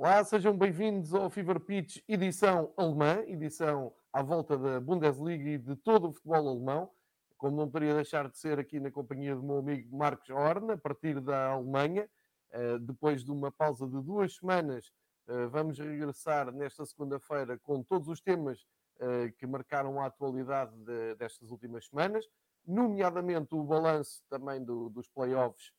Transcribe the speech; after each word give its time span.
Olá, 0.00 0.22
sejam 0.22 0.56
bem-vindos 0.56 1.12
ao 1.12 1.28
Fever 1.28 1.58
Pitch, 1.58 2.04
edição 2.06 2.72
alemã, 2.76 3.20
edição 3.26 3.92
à 4.12 4.22
volta 4.22 4.56
da 4.56 4.80
Bundesliga 4.80 5.50
e 5.50 5.58
de 5.58 5.74
todo 5.74 6.06
o 6.06 6.12
futebol 6.12 6.50
alemão. 6.50 6.90
Como 7.36 7.56
não 7.56 7.68
poderia 7.68 7.96
deixar 7.96 8.28
de 8.28 8.38
ser 8.38 8.60
aqui 8.60 8.78
na 8.78 8.92
companhia 8.92 9.34
do 9.34 9.42
meu 9.42 9.58
amigo 9.58 9.96
Marcos 9.96 10.30
Horna, 10.30 10.74
a 10.74 10.78
partir 10.78 11.20
da 11.20 11.48
Alemanha. 11.48 12.08
Eh, 12.52 12.78
depois 12.78 13.24
de 13.24 13.32
uma 13.32 13.50
pausa 13.50 13.88
de 13.88 14.00
duas 14.00 14.36
semanas, 14.36 14.92
eh, 15.26 15.46
vamos 15.48 15.80
regressar 15.80 16.52
nesta 16.52 16.86
segunda-feira 16.86 17.58
com 17.58 17.82
todos 17.82 18.06
os 18.06 18.20
temas 18.20 18.64
eh, 19.00 19.32
que 19.36 19.48
marcaram 19.48 20.00
a 20.00 20.06
atualidade 20.06 20.76
destas 21.18 21.50
últimas 21.50 21.88
semanas, 21.88 22.24
nomeadamente 22.64 23.52
o 23.52 23.64
balanço 23.64 24.22
também 24.30 24.64
do, 24.64 24.90
dos 24.90 25.08
playoffs 25.08 25.72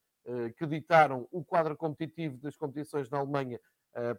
que 0.58 0.68
ditaram 0.68 1.28
o 1.32 1.44
quadro 1.44 1.76
competitivo 1.76 2.38
das 2.38 2.56
competições 2.56 3.10
na 3.10 3.18
Alemanha 3.18 3.60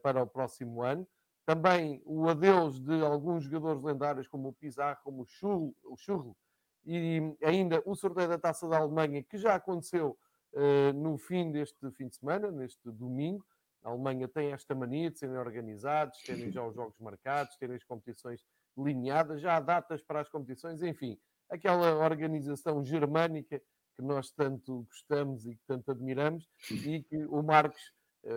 para 0.03 0.23
o 0.23 0.27
próximo 0.27 0.83
ano. 0.83 1.07
Também 1.47 2.03
o 2.05 2.29
adeus 2.29 2.81
de 2.81 3.03
alguns 3.03 3.45
jogadores 3.45 3.83
lendários, 3.83 4.29
como 4.29 4.49
o 4.49 4.53
Pizarro, 4.53 4.99
como 5.03 5.23
o 5.23 5.27
Schurl, 5.27 5.75
o 5.85 5.97
Schurl 5.97 6.37
e 6.85 7.37
ainda 7.43 7.83
o 7.85 7.95
sorteio 7.95 8.29
da 8.29 8.39
Taça 8.39 8.69
da 8.69 8.79
Alemanha, 8.79 9.23
que 9.23 9.37
já 9.37 9.55
aconteceu 9.55 10.19
uh, 10.55 10.93
no 10.95 11.19
fim 11.19 11.51
deste 11.51 11.91
fim 11.93 12.09
de 12.09 12.17
semana, 12.17 12.51
neste 12.51 12.91
domingo. 12.91 13.45
A 13.83 13.91
Alemanha 13.91 14.29
tem 14.29 14.53
esta 14.53 14.75
mania 14.75 15.11
de 15.11 15.19
serem 15.19 15.37
organizados, 15.37 16.23
terem 16.23 16.51
já 16.51 16.65
os 16.65 16.75
jogos 16.75 16.99
marcados, 16.99 17.57
terem 17.57 17.77
as 17.77 17.85
competições 17.85 18.45
delineadas, 18.77 19.41
já 19.41 19.57
há 19.57 19.61
datas 19.61 20.03
para 20.03 20.21
as 20.21 20.29
competições, 20.29 20.83
enfim, 20.83 21.19
aquela 21.51 21.97
organização 21.97 22.85
germânica 22.85 23.61
que 23.97 24.03
nós 24.03 24.31
tanto 24.31 24.85
gostamos 24.85 25.47
e 25.47 25.55
que 25.55 25.63
tanto 25.67 25.91
admiramos 25.91 26.49
e 26.71 27.03
que 27.03 27.25
o 27.27 27.43
Marcos 27.43 27.93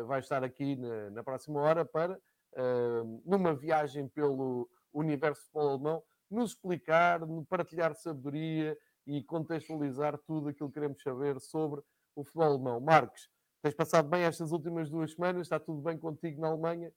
vai 0.05 0.19
estar 0.19 0.43
aqui 0.43 0.75
na, 0.75 1.09
na 1.11 1.23
próxima 1.23 1.59
hora 1.59 1.85
para, 1.85 2.17
uh, 2.53 3.21
numa 3.25 3.53
viagem 3.53 4.07
pelo 4.07 4.69
universo 4.93 5.41
futebol 5.43 5.69
alemão, 5.69 6.03
nos 6.29 6.51
explicar, 6.51 7.19
partilhar 7.49 7.93
sabedoria 7.95 8.77
e 9.05 9.23
contextualizar 9.23 10.17
tudo 10.19 10.49
aquilo 10.49 10.69
que 10.69 10.75
queremos 10.75 11.01
saber 11.01 11.39
sobre 11.39 11.81
o 12.15 12.23
futebol 12.23 12.53
alemão. 12.53 12.79
Marcos, 12.79 13.29
tens 13.61 13.73
passado 13.73 14.07
bem 14.07 14.23
estas 14.23 14.51
últimas 14.51 14.89
duas 14.89 15.13
semanas? 15.13 15.43
Está 15.43 15.59
tudo 15.59 15.81
bem 15.81 15.97
contigo 15.97 16.41
na 16.41 16.47
Alemanha? 16.47 16.91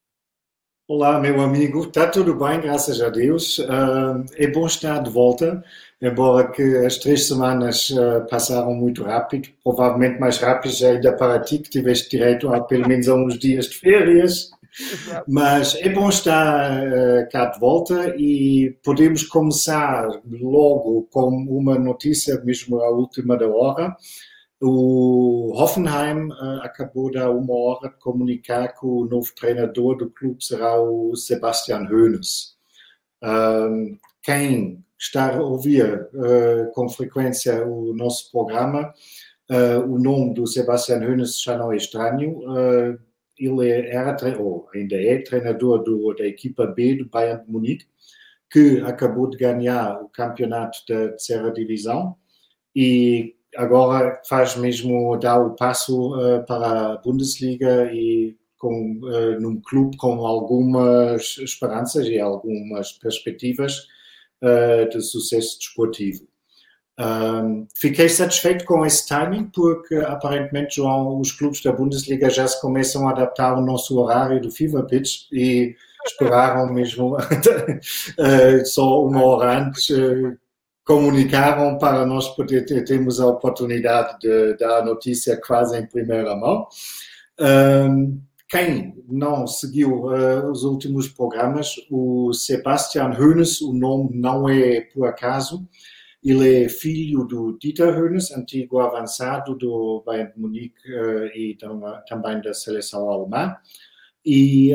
Olá, 0.88 1.18
meu 1.18 1.40
amigo. 1.40 1.80
Está 1.80 2.06
tudo 2.06 2.32
bem, 2.36 2.60
graças 2.60 3.00
a 3.00 3.08
Deus. 3.08 3.58
Uh, 3.58 4.24
é 4.36 4.46
bom 4.46 4.66
estar 4.66 5.02
de 5.02 5.10
volta, 5.10 5.64
embora 6.00 6.48
que 6.48 6.62
as 6.76 6.96
três 6.96 7.26
semanas 7.26 7.90
uh, 7.90 8.24
passaram 8.30 8.72
muito 8.72 9.02
rápido, 9.02 9.48
provavelmente 9.64 10.20
mais 10.20 10.38
rápido 10.38 10.72
ainda 10.86 11.12
para 11.12 11.40
ti, 11.40 11.58
que 11.58 11.70
tiveste 11.70 12.08
direito 12.08 12.48
a 12.54 12.60
pelo 12.60 12.86
menos 12.86 13.08
uns 13.08 13.36
dias 13.36 13.66
de 13.66 13.78
férias. 13.78 14.52
Mas 15.26 15.74
é 15.74 15.88
bom 15.88 16.08
estar 16.08 16.70
uh, 16.70 17.28
cá 17.32 17.46
de 17.46 17.58
volta 17.58 18.14
e 18.16 18.78
podemos 18.84 19.24
começar 19.24 20.06
logo 20.24 21.08
com 21.10 21.26
uma 21.48 21.76
notícia, 21.76 22.40
mesmo 22.44 22.78
a 22.80 22.90
última 22.90 23.36
da 23.36 23.48
hora. 23.48 23.96
O 24.60 25.52
Hoffenheim 25.54 26.30
uh, 26.30 26.62
acabou 26.62 27.10
da 27.10 27.30
uma 27.30 27.54
hora 27.54 27.90
de 27.90 27.96
comunicar 27.98 28.68
que 28.68 28.86
o 28.86 29.04
novo 29.04 29.30
treinador 29.34 29.96
do 29.96 30.08
clube 30.08 30.42
será 30.42 30.80
o 30.80 31.14
Sebastian 31.14 31.86
Hoeneß. 31.90 32.56
Um, 33.22 33.98
quem 34.22 34.82
está 34.98 35.36
a 35.36 35.42
ouvir 35.42 36.08
uh, 36.14 36.72
com 36.72 36.88
frequência 36.88 37.66
o 37.66 37.94
nosso 37.94 38.30
programa, 38.32 38.94
uh, 39.50 39.80
o 39.92 39.98
nome 39.98 40.32
do 40.32 40.46
Sebastian 40.46 41.00
Hoeneß 41.00 41.42
já 41.42 41.58
não 41.58 41.70
é 41.70 41.76
estranho. 41.76 42.40
ele 43.38 43.68
era, 43.68 44.16
ou 44.40 44.66
ainda 44.74 44.96
é, 44.96 45.18
treinador 45.18 45.82
do, 45.82 46.14
da 46.14 46.26
equipa 46.26 46.66
B 46.66 46.94
do 46.94 47.06
Bayern 47.10 47.44
de 47.44 47.52
Munique, 47.52 47.86
que 48.50 48.80
acabou 48.80 49.28
de 49.28 49.36
ganhar 49.36 50.00
o 50.02 50.08
campeonato 50.08 50.78
da 50.88 51.08
terceira 51.10 51.52
divisão 51.52 52.16
e 52.74 53.36
agora 53.56 54.20
faz 54.28 54.56
mesmo 54.56 55.16
dar 55.16 55.40
o 55.40 55.54
passo 55.54 56.14
uh, 56.14 56.44
para 56.46 56.92
a 56.92 56.96
Bundesliga 56.98 57.90
e 57.92 58.36
com 58.58 58.98
uh, 59.02 59.40
num 59.40 59.60
clube 59.60 59.96
com 59.96 60.24
algumas 60.26 61.36
esperanças 61.38 62.06
e 62.06 62.18
algumas 62.18 62.92
perspectivas 62.92 63.86
uh, 64.42 64.88
de 64.88 65.00
sucesso 65.02 65.58
desportivo. 65.58 66.26
Um, 66.98 67.66
fiquei 67.76 68.08
satisfeito 68.08 68.64
com 68.64 68.84
esse 68.86 69.06
timing 69.06 69.50
porque 69.54 69.96
aparentemente 69.96 70.76
João, 70.76 71.20
os 71.20 71.30
clubes 71.30 71.62
da 71.62 71.70
Bundesliga 71.70 72.30
já 72.30 72.48
se 72.48 72.58
começam 72.60 73.06
a 73.06 73.10
adaptar 73.10 73.52
ao 73.52 73.60
nosso 73.60 73.98
horário 73.98 74.40
do 74.40 74.50
Fever 74.50 74.86
Pitch 74.86 75.26
e 75.30 75.76
esperaram 76.06 76.72
mesmo 76.72 77.16
só 78.64 79.04
uma 79.04 79.22
hora 79.22 79.58
antes 79.58 79.88
comunicaram 80.86 81.76
para 81.76 82.06
nós 82.06 82.28
poder 82.28 82.64
ter, 82.64 82.84
termos 82.84 83.20
a 83.20 83.26
oportunidade 83.26 84.18
de 84.20 84.56
dar 84.56 84.78
a 84.78 84.84
notícia 84.84 85.38
quase 85.38 85.76
em 85.76 85.86
primeira 85.86 86.34
mão. 86.34 86.66
Quem 88.48 88.94
não 89.08 89.44
seguiu 89.44 90.04
uh, 90.04 90.48
os 90.50 90.62
últimos 90.62 91.08
programas, 91.08 91.74
o 91.90 92.32
Sebastian 92.32 93.10
Hoeneß, 93.10 93.60
o 93.60 93.72
nome 93.72 94.10
não 94.12 94.48
é 94.48 94.82
por 94.82 95.08
acaso, 95.08 95.68
ele 96.22 96.64
é 96.64 96.68
filho 96.68 97.24
do 97.24 97.58
Dieter 97.58 97.98
Hoeneß, 97.98 98.30
antigo 98.30 98.78
avançado 98.78 99.56
do 99.56 100.00
Bayern 100.06 100.32
Munique 100.36 100.92
uh, 100.92 101.26
e 101.36 101.58
também 102.08 102.40
da 102.40 102.54
seleção 102.54 103.10
alemã 103.10 103.56
e 104.26 104.72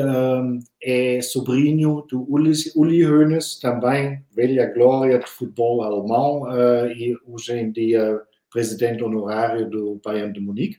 é 0.82 1.20
sobrinho 1.20 2.06
do 2.08 2.26
Uli, 2.32 2.52
Uli 2.74 3.06
Hoeneß, 3.06 3.60
também 3.60 4.24
velha 4.34 4.72
glória 4.72 5.18
do 5.18 5.28
futebol 5.28 5.82
alemão 5.82 6.44
uh, 6.44 6.90
e 6.90 7.14
hoje 7.26 7.52
em 7.52 7.70
dia 7.70 8.18
presidente 8.50 9.04
honorário 9.04 9.68
do 9.68 10.00
Bayern 10.02 10.32
de 10.32 10.40
Munique. 10.40 10.78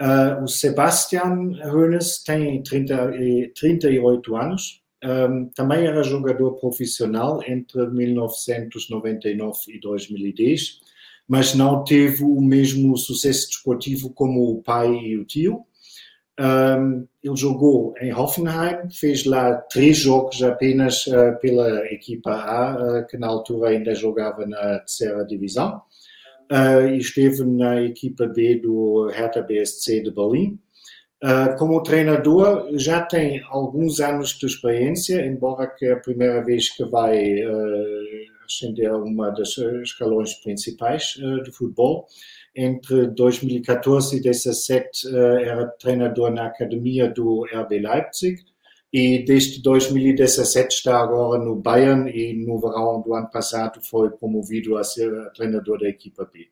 Uh, 0.00 0.42
o 0.42 0.48
Sebastian 0.48 1.52
Hoeneß 1.70 2.22
tem 2.24 2.62
30, 2.62 3.12
38 3.54 4.36
anos, 4.36 4.82
um, 5.04 5.46
também 5.54 5.84
era 5.84 6.02
jogador 6.04 6.52
profissional 6.60 7.42
entre 7.46 7.88
1999 7.88 9.58
e 9.68 9.80
2010, 9.80 10.80
mas 11.26 11.54
não 11.54 11.82
teve 11.82 12.22
o 12.22 12.40
mesmo 12.40 12.96
sucesso 12.96 13.48
desportivo 13.48 14.10
como 14.10 14.50
o 14.50 14.62
pai 14.62 14.94
e 14.94 15.18
o 15.18 15.24
tio. 15.24 15.66
Um, 16.42 17.06
ele 17.22 17.36
jogou 17.36 17.94
em 18.00 18.12
Hoffenheim, 18.12 18.90
fez 18.90 19.24
lá 19.24 19.54
três 19.54 19.98
jogos 19.98 20.42
apenas 20.42 21.06
uh, 21.06 21.38
pela 21.40 21.86
equipa 21.86 22.32
A, 22.32 22.74
uh, 22.74 23.06
que 23.06 23.16
na 23.16 23.28
altura 23.28 23.68
ainda 23.68 23.94
jogava 23.94 24.44
na 24.44 24.80
terceira 24.80 25.24
divisão, 25.24 25.80
uh, 26.50 26.88
e 26.88 26.98
esteve 26.98 27.44
na 27.44 27.80
equipa 27.82 28.26
B 28.26 28.56
do 28.56 29.06
Hertha 29.06 29.40
BSC 29.40 30.02
de 30.02 30.10
Berlim. 30.10 30.58
como 31.58 31.80
treinador, 31.80 32.70
já 32.76 33.02
tem 33.02 33.40
alguns 33.48 34.00
anos 34.00 34.30
de 34.30 34.46
experiência, 34.46 35.24
embora 35.24 35.68
que 35.68 35.86
é 35.86 35.92
a 35.92 36.00
primeira 36.00 36.42
vez 36.44 36.70
que 36.70 36.84
vai 36.84 37.36
ascender 38.44 38.90
a 38.90 38.96
uma 38.96 39.30
das 39.30 39.56
escalões 39.84 40.34
principais 40.42 41.14
do 41.44 41.52
futebol 41.52 42.08
entre 42.54 43.08
2014 43.08 44.16
e 44.16 44.22
2017 44.22 45.08
eh, 45.08 45.42
era 45.48 45.66
treinador 45.68 46.30
na 46.30 46.46
academia 46.46 47.08
do 47.08 47.44
RB 47.44 47.78
Leipzig 47.78 48.44
e 48.92 49.24
desde 49.24 49.62
2017 49.62 50.74
está 50.74 51.00
agora 51.00 51.42
no 51.42 51.56
Bayern 51.56 52.10
e 52.10 52.34
no 52.44 52.60
verão 52.60 53.00
do 53.00 53.14
ano 53.14 53.30
passado 53.30 53.80
foi 53.82 54.10
promovido 54.10 54.76
a 54.76 54.84
ser 54.84 55.32
treinador 55.32 55.78
da 55.80 55.88
equipa 55.88 56.26
B. 56.26 56.50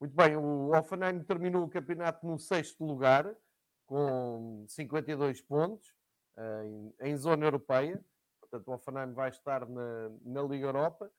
Muito 0.00 0.14
bem, 0.14 0.36
o 0.36 0.70
Offenheim 0.76 1.20
terminou 1.24 1.64
o 1.64 1.68
campeonato 1.68 2.26
no 2.26 2.38
sexto 2.38 2.84
lugar, 2.84 3.32
com 3.86 4.64
52 4.68 5.40
pontos, 5.42 5.92
em, 6.64 6.94
em 7.00 7.16
zona 7.16 7.46
europeia. 7.46 8.00
Portanto, 8.40 8.68
o 8.68 8.72
Offenheim 8.72 9.12
vai 9.12 9.30
estar 9.30 9.68
na, 9.68 10.10
na 10.24 10.42
Liga 10.42 10.66
Europa. 10.66 11.10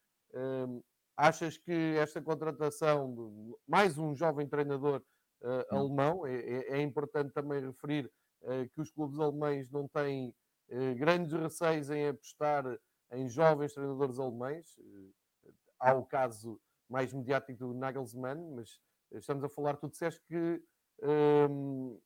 Achas 1.15 1.57
que 1.57 1.95
esta 1.97 2.21
contratação 2.21 3.13
de 3.13 3.55
mais 3.67 3.97
um 3.99 4.15
jovem 4.15 4.47
treinador 4.47 5.03
uh, 5.41 5.75
alemão, 5.75 6.25
é, 6.25 6.33
é, 6.33 6.77
é, 6.77 6.81
importante 6.81 7.31
também 7.31 7.61
referir 7.61 8.11
uh, 8.41 8.67
que 8.69 8.81
os 8.81 8.89
clubes 8.89 9.19
alemães 9.19 9.69
não 9.69 9.87
têm 9.87 10.33
uh, 10.69 10.95
grandes 10.95 11.31
receios 11.33 11.91
em 11.91 12.07
apostar 12.07 12.65
em 13.11 13.29
jovens 13.29 13.73
treinadores 13.73 14.17
alemães. 14.17 14.75
há 15.79 15.93
o 15.93 16.03
caso 16.03 16.59
mais 16.89 17.13
mediático 17.13 17.59
do 17.59 17.73
Nagelsmann, 17.75 18.55
mas 18.55 18.79
estamos 19.11 19.43
a 19.43 19.49
falar, 19.49 19.77
tu 19.77 19.87
disseste 19.87 20.19
que 20.27 20.63
um, 21.03 21.91
ehm, 21.91 21.99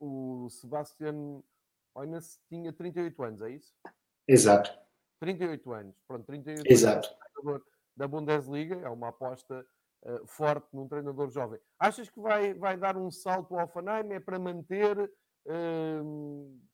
o 0.00 0.48
Sebastian 0.48 1.42
Hoeneß 1.94 2.40
tinha 2.48 2.72
38 2.72 3.22
anos, 3.22 3.42
é 3.42 3.50
isso? 3.50 3.74
Exato. 4.26 4.72
38 5.18 5.72
anos, 5.72 6.00
pronto, 6.06 6.24
38 6.24 6.66
Exato. 6.66 7.08
anos 7.44 7.62
da 7.96 8.06
Bundesliga, 8.08 8.76
é 8.76 8.88
uma 8.88 9.08
aposta 9.08 9.66
uh, 10.04 10.26
forte 10.26 10.68
num 10.72 10.88
treinador 10.88 11.30
jovem. 11.30 11.60
Achas 11.78 12.08
que 12.08 12.20
vai, 12.20 12.54
vai 12.54 12.76
dar 12.76 12.96
um 12.96 13.10
salto 13.10 13.56
ao 13.56 13.64
Hoffenheim? 13.64 14.12
É 14.12 14.20
para 14.20 14.38
manter? 14.38 15.10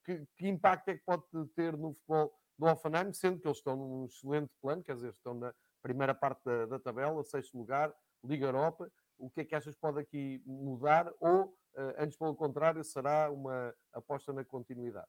que, 0.04 0.26
que, 0.36 0.48
impacto 0.48 0.88
é 0.88 0.96
que 0.96 1.04
pode 1.04 1.22
ter 1.54 1.76
no 1.76 1.94
futebol 1.94 2.32
do 2.58 2.66
Offenheim, 2.66 3.12
sendo 3.12 3.38
que 3.38 3.46
eles 3.46 3.58
estão 3.58 3.76
num 3.76 4.06
excelente 4.06 4.52
plano, 4.60 4.82
quer 4.82 4.96
dizer, 4.96 5.10
estão 5.10 5.34
na 5.34 5.54
primeira 5.82 6.14
parte 6.14 6.42
da, 6.44 6.66
da 6.66 6.78
tabela, 6.78 7.22
sexto 7.22 7.56
lugar, 7.56 7.94
Liga 8.24 8.46
Europa. 8.46 8.90
O 9.18 9.30
que 9.30 9.42
é 9.42 9.44
que 9.44 9.54
achas 9.54 9.74
que 9.74 9.80
pode 9.80 10.00
aqui 10.00 10.42
mudar? 10.44 11.10
Ou, 11.20 11.56
antes 11.96 12.18
pelo 12.18 12.34
contrário, 12.34 12.82
será 12.84 13.30
uma 13.30 13.74
aposta 13.92 14.32
na 14.32 14.44
continuidade? 14.44 15.06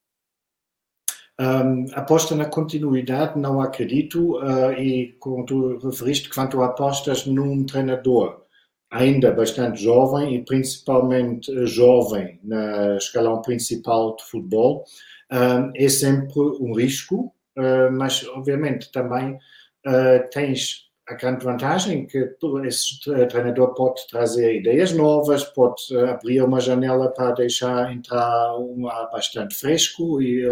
Um, 1.39 1.85
aposta 1.93 2.35
na 2.35 2.45
continuidade, 2.45 3.37
não 3.39 3.61
acredito, 3.61 4.37
uh, 4.37 4.71
e 4.73 5.15
como 5.19 5.45
tu 5.45 5.77
referiste, 5.77 6.29
quando 6.29 6.63
apostas 6.63 7.27
num 7.27 7.63
treinador 7.63 8.41
ainda 8.89 9.31
bastante 9.31 9.81
jovem 9.83 10.35
e 10.35 10.45
principalmente 10.45 11.51
eh, 11.51 11.65
jovem 11.65 12.39
na 12.43 12.95
escalão 12.97 13.41
principal 13.41 14.15
de 14.15 14.23
futebol, 14.23 14.85
um, 15.31 15.71
é 15.75 15.89
sempre 15.89 16.39
um 16.39 16.73
risco, 16.73 17.33
uh, 17.57 17.91
mas 17.91 18.25
obviamente 18.29 18.91
também 18.91 19.33
uh, 19.33 20.29
tens 20.31 20.87
a 21.07 21.13
grande 21.15 21.43
vantagem 21.43 22.05
que 22.05 22.35
esse 22.65 22.99
treinador 23.29 23.73
pode 23.73 24.07
trazer 24.07 24.59
ideias 24.59 24.91
novas, 24.91 25.43
pode 25.43 25.95
abrir 26.09 26.41
uma 26.41 26.59
janela 26.59 27.09
para 27.09 27.31
deixar 27.31 27.93
entrar 27.93 28.57
um 28.57 28.87
ar 28.89 29.09
bastante 29.09 29.55
fresco 29.55 30.21
e 30.21 30.45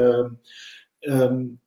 um, 1.07 1.57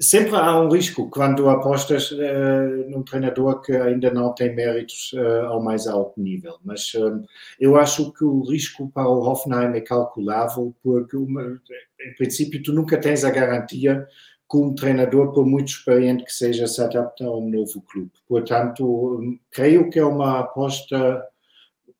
sempre 0.00 0.36
há 0.36 0.60
um 0.60 0.68
risco 0.68 1.10
quando 1.10 1.48
apostas 1.48 2.10
uh, 2.12 2.88
num 2.88 3.02
treinador 3.02 3.60
que 3.60 3.72
ainda 3.72 4.10
não 4.12 4.32
tem 4.32 4.54
méritos 4.54 5.12
uh, 5.12 5.46
ao 5.46 5.62
mais 5.62 5.86
alto 5.86 6.20
nível. 6.20 6.56
Mas 6.64 6.94
uh, 6.94 7.22
eu 7.58 7.76
acho 7.76 8.12
que 8.12 8.24
o 8.24 8.42
risco 8.42 8.90
para 8.90 9.08
o 9.08 9.20
Hoffenheim 9.20 9.76
é 9.76 9.80
calculável, 9.80 10.74
porque, 10.82 11.16
uma, 11.16 11.60
em 12.00 12.14
princípio, 12.16 12.62
tu 12.62 12.72
nunca 12.72 12.98
tens 13.00 13.24
a 13.24 13.30
garantia 13.30 14.06
que 14.50 14.56
um 14.56 14.74
treinador, 14.74 15.32
por 15.32 15.44
muito 15.44 15.68
experiente 15.68 16.24
que 16.24 16.32
seja, 16.32 16.66
se 16.66 16.80
adapta 16.80 17.24
a 17.24 17.36
um 17.36 17.50
novo 17.50 17.82
clube. 17.82 18.12
Portanto, 18.26 19.20
creio 19.50 19.90
que 19.90 19.98
é 19.98 20.04
uma 20.04 20.40
aposta 20.40 21.22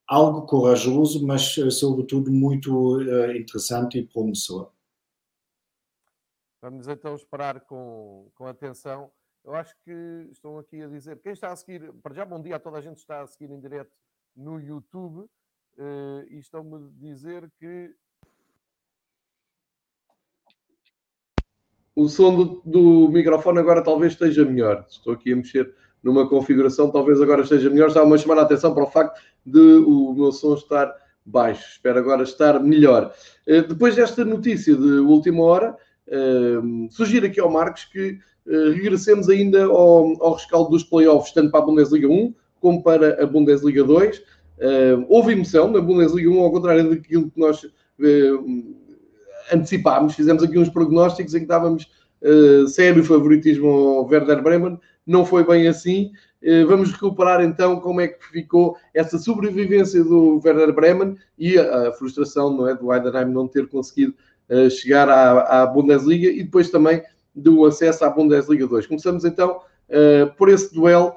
algo 0.07 0.47
corajoso, 0.47 1.23
mas 1.27 1.53
sobretudo 1.69 2.31
muito 2.31 2.99
interessante 3.35 3.99
e 3.99 4.03
promissor. 4.03 4.71
Vamos 6.61 6.89
então 6.89 7.15
esperar 7.15 7.61
com, 7.61 8.29
com 8.35 8.45
atenção. 8.45 9.09
Eu 9.45 9.55
acho 9.55 9.73
que 9.83 10.27
estão 10.29 10.57
aqui 10.57 10.81
a 10.81 10.87
dizer. 10.87 11.17
Quem 11.19 11.31
está 11.31 11.51
a 11.51 11.55
seguir, 11.55 11.93
para 12.03 12.13
já, 12.13 12.25
bom 12.25 12.41
dia 12.41 12.57
a 12.57 12.59
toda 12.59 12.77
a 12.77 12.81
gente 12.81 12.95
que 12.95 13.01
está 13.01 13.21
a 13.21 13.27
seguir 13.27 13.49
em 13.51 13.59
direto 13.59 13.91
no 14.35 14.59
YouTube. 14.59 15.29
Uh, 15.77 16.25
e 16.29 16.39
estão-me 16.39 16.75
a 16.75 16.79
dizer 16.99 17.49
que. 17.57 17.95
O 21.95 22.09
som 22.09 22.35
do, 22.35 22.61
do, 22.65 23.09
microfone 23.09 23.59
agora 23.59 23.81
talvez 23.81 24.13
esteja 24.13 24.43
melhor. 24.43 24.85
Estou 24.89 25.13
aqui 25.13 25.31
a 25.31 25.37
mexer 25.37 25.73
numa 26.03 26.27
configuração, 26.27 26.91
talvez 26.91 27.21
agora 27.21 27.43
esteja 27.43 27.69
melhor. 27.69 27.87
Estava 27.87 28.13
a 28.13 28.17
chamar 28.17 28.39
a 28.39 28.41
atenção 28.41 28.73
para 28.73 28.83
o 28.83 28.91
facto 28.91 29.21
de 29.45 29.59
o 29.59 30.13
meu 30.13 30.33
som 30.33 30.55
estar 30.55 30.93
baixo. 31.25 31.71
Espero 31.71 31.99
agora 31.99 32.23
estar 32.23 32.59
melhor. 32.61 33.13
Uh, 33.47 33.65
depois 33.65 33.95
desta 33.95 34.25
notícia 34.25 34.75
de 34.75 34.99
última 34.99 35.43
hora, 35.43 35.77
Sugiro 36.89 37.25
aqui 37.25 37.39
ao 37.39 37.51
Marcos 37.51 37.85
que 37.85 38.17
uh, 38.47 38.71
regressemos 38.71 39.29
ainda 39.29 39.65
ao, 39.65 40.23
ao 40.23 40.33
rescaldo 40.33 40.71
dos 40.71 40.83
playoffs, 40.83 41.33
tanto 41.33 41.51
para 41.51 41.61
a 41.61 41.65
Bundesliga 41.65 42.07
1 42.07 42.33
como 42.59 42.83
para 42.83 43.21
a 43.21 43.25
Bundesliga 43.25 43.83
2. 43.83 44.17
Uh, 44.17 45.05
houve 45.07 45.31
emoção 45.31 45.71
na 45.71 45.79
Bundesliga 45.79 46.29
1, 46.29 46.39
ao 46.39 46.51
contrário 46.51 46.89
daquilo 46.89 47.31
que 47.31 47.39
nós 47.39 47.63
uh, 47.63 48.75
antecipámos. 49.53 50.15
Fizemos 50.15 50.43
aqui 50.43 50.57
uns 50.57 50.69
prognósticos 50.69 51.33
em 51.33 51.41
que 51.41 51.45
dávamos 51.45 51.89
uh, 52.21 52.67
sério 52.67 53.03
favoritismo 53.03 53.67
ao 53.67 54.05
Werder 54.05 54.41
Bremen. 54.41 54.77
Não 55.07 55.25
foi 55.25 55.43
bem 55.43 55.67
assim. 55.67 56.11
vamos 56.67 56.91
recuperar 56.91 57.41
então 57.41 57.79
como 57.79 57.99
é 57.99 58.09
que 58.09 58.23
ficou 58.27 58.77
essa 58.93 59.17
sobrevivência 59.17 60.03
do 60.03 60.39
Werder 60.45 60.71
Bremen 60.71 61.15
e 61.35 61.57
a, 61.57 61.87
a 61.87 61.93
frustração 61.93 62.55
não 62.55 62.67
é, 62.67 62.75
do 62.75 62.93
Heidenheim 62.93 63.25
não 63.31 63.47
ter 63.47 63.67
conseguido 63.67 64.13
chegar 64.69 65.07
à, 65.09 65.61
à, 65.61 65.65
Bundesliga 65.67 66.29
e 66.29 66.43
depois 66.43 66.69
também 66.69 67.03
do 67.35 67.65
acesso 67.65 68.03
à 68.03 68.09
Bundesliga 68.09 68.67
2. 68.67 68.87
Começamos 68.87 69.25
então 69.25 69.61
uh, 69.89 70.35
por 70.35 70.49
esse 70.49 70.73
duelo 70.73 71.13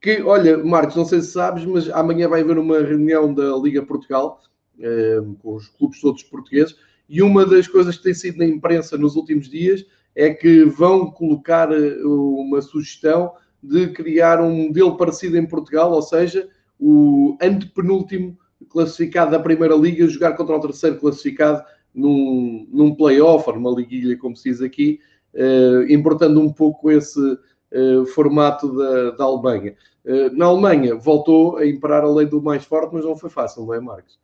que, 0.00 0.22
olha, 0.22 0.58
Marcos, 0.58 0.94
não 0.94 1.04
sei 1.04 1.20
se 1.20 1.32
sabes, 1.32 1.64
mas 1.64 1.88
amanhã 1.90 2.28
vai 2.28 2.42
haver 2.42 2.58
uma 2.58 2.78
reunião 2.78 3.32
da 3.32 3.56
Liga 3.56 3.82
Portugal 3.82 4.40
uh, 4.78 5.34
com 5.36 5.54
os 5.54 5.68
clubes 5.68 6.00
todos 6.00 6.22
portugueses 6.22 6.76
e 7.08 7.22
uma 7.22 7.46
das 7.46 7.66
coisas 7.66 7.96
que 7.96 8.02
tem 8.02 8.14
sido 8.14 8.38
na 8.38 8.44
imprensa 8.44 8.98
nos 8.98 9.16
últimos 9.16 9.48
dias 9.48 9.84
é 10.14 10.30
que 10.30 10.64
vão 10.64 11.10
colocar 11.10 11.72
eh, 11.72 12.02
uma 12.04 12.60
sugestão 12.60 13.32
de 13.62 13.88
criar 13.88 14.42
um 14.42 14.66
modelo 14.66 14.96
parecido 14.96 15.38
em 15.38 15.46
Portugal, 15.46 15.92
ou 15.92 16.02
seja, 16.02 16.48
o 16.78 17.36
antepenúltimo 17.40 18.36
classificado 18.68 19.30
da 19.30 19.40
Primeira 19.40 19.74
Liga 19.74 20.06
jogar 20.06 20.34
contra 20.34 20.56
o 20.56 20.60
terceiro 20.60 20.98
classificado 20.98 21.64
num, 21.98 22.66
num 22.70 22.94
playoff 22.94 23.48
ou 23.48 23.56
numa 23.56 23.70
liguilha, 23.70 24.16
como 24.16 24.36
se 24.36 24.50
diz 24.50 24.62
aqui, 24.62 25.00
uh, 25.34 25.92
importando 25.92 26.40
um 26.40 26.52
pouco 26.52 26.90
esse 26.90 27.20
uh, 27.20 28.06
formato 28.14 28.74
da, 28.76 29.10
da 29.10 29.24
Alemanha. 29.24 29.74
Uh, 30.04 30.34
na 30.34 30.46
Alemanha 30.46 30.94
voltou 30.94 31.56
a 31.56 31.66
imperar 31.66 32.04
a 32.04 32.10
lei 32.10 32.26
do 32.26 32.40
mais 32.40 32.64
forte, 32.64 32.94
mas 32.94 33.04
não 33.04 33.16
foi 33.16 33.28
fácil, 33.28 33.66
não 33.66 33.74
é, 33.74 33.80
Marcos? 33.80 34.18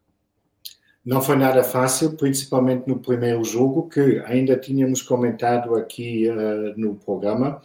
Não 1.05 1.21
foi 1.21 1.37
nada 1.37 1.63
fácil, 1.63 2.17
principalmente 2.17 2.89
no 2.89 2.99
primeiro 2.99 3.45
jogo, 3.45 3.89
que 3.89 4.23
ainda 4.25 4.57
tínhamos 4.57 5.03
comentado 5.03 5.75
aqui 5.75 6.27
no 6.79 6.95
programa. 6.95 7.61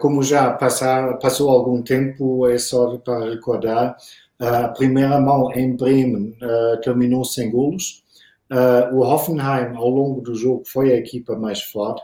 como 0.00 0.22
já 0.22 0.50
passar, 0.54 1.18
passou 1.18 1.50
algum 1.50 1.82
tempo, 1.82 2.48
é 2.48 2.56
só 2.56 2.96
para 2.96 3.28
recordar, 3.28 3.98
a 4.38 4.68
primeira 4.68 5.20
mão 5.20 5.52
em 5.52 5.76
Bremen 5.76 6.38
terminou 6.82 7.22
sem 7.22 7.50
golos. 7.50 8.02
Uh, 8.50 8.94
o 8.94 9.00
Hoffenheim, 9.00 9.76
ao 9.76 9.88
longo 9.88 10.20
do 10.22 10.34
jogo, 10.34 10.62
foi 10.66 10.92
a 10.92 10.96
equipa 10.96 11.36
mais 11.36 11.62
forte. 11.62 12.02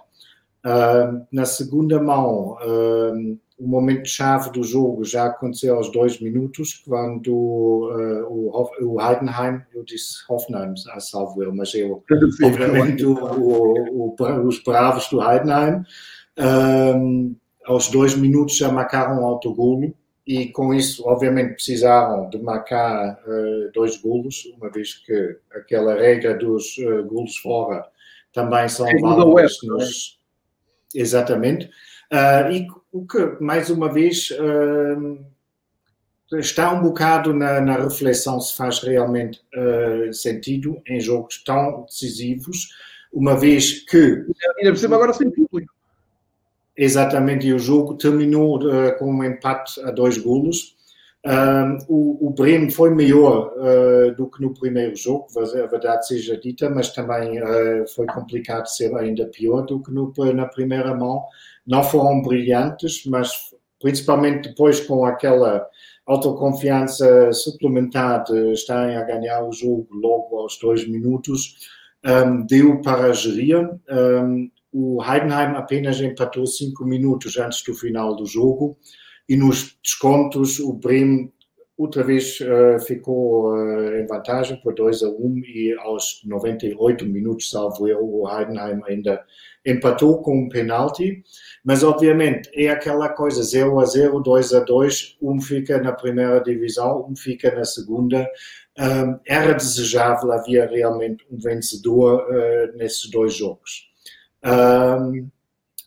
Uh, 0.64 1.26
na 1.32 1.44
segunda 1.46 2.02
mão, 2.02 2.56
uh, 2.60 3.38
o 3.58 3.66
momento 3.66 4.06
chave 4.06 4.50
do 4.50 4.62
jogo 4.62 5.04
já 5.04 5.26
aconteceu 5.26 5.76
aos 5.76 5.90
dois 5.90 6.20
minutos, 6.20 6.82
quando 6.86 7.34
o, 7.34 8.68
o, 8.82 9.00
Heidenheim, 9.00 9.62
eu 9.74 9.84
disse 9.84 10.16
Hoffenheim, 10.28 10.74
a 10.92 11.00
salvo 11.00 11.42
eu, 11.42 11.54
mas 11.54 11.72
eu, 11.74 12.02
obviamente, 12.42 13.06
o, 13.06 13.14
o, 13.14 14.16
os 14.46 14.62
bravos 14.62 15.08
do 15.08 15.22
Heidenheim, 15.22 15.84
aos 17.64 17.88
dois 17.88 18.16
minutos 18.16 18.56
já 18.56 18.70
marcaram 18.72 19.22
um 19.22 19.26
autogolo 19.26 19.94
e 20.26 20.48
com 20.48 20.72
isso, 20.72 21.06
obviamente, 21.06 21.54
precisaram 21.54 22.30
de 22.30 22.38
marcar 22.38 23.20
uh, 23.26 23.70
dois 23.74 23.98
golos, 23.98 24.46
uma 24.56 24.70
vez 24.70 24.94
que 24.94 25.36
aquela 25.52 25.94
regra 25.94 26.34
dos 26.34 26.78
uh, 26.78 27.04
golos 27.04 27.36
fora 27.36 27.86
também 28.32 28.68
são 28.68 28.86
válidas 29.00 29.58
nos... 29.62 30.18
Exatamente. 30.94 31.66
Uh, 32.10 32.50
e 32.52 32.66
o 32.90 33.06
que, 33.06 33.36
mais 33.40 33.68
uma 33.68 33.92
vez, 33.92 34.30
está 36.32 36.72
um 36.72 36.82
bocado 36.82 37.34
na, 37.34 37.60
na, 37.60 37.76
reflexão 37.76 38.40
se 38.40 38.56
faz 38.56 38.78
realmente 38.80 39.40
sentido 40.12 40.80
em 40.86 41.00
jogos 41.00 41.42
tão 41.44 41.84
decisivos, 41.84 42.68
uma 43.12 43.36
vez 43.36 43.84
que... 43.84 44.24
Ainda 44.58 44.72
por 44.72 44.76
cima 44.76 44.96
agora 44.96 45.12
sem 45.12 45.30
público. 45.30 45.63
Exatamente, 46.76 47.46
e 47.46 47.52
o 47.52 47.58
jogo 47.58 47.94
terminou 47.94 48.58
uh, 48.58 48.98
com 48.98 49.06
um 49.06 49.24
empate 49.24 49.80
a 49.82 49.90
dois 49.90 50.18
golos. 50.18 50.74
O, 51.88 52.26
o 52.26 52.30
Bremen 52.30 52.68
foi 52.68 52.94
melhor 52.94 53.50
uh, 53.56 54.14
do 54.14 54.28
que 54.28 54.42
no 54.42 54.52
primeiro 54.52 54.94
jogo, 54.94 55.26
a 55.38 55.66
verdade 55.66 56.06
seja 56.06 56.36
dita, 56.36 56.68
mas 56.68 56.92
também 56.92 57.40
uh, 57.40 57.88
foi 57.94 58.04
complicado 58.06 58.66
ser 58.66 58.94
ainda 58.94 59.24
pior 59.28 59.62
do 59.62 59.82
que 59.82 59.90
no, 59.90 60.12
na 60.34 60.44
primeira 60.44 60.94
mão. 60.94 61.24
Não 61.66 61.82
foram 61.82 62.20
brilhantes, 62.20 63.06
mas 63.06 63.30
principalmente 63.80 64.48
depois 64.48 64.80
com 64.80 65.06
aquela 65.06 65.66
autoconfiança 66.06 67.32
suplementar 67.32 68.24
de 68.24 68.52
estarem 68.52 68.96
a 68.96 69.02
ganhar 69.04 69.42
o 69.42 69.52
jogo 69.52 69.88
logo 69.92 70.38
aos 70.38 70.58
dois 70.58 70.86
minutos, 70.86 71.56
um, 72.04 72.44
deu 72.44 72.80
para 72.82 73.12
gerir. 73.12 73.66
Um, 73.90 74.50
o 74.74 75.00
Heidenheim 75.00 75.54
apenas 75.54 76.00
empatou 76.00 76.44
cinco 76.46 76.84
minutos 76.84 77.38
antes 77.38 77.62
do 77.62 77.72
final 77.72 78.16
do 78.16 78.26
jogo 78.26 78.76
e 79.28 79.36
nos 79.36 79.78
descontos 79.80 80.58
o 80.58 80.72
Bremen 80.72 81.32
outra 81.76 82.02
vez 82.02 82.38
uh, 82.40 82.80
ficou 82.84 83.52
uh, 83.52 83.96
em 83.96 84.06
vantagem 84.06 84.60
por 84.60 84.74
2 84.74 85.02
a 85.02 85.08
1 85.08 85.12
um, 85.12 85.38
e 85.44 85.74
aos 85.78 86.20
98 86.24 87.06
minutos, 87.06 87.50
salvo 87.50 87.88
eu, 87.88 88.00
o 88.00 88.28
Heidenheim 88.28 88.80
ainda 88.86 89.24
empatou 89.66 90.22
com 90.22 90.44
um 90.44 90.48
penalti. 90.48 91.22
Mas, 91.64 91.82
obviamente, 91.82 92.48
é 92.54 92.68
aquela 92.68 93.08
coisa 93.08 93.42
0 93.42 93.80
a 93.80 93.84
0, 93.84 94.20
2 94.20 94.54
a 94.54 94.60
2, 94.60 95.18
um 95.22 95.40
fica 95.40 95.80
na 95.80 95.92
primeira 95.92 96.40
divisão, 96.40 97.06
um 97.08 97.16
fica 97.16 97.54
na 97.54 97.64
segunda. 97.64 98.28
Um, 98.78 99.18
era 99.26 99.52
desejável, 99.54 100.32
havia 100.32 100.66
realmente 100.66 101.24
um 101.30 101.38
vencedor 101.38 102.24
uh, 102.28 102.76
nesses 102.76 103.10
dois 103.10 103.34
jogos. 103.34 103.93
Um, 104.44 105.28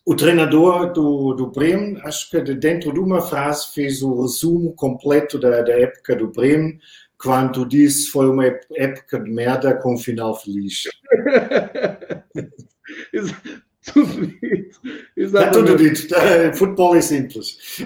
o 0.06 0.16
treinador 0.16 0.94
do, 0.94 1.34
do 1.34 1.48
Bremen, 1.48 2.00
acho 2.04 2.30
que 2.30 2.40
dentro 2.40 2.94
de 2.94 3.00
uma 3.00 3.22
frase 3.22 3.74
fez 3.74 4.02
o 4.02 4.22
resumo 4.22 4.74
completo 4.74 5.38
da, 5.38 5.62
da 5.62 5.74
época 5.74 6.16
do 6.16 6.30
Bremen, 6.30 6.80
quando 7.18 7.68
disse 7.68 8.10
foi 8.10 8.30
uma 8.30 8.46
época 8.46 9.20
de 9.20 9.30
merda 9.30 9.76
com 9.76 9.96
um 9.96 9.98
final 9.98 10.40
feliz. 10.40 10.84
tudo 13.94 14.28
dito. 14.28 14.80
Está 15.16 15.52
tudo 15.52 15.76
dito. 15.76 16.08
Tá, 16.08 16.54
futebol 16.54 16.96
é 16.96 17.02
simples. 17.02 17.80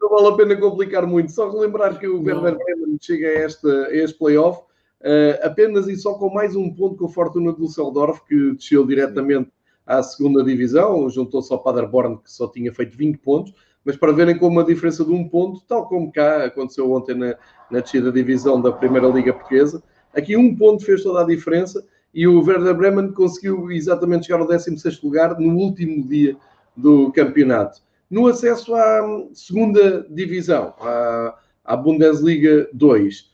Não 0.00 0.08
vale 0.10 0.28
a 0.28 0.36
pena 0.36 0.56
complicar 0.56 1.06
muito. 1.06 1.30
Só 1.32 1.50
relembrar 1.50 1.98
que 1.98 2.08
o 2.08 2.22
Werder 2.22 2.56
Bremen 2.56 2.98
chega 3.00 3.28
a 3.28 3.46
este, 3.46 3.68
a 3.68 3.94
este 3.94 4.18
playoff 4.18 4.62
uh, 5.00 5.46
apenas 5.46 5.88
e 5.88 5.96
só 5.96 6.14
com 6.14 6.30
mais 6.30 6.54
um 6.56 6.72
ponto 6.72 6.96
com 6.96 7.06
a 7.06 7.08
Fortuna 7.08 7.52
do 7.52 7.66
Düsseldorf, 7.66 8.20
que 8.26 8.52
desceu 8.54 8.86
diretamente 8.86 9.50
à 9.86 10.02
segunda 10.02 10.42
divisão, 10.42 11.08
juntou-se 11.10 11.52
ao 11.52 11.62
Paderborn, 11.62 12.18
que 12.18 12.30
só 12.30 12.48
tinha 12.48 12.72
feito 12.72 12.96
20 12.96 13.18
pontos, 13.18 13.54
mas 13.84 13.96
para 13.96 14.12
verem 14.12 14.38
como 14.38 14.60
a 14.60 14.64
diferença 14.64 15.04
de 15.04 15.12
um 15.12 15.28
ponto, 15.28 15.60
tal 15.68 15.86
como 15.88 16.10
cá 16.10 16.44
aconteceu 16.44 16.90
ontem 16.90 17.14
na, 17.14 17.36
na 17.70 17.80
descida 17.80 18.10
divisão 18.10 18.60
da 18.60 18.72
Primeira 18.72 19.08
Liga 19.08 19.32
Portuguesa, 19.32 19.82
aqui 20.14 20.36
um 20.36 20.56
ponto 20.56 20.84
fez 20.84 21.02
toda 21.02 21.20
a 21.20 21.26
diferença 21.26 21.84
e 22.14 22.26
o 22.26 22.42
Werder 22.42 22.74
Bremen 22.74 23.12
conseguiu 23.12 23.70
exatamente 23.70 24.26
chegar 24.26 24.40
ao 24.40 24.48
16º 24.48 25.02
lugar 25.02 25.38
no 25.38 25.54
último 25.56 26.06
dia 26.06 26.36
do 26.76 27.12
campeonato. 27.12 27.82
No 28.08 28.28
acesso 28.28 28.74
à 28.74 29.26
segunda 29.32 30.06
divisão, 30.08 30.74
à, 30.80 31.36
à 31.64 31.76
Bundesliga 31.76 32.68
2, 32.72 33.14
eh, 33.14 33.33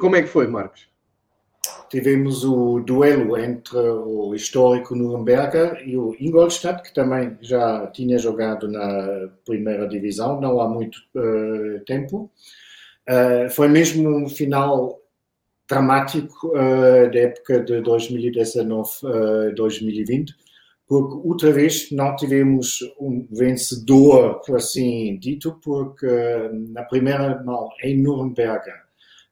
como 0.00 0.16
é 0.16 0.22
que 0.22 0.28
foi, 0.28 0.46
Marcos? 0.46 0.88
tivemos 1.94 2.44
o 2.44 2.80
duelo 2.80 3.38
entre 3.38 3.78
o 3.78 4.34
histórico 4.34 4.96
Nuremberg 4.96 5.88
e 5.88 5.96
o 5.96 6.12
Ingolstadt, 6.18 6.82
que 6.82 6.92
também 6.92 7.38
já 7.40 7.86
tinha 7.88 8.18
jogado 8.18 8.68
na 8.68 9.28
primeira 9.44 9.86
divisão, 9.86 10.40
não 10.40 10.60
há 10.60 10.68
muito 10.68 10.98
uh, 11.14 11.78
tempo. 11.84 12.28
Uh, 13.08 13.48
foi 13.50 13.68
mesmo 13.68 14.08
um 14.08 14.28
final 14.28 15.00
dramático 15.68 16.48
uh, 16.48 17.08
da 17.12 17.18
época 17.20 17.60
de 17.60 17.74
2019-2020, 17.82 20.32
porque 20.88 21.28
outra 21.28 21.52
vez 21.52 21.92
não 21.92 22.16
tivemos 22.16 22.80
um 23.00 23.24
vencedor, 23.30 24.40
assim 24.54 25.16
dito, 25.18 25.60
porque 25.62 26.06
na 26.70 26.82
primeira 26.82 27.40
mão, 27.44 27.68
em 27.82 28.02
Nuremberg, 28.02 28.64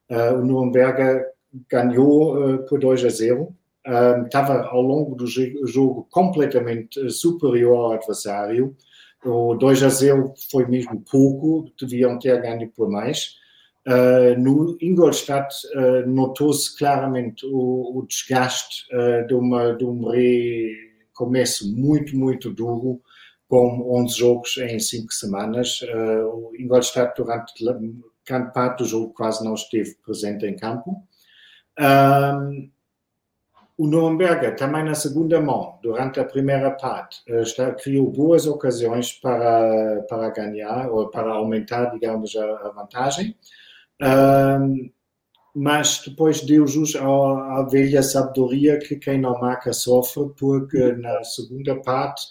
o 0.09 0.45
Nuremberg 0.45 1.25
ganhou 1.69 2.55
uh, 2.55 2.65
por 2.65 2.79
2 2.79 3.05
a 3.05 3.09
0. 3.09 3.55
Um, 3.85 4.25
estava 4.25 4.65
ao 4.67 4.81
longo 4.81 5.15
do 5.15 5.27
jogo 5.27 6.07
completamente 6.09 7.05
eh, 7.05 7.09
superior 7.09 7.77
ao 7.77 7.91
adversário. 7.91 8.75
O 9.25 9.55
2 9.55 9.83
a 9.83 9.89
0 9.89 10.33
foi 10.49 10.65
mesmo 10.67 11.03
pouco, 11.09 11.69
deviam 11.79 12.17
ter 12.17 12.41
ganho 12.41 12.69
por 12.69 12.89
mais. 12.89 13.35
Uh, 13.85 14.39
no 14.39 14.77
Ingolstadt 14.81 15.53
uh, 15.75 16.09
notou-se 16.09 16.77
claramente 16.77 17.45
o, 17.45 17.99
o 17.99 18.05
desgaste 18.07 18.85
uh, 18.95 19.27
de, 19.27 19.33
uma, 19.33 19.73
de 19.73 19.83
um 19.83 20.07
recomeço 20.07 21.75
muito, 21.75 22.15
muito 22.15 22.49
duro, 22.49 23.01
com 23.49 24.01
11 24.01 24.17
jogos 24.17 24.57
em 24.57 24.79
5 24.79 25.11
semanas. 25.13 25.81
o 26.31 26.53
Ingolstadt, 26.57 27.13
durante 27.21 27.53
parte 28.53 28.79
do 28.79 28.85
jogo, 28.85 29.13
quase 29.13 29.43
não 29.43 29.53
esteve 29.53 29.95
presente 30.03 30.45
em 30.45 30.55
campo. 30.55 31.03
Um, 31.79 32.71
o 33.77 33.87
Nürnberger, 33.87 34.55
também 34.55 34.83
na 34.83 34.93
segunda 34.93 35.41
mão, 35.41 35.79
durante 35.81 36.19
a 36.19 36.23
primeira 36.25 36.71
parte, 36.71 37.21
eh, 37.27 37.41
está, 37.41 37.71
criou 37.73 38.09
boas 38.11 38.45
ocasiões 38.45 39.11
para, 39.13 40.05
para 40.07 40.29
ganhar, 40.29 40.91
ou 40.91 41.09
para 41.09 41.31
aumentar, 41.31 41.85
digamos, 41.85 42.35
a, 42.35 42.45
a 42.67 42.69
vantagem. 42.69 43.35
Um, 44.01 44.91
mas 45.55 46.03
depois 46.05 46.41
deu 46.41 46.67
jus 46.67 46.95
à, 46.95 47.03
à, 47.03 47.67
velha 47.69 48.01
sabedoria 48.03 48.79
que 48.79 48.95
quem 48.95 49.19
não 49.19 49.39
marca 49.39 49.73
sofre, 49.73 50.29
porque 50.37 50.93
na 50.93 51.23
segunda 51.23 51.75
parte 51.81 52.25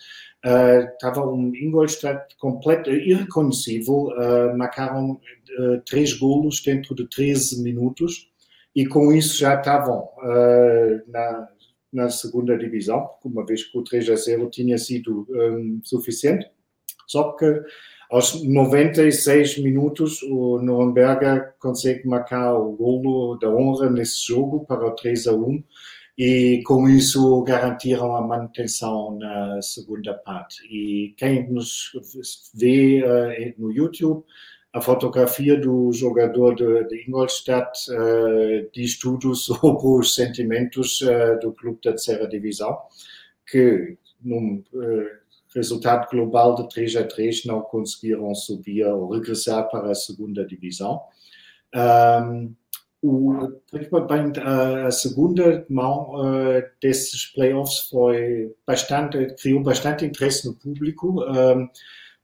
estava 0.44 1.24
um 1.26 1.54
Ingolstadt 1.54 2.36
completo, 2.38 2.90
irreconhecível, 2.90 4.08
uh, 4.08 4.56
marcaram 4.56 5.12
uh, 5.12 5.80
três 5.86 6.12
golos 6.14 6.60
dentro 6.60 6.94
de 6.94 7.08
13 7.08 7.62
minutos, 7.62 8.28
e 8.74 8.86
com 8.86 9.12
isso 9.12 9.38
já 9.38 9.54
estavam 9.54 10.08
na, 11.06 11.48
na, 11.92 12.08
segunda 12.08 12.56
divisão, 12.56 13.06
uma 13.22 13.44
vez 13.44 13.64
que 13.64 13.76
o 13.78 13.84
3 13.84 14.08
a 14.08 14.16
0 14.16 14.48
tinha 14.48 14.78
sido 14.78 15.26
um, 15.28 15.78
suficiente. 15.84 16.50
Só 17.06 17.32
que 17.32 17.62
aos 18.10 18.42
96 18.42 19.58
minutos 19.58 20.22
o 20.22 20.58
Nuremberg 20.58 21.52
consegue 21.58 22.08
marcar 22.08 22.54
o 22.54 22.72
golo 22.72 23.36
da 23.36 23.50
honra 23.50 23.90
nesse 23.90 24.26
jogo 24.26 24.64
para 24.64 24.86
o 24.86 24.92
3 24.92 25.26
a 25.26 25.34
1 25.34 25.62
e 26.16 26.62
com 26.66 26.88
isso 26.88 27.42
garantiram 27.42 28.14
a 28.14 28.20
manutenção 28.20 29.18
na 29.18 29.60
segunda 29.62 30.14
parte. 30.14 30.62
E 30.70 31.14
quem 31.16 31.50
nos 31.50 31.92
vê 32.54 33.02
uh, 33.02 33.54
no 33.60 33.72
YouTube 33.72 34.24
a 34.72 34.80
fotografia 34.80 35.58
do 35.58 35.92
jogador 35.92 36.54
de, 36.54 36.84
de 36.84 37.06
Ingolstadt 37.06 37.70
uh, 37.90 38.70
diz 38.72 38.98
tudo 38.98 39.34
sobre 39.36 39.86
os 39.86 40.14
sentimentos 40.14 41.00
uh, 41.02 41.38
do 41.40 41.52
clube 41.52 41.78
da 41.82 41.90
terceira 41.90 42.28
divisão, 42.28 42.78
que 43.46 43.96
num 44.22 44.62
resultado 45.54 46.08
global 46.10 46.54
de 46.54 46.68
3 46.68 46.96
a 46.96 47.04
3 47.04 47.44
não 47.44 47.60
conseguiram 47.60 48.34
subir 48.34 48.86
ou 48.86 49.10
regressar 49.10 49.68
para 49.68 49.90
a 49.90 49.94
segunda 49.94 50.46
divisão. 50.46 51.02
Um, 51.74 52.54
o, 53.02 53.32
a, 53.32 54.86
a 54.86 54.90
segunda 54.92 55.66
mão 55.68 56.14
uh, 56.14 56.62
desses 56.80 57.26
playoffs 57.26 57.88
foi 57.90 58.54
bastante, 58.64 59.34
criou 59.42 59.60
bastante 59.60 60.04
interesse 60.04 60.46
no 60.46 60.54
público. 60.54 61.20
Um, 61.20 61.68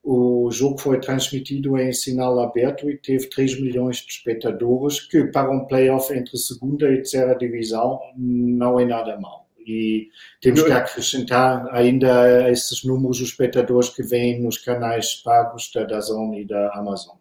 o 0.04 0.50
jogo 0.50 0.78
foi 0.78 1.00
transmitido 1.00 1.76
em 1.76 1.92
sinal 1.92 2.38
aberto 2.38 2.88
e 2.88 2.96
teve 2.96 3.28
3 3.28 3.60
milhões 3.60 3.96
de 3.96 4.12
espectadores, 4.12 5.00
que 5.00 5.24
para 5.24 5.50
um 5.50 5.66
playoff 5.66 6.14
entre 6.14 6.38
segunda 6.38 6.90
e 6.90 6.98
terceira 6.98 7.36
divisão 7.36 8.00
não 8.16 8.78
é 8.78 8.86
nada 8.86 9.18
mal. 9.18 9.48
E 9.58 10.08
temos 10.40 10.62
que 10.62 10.72
acrescentar 10.72 11.68
ainda 11.74 12.22
a 12.46 12.50
esses 12.50 12.84
números 12.84 13.20
os 13.20 13.28
espectadores 13.28 13.90
que 13.90 14.02
vêm 14.02 14.40
nos 14.40 14.56
canais 14.56 15.16
pagos 15.16 15.70
da 15.74 15.84
Dazon 15.84 16.32
e 16.34 16.46
da 16.46 16.72
Amazon. 16.74 17.17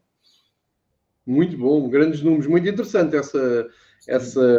Muito 1.27 1.57
bom, 1.57 1.89
grandes 1.89 2.21
números, 2.23 2.47
muito 2.47 2.69
interessante 2.69 3.17
essa, 3.17 3.67
essa, 4.07 4.57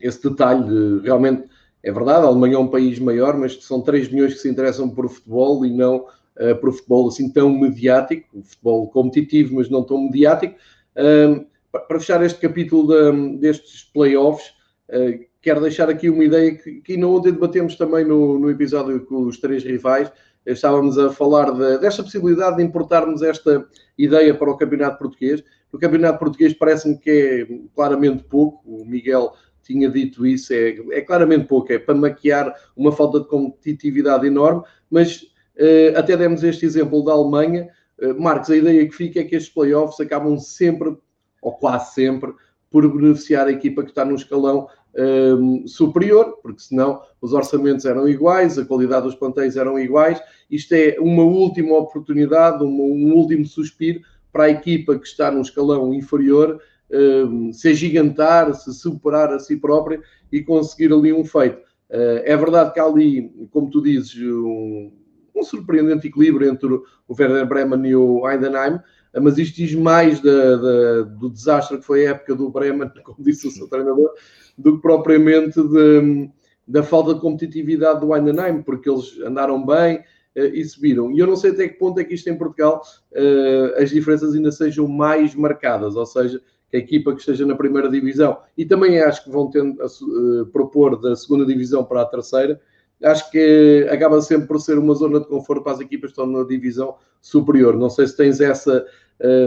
esse 0.00 0.30
detalhe. 0.30 1.00
Realmente 1.02 1.44
é 1.82 1.92
verdade, 1.92 2.24
a 2.24 2.28
Alemanha 2.28 2.56
é 2.56 2.58
um 2.58 2.68
país 2.68 2.98
maior, 2.98 3.36
mas 3.36 3.62
são 3.62 3.82
3 3.82 4.10
milhões 4.10 4.34
que 4.34 4.40
se 4.40 4.48
interessam 4.48 4.88
por 4.88 5.08
futebol 5.08 5.64
e 5.64 5.70
não 5.70 5.98
uh, 5.98 6.66
o 6.66 6.72
futebol 6.72 7.08
assim 7.08 7.30
tão 7.30 7.50
mediático, 7.50 8.42
futebol 8.42 8.88
competitivo, 8.88 9.56
mas 9.56 9.68
não 9.68 9.84
tão 9.84 10.04
mediático. 10.04 10.54
Uh, 10.96 11.46
para 11.70 12.00
fechar 12.00 12.24
este 12.24 12.40
capítulo 12.40 12.88
de, 12.88 13.38
destes 13.38 13.84
playoffs, 13.84 14.48
uh, 14.88 15.24
quero 15.40 15.60
deixar 15.60 15.88
aqui 15.88 16.08
uma 16.08 16.24
ideia 16.24 16.54
que, 16.54 16.80
que 16.80 16.94
ainda 16.94 17.06
ontem 17.06 17.32
debatemos 17.32 17.76
também 17.76 18.04
no, 18.04 18.38
no 18.38 18.50
episódio 18.50 19.04
com 19.06 19.22
os 19.22 19.38
três 19.38 19.62
rivais. 19.62 20.10
Estávamos 20.44 20.98
a 20.98 21.12
falar 21.12 21.52
de, 21.52 21.78
desta 21.78 22.02
possibilidade 22.02 22.56
de 22.56 22.62
importarmos 22.62 23.22
esta 23.22 23.66
ideia 23.96 24.34
para 24.34 24.50
o 24.50 24.56
Campeonato 24.56 24.98
Português. 24.98 25.44
O 25.72 25.78
Campeonato 25.78 26.18
Português 26.18 26.54
parece-me 26.54 26.98
que 26.98 27.10
é 27.10 27.46
claramente 27.74 28.24
pouco. 28.24 28.62
O 28.64 28.84
Miguel 28.84 29.32
tinha 29.62 29.88
dito 29.90 30.26
isso, 30.26 30.52
é, 30.54 30.76
é, 30.92 31.00
claramente 31.02 31.46
pouco, 31.46 31.70
é 31.70 31.78
para 31.78 31.94
maquiar 31.94 32.54
uma 32.74 32.90
falta 32.90 33.20
de 33.20 33.26
competitividade 33.26 34.26
enorme, 34.26 34.62
mas 34.90 35.26
eh, 35.58 35.92
até 35.94 36.16
demos 36.16 36.42
este 36.42 36.64
exemplo 36.64 37.04
da 37.04 37.12
Alemanha. 37.12 37.68
Eh, 38.00 38.14
Marcos, 38.14 38.48
a 38.48 38.56
ideia 38.56 38.88
que 38.88 38.94
fica 38.94 39.20
é 39.20 39.24
que 39.24 39.36
estes 39.36 39.52
playoffs 39.52 40.00
acabam 40.00 40.38
sempre, 40.38 40.96
ou 41.42 41.52
quase 41.52 41.92
sempre, 41.92 42.32
por 42.70 42.90
beneficiar 42.90 43.46
a 43.46 43.52
equipa 43.52 43.82
que 43.82 43.90
está 43.90 44.06
no 44.06 44.14
escalão 44.14 44.68
um, 44.96 45.56
ehm, 45.56 45.66
superior, 45.66 46.38
porque 46.42 46.62
senão 46.62 47.02
os 47.20 47.32
orçamentos 47.32 47.84
eram 47.84 48.08
iguais, 48.08 48.58
a 48.58 48.64
qualidade 48.64 49.04
dos 49.04 49.14
plantéis 49.14 49.56
eram 49.56 49.78
iguais. 49.78 50.20
Isto 50.50 50.74
é 50.74 50.96
uma 50.98 51.22
última 51.22 51.76
oportunidade, 51.76 52.64
um, 52.64 52.68
um 52.68 53.14
último 53.14 53.44
suspiro 53.44 54.00
para 54.32 54.44
a 54.44 54.50
equipa 54.50 54.98
que 54.98 55.06
está 55.06 55.30
num 55.30 55.40
escalão 55.40 55.92
inferior 55.92 56.60
uh, 56.90 57.52
se 57.52 57.68
agigantar, 57.68 58.52
se 58.54 58.72
superar 58.74 59.32
a 59.32 59.38
si 59.38 59.56
própria 59.56 60.00
e 60.30 60.42
conseguir 60.42 60.92
ali 60.92 61.12
um 61.12 61.24
feito. 61.24 61.58
Uh, 61.90 62.20
é 62.24 62.36
verdade 62.36 62.72
que 62.72 62.80
há 62.80 62.84
ali, 62.84 63.30
como 63.50 63.70
tu 63.70 63.82
dizes, 63.82 64.14
um, 64.16 64.92
um 65.34 65.42
surpreendente 65.42 66.08
equilíbrio 66.08 66.50
entre 66.50 66.68
o 66.68 66.84
Werder 67.08 67.46
Bremen 67.46 67.86
e 67.86 67.96
o 67.96 68.28
Heidenheim, 68.28 68.78
mas 69.20 69.38
isto 69.38 69.56
diz 69.56 69.74
mais 69.74 70.20
da, 70.20 70.56
da, 70.56 71.02
do 71.02 71.30
desastre 71.30 71.78
que 71.78 71.84
foi 71.84 72.06
a 72.06 72.10
época 72.10 72.34
do 72.34 72.50
Bremen, 72.50 72.90
como 73.02 73.22
disse 73.22 73.48
o 73.48 73.50
seu 73.50 73.68
treinador, 73.68 74.10
do 74.56 74.76
que 74.76 74.82
propriamente 74.82 75.60
de, 75.62 76.30
da 76.66 76.82
falta 76.82 77.14
de 77.14 77.20
competitividade 77.20 78.00
do 78.00 78.14
Heidenheim, 78.14 78.62
porque 78.62 78.90
eles 78.90 79.18
andaram 79.24 79.64
bem 79.64 80.04
e 80.34 80.64
subiram. 80.64 81.10
E 81.10 81.18
eu 81.18 81.26
não 81.26 81.36
sei 81.36 81.50
até 81.50 81.68
que 81.68 81.78
ponto 81.78 81.98
é 81.98 82.04
que 82.04 82.14
isto 82.14 82.28
em 82.28 82.36
Portugal 82.36 82.82
uh, 83.12 83.82
as 83.82 83.90
diferenças 83.90 84.34
ainda 84.34 84.52
sejam 84.52 84.86
mais 84.86 85.34
marcadas, 85.34 85.96
ou 85.96 86.06
seja, 86.06 86.40
que 86.70 86.76
a 86.76 86.80
equipa 86.80 87.12
que 87.12 87.20
esteja 87.20 87.46
na 87.46 87.56
primeira 87.56 87.88
divisão, 87.88 88.38
e 88.56 88.64
também 88.64 89.00
acho 89.00 89.24
que 89.24 89.30
vão 89.30 89.50
tendo 89.50 89.80
a, 89.82 89.86
uh, 89.86 90.46
propor 90.46 91.00
da 91.00 91.16
segunda 91.16 91.44
divisão 91.44 91.84
para 91.84 92.02
a 92.02 92.06
terceira, 92.06 92.60
acho 93.02 93.30
que 93.30 93.86
acaba 93.90 94.20
sempre 94.20 94.48
por 94.48 94.60
ser 94.60 94.78
uma 94.78 94.94
zona 94.94 95.20
de 95.20 95.26
conforto 95.26 95.62
para 95.62 95.72
as 95.72 95.80
equipas 95.80 96.12
que 96.12 96.20
estão 96.20 96.26
na 96.26 96.46
divisão 96.46 96.96
superior. 97.20 97.76
Não 97.76 97.88
sei 97.88 98.06
se 98.06 98.16
tens 98.16 98.40
essa 98.40 98.84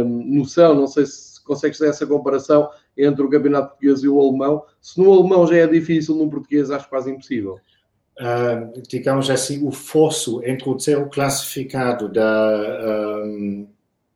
noção, 0.05 0.75
não 0.75 0.87
sei 0.87 1.05
se 1.05 1.41
consegues 1.43 1.79
essa 1.81 2.05
comparação 2.05 2.69
entre 2.97 3.23
o 3.23 3.29
campeonato 3.29 3.69
português 3.69 4.03
e 4.03 4.07
o 4.07 4.19
alemão. 4.19 4.63
Se 4.79 4.99
no 4.99 5.11
alemão 5.11 5.45
já 5.47 5.57
é 5.57 5.67
difícil, 5.67 6.15
no 6.15 6.29
português 6.29 6.71
acho 6.71 6.89
quase 6.89 7.11
impossível. 7.11 7.59
Uh, 8.19 8.81
digamos 8.87 9.29
assim, 9.29 9.65
o 9.65 9.71
fosso 9.71 10.43
entre 10.43 10.69
o 10.69 10.73
terceiro 10.73 11.09
classificado 11.09 12.07
da, 12.07 13.23
um, 13.25 13.67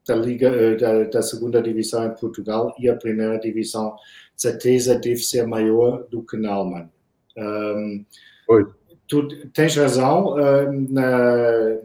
da, 0.08 0.16
Liga, 0.16 0.78
da, 0.78 1.04
da, 1.06 1.22
segunda 1.24 1.62
divisão 1.62 2.06
em 2.06 2.12
Portugal 2.12 2.76
e 2.78 2.88
a 2.88 2.96
primeira 2.96 3.40
divisão, 3.40 3.96
certeza 4.36 5.00
deve 5.00 5.18
ser 5.18 5.48
maior 5.48 6.04
do 6.12 6.22
que 6.22 6.38
na 6.38 6.52
Alemanha. 6.52 6.92
Um, 7.38 8.06
tu 9.08 9.28
tens 9.54 9.76
razão, 9.76 10.36
na, 10.90 11.80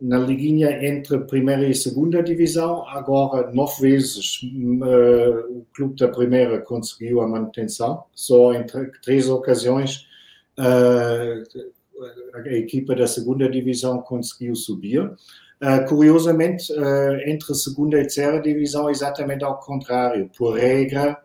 na 0.00 0.18
liguinha 0.18 0.86
entre 0.86 1.18
primeira 1.20 1.66
e 1.68 1.74
segunda 1.74 2.22
divisão, 2.22 2.86
agora 2.88 3.50
nove 3.52 3.80
vezes 3.80 4.40
uh, 4.42 5.58
o 5.58 5.66
clube 5.74 5.96
da 5.96 6.08
primeira 6.08 6.60
conseguiu 6.60 7.20
a 7.20 7.26
manutenção, 7.26 8.04
só 8.14 8.52
em 8.54 8.64
três 9.02 9.28
ocasiões 9.28 10.07
a 10.58 12.52
equipa 12.52 12.94
da 12.94 13.06
segunda 13.06 13.48
divisão 13.48 14.00
conseguiu 14.00 14.54
subir. 14.54 15.00
Uh, 15.00 15.84
curiosamente, 15.88 16.72
entre 17.26 17.52
a 17.52 17.54
segunda 17.54 17.96
e 17.96 18.00
a 18.00 18.02
terceira 18.02 18.40
divisão, 18.40 18.88
exatamente 18.88 19.42
ao 19.44 19.58
contrário. 19.58 20.30
Por 20.36 20.56
regra, 20.56 21.20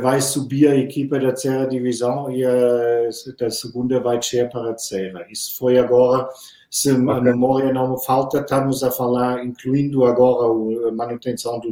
vai 0.00 0.20
subir 0.20 0.68
a 0.68 0.76
equipa 0.76 1.18
da 1.18 1.28
terceira 1.28 1.66
divisão 1.66 2.30
e 2.30 2.44
a 2.44 3.08
da 3.38 3.50
segunda 3.50 3.98
vai 4.00 4.18
descer 4.18 4.48
para 4.50 4.70
a 4.70 4.74
terceira. 4.74 5.26
Isso 5.30 5.56
foi 5.58 5.78
agora 5.78 6.28
se 6.70 6.92
okay. 6.92 7.10
a 7.10 7.20
memória 7.20 7.72
não 7.72 7.92
me 7.92 8.04
falta, 8.04 8.38
estamos 8.38 8.84
a 8.84 8.92
falar, 8.92 9.44
incluindo 9.44 10.04
agora 10.04 10.88
a 10.88 10.92
manutenção 10.92 11.58
do 11.58 11.68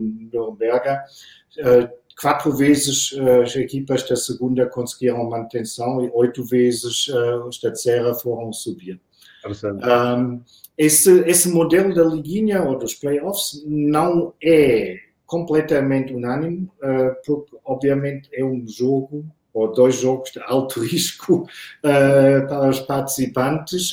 eh, 1.58 1.90
quatro 2.20 2.52
vezes 2.52 3.14
eh, 3.16 3.42
as 3.42 3.54
equipas 3.56 4.06
da 4.08 4.16
segunda 4.16 4.66
conseguiram 4.66 5.28
manutenção 5.28 6.04
e 6.04 6.10
oito 6.14 6.44
vezes 6.44 7.06
eh, 7.08 7.48
as 7.48 7.58
da 7.60 7.70
terceira 7.70 8.14
foram 8.14 8.52
subir. 8.52 9.00
Um, 9.46 10.42
esse, 10.76 11.20
esse 11.20 11.48
modelo 11.48 11.94
da 11.94 12.04
liguinha 12.04 12.62
ou 12.62 12.76
dos 12.76 12.94
playoffs 12.94 13.64
não 13.66 14.34
é 14.42 14.96
completamente 15.26 16.12
unânime, 16.14 16.68
porque 17.24 17.56
obviamente 17.64 18.28
é 18.32 18.44
um 18.44 18.66
jogo 18.66 19.24
ou 19.52 19.72
dois 19.72 19.96
jogos 19.96 20.30
de 20.30 20.40
alto 20.40 20.80
risco 20.84 21.46
para 21.82 22.68
os 22.68 22.80
participantes. 22.80 23.90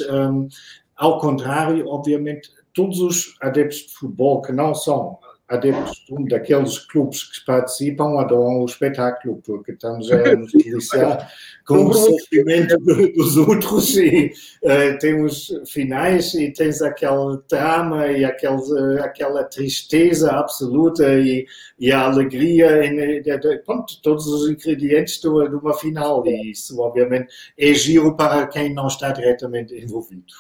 Ao 0.96 1.20
contrário, 1.20 1.88
obviamente, 1.88 2.50
todos 2.74 3.00
os 3.00 3.36
adeptos 3.42 3.80
de 3.80 3.94
futebol 3.94 4.42
que 4.42 4.52
não 4.52 4.76
são 4.76 5.18
adeptos 5.48 6.04
de 6.08 6.26
daqueles 6.26 6.80
clubes 6.80 7.24
que 7.24 7.46
participam 7.46 8.20
adoram 8.20 8.62
o 8.62 8.66
espetáculo, 8.66 9.42
porque 9.46 9.74
estamos 9.74 10.12
a 10.12 10.36
nos 10.36 10.52
deliciar 10.52 11.32
com 11.68 11.86
o 11.86 11.94
sofrimento 11.94 12.78
dos 12.80 13.38
outros 13.38 13.96
e 13.96 14.32
uh, 14.64 14.98
temos 15.00 15.52
finais 15.68 16.34
e 16.34 16.52
tens 16.52 16.82
aquele 16.82 17.40
drama 17.48 18.08
e 18.08 18.26
aquele, 18.26 18.56
uh, 18.56 19.04
aquela 19.04 19.44
tristeza 19.44 20.32
absoluta 20.32 21.14
e, 21.14 21.46
e 21.80 21.92
a 21.92 22.02
alegria, 22.06 22.84
em, 22.84 23.22
de, 23.22 23.38
de, 23.38 23.58
pronto, 23.60 24.02
todos 24.02 24.26
os 24.26 24.50
ingredientes 24.50 25.22
de 25.22 25.28
uma, 25.28 25.48
de 25.48 25.56
uma 25.56 25.74
final 25.76 26.26
e 26.26 26.52
isso 26.52 26.80
obviamente 26.80 27.28
é 27.58 27.72
giro 27.74 28.16
para 28.16 28.48
quem 28.48 28.74
não 28.74 28.88
está 28.88 29.12
diretamente 29.12 29.76
envolvido. 29.76 30.34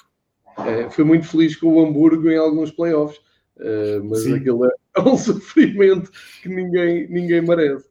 É, 0.57 0.89
fui 0.89 1.03
muito 1.03 1.27
feliz 1.27 1.55
com 1.55 1.67
o 1.67 1.85
Hamburgo 1.85 2.29
em 2.29 2.37
alguns 2.37 2.71
playoffs, 2.71 3.19
uh, 3.57 4.03
mas 4.03 4.23
Sim. 4.23 4.35
aquilo 4.35 4.65
é 4.65 4.71
um 5.01 5.17
sofrimento 5.17 6.11
que 6.41 6.49
ninguém, 6.49 7.07
ninguém 7.09 7.41
merece. 7.41 7.85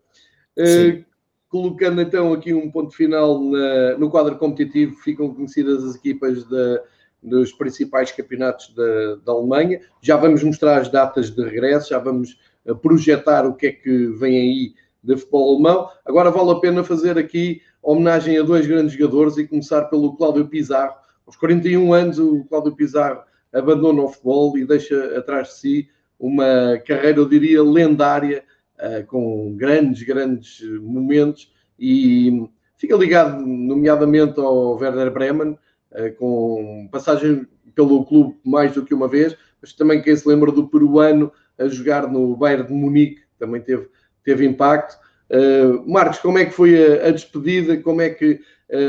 Uh, 0.57 1.05
colocando 1.49 2.01
então 2.01 2.33
aqui 2.33 2.53
um 2.53 2.69
ponto 2.69 2.95
final 2.95 3.41
na, 3.41 3.97
no 3.97 4.11
quadro 4.11 4.37
competitivo, 4.37 4.97
ficam 4.97 5.33
conhecidas 5.33 5.85
as 5.85 5.95
equipas 5.95 6.45
da, 6.49 6.83
dos 7.23 7.53
principais 7.53 8.11
campeonatos 8.11 8.75
da, 8.75 9.15
da, 9.25 9.33
Alemanha. 9.33 9.81
Já 10.03 10.17
vamos 10.17 10.43
mostrar 10.43 10.81
as 10.81 10.91
datas 10.91 11.31
de 11.31 11.43
regresso, 11.45 11.91
já 11.91 11.99
vamos 12.01 12.39
eh, 12.67 12.75
projetar 12.75 13.47
o 13.47 13.55
que 13.55 13.69
é 13.69 13.73
que 13.73 14.07
vem 14.09 14.37
aí 14.37 14.75
de 15.01 15.17
futebol 15.17 15.55
alemão. 15.55 15.89
Agora 16.05 16.31
vale 16.31 16.51
a 16.51 16.57
pena 16.57 16.83
fazer 16.83 17.17
aqui 17.17 17.63
homenagem 17.81 18.37
a 18.37 18.43
dois 18.43 18.67
grandes 18.67 18.95
jogadores 18.95 19.37
e 19.37 19.47
começar 19.47 19.85
pelo 19.85 20.17
Cláudio 20.17 20.49
Pizarro, 20.49 20.95
aos 21.27 21.37
41 21.37 21.93
anos, 21.93 22.19
o 22.19 22.45
Cláudio 22.45 22.75
Pizarro 22.75 23.23
abandona 23.55 24.03
o 24.03 24.09
futebol 24.09 24.59
e 24.59 24.67
deixa 24.67 25.17
atrás 25.17 25.49
de 25.49 25.55
si 25.55 25.89
uma 26.19 26.79
carreira, 26.87 27.19
eu 27.19 27.29
diria, 27.29 27.63
lendária, 27.63 28.45
uh, 28.79 29.07
com 29.07 29.55
grandes, 29.57 30.03
grandes 30.03 30.61
momentos 30.81 31.53
e 31.79 32.49
fica 32.77 32.97
ligado, 32.97 33.45
nomeadamente, 33.45 34.41
ao 34.41 34.77
Werder 34.77 35.13
Bremen, 35.13 35.59
uh, 35.93 36.15
com 36.19 36.89
passagem 36.91 37.47
pelo 37.75 38.05
clube 38.05 38.37
mais 38.45 38.73
do 38.73 38.85
que 38.85 38.95
uma 38.95 39.09
vez, 39.09 39.37
mas 39.61 39.73
também 39.73 40.03
quem 40.03 40.15
se 40.15 40.29
lembra 40.29 40.53
do 40.53 40.69
peruano 40.69 41.33
a 41.59 41.67
jogar 41.69 42.11
no 42.11 42.37
Bayern 42.37 42.67
de 42.67 42.73
Munique, 42.73 43.23
também 43.39 43.61
teve, 43.61 43.89
teve 44.25 44.45
impacto. 44.45 44.99
Uh, 45.31 45.91
Marcos, 45.91 46.19
como 46.19 46.39
é 46.39 46.45
que 46.45 46.53
foi 46.53 47.01
a, 47.01 47.09
a 47.09 47.11
despedida? 47.11 47.77
Como 47.79 48.01
é 48.01 48.11
que 48.11 48.41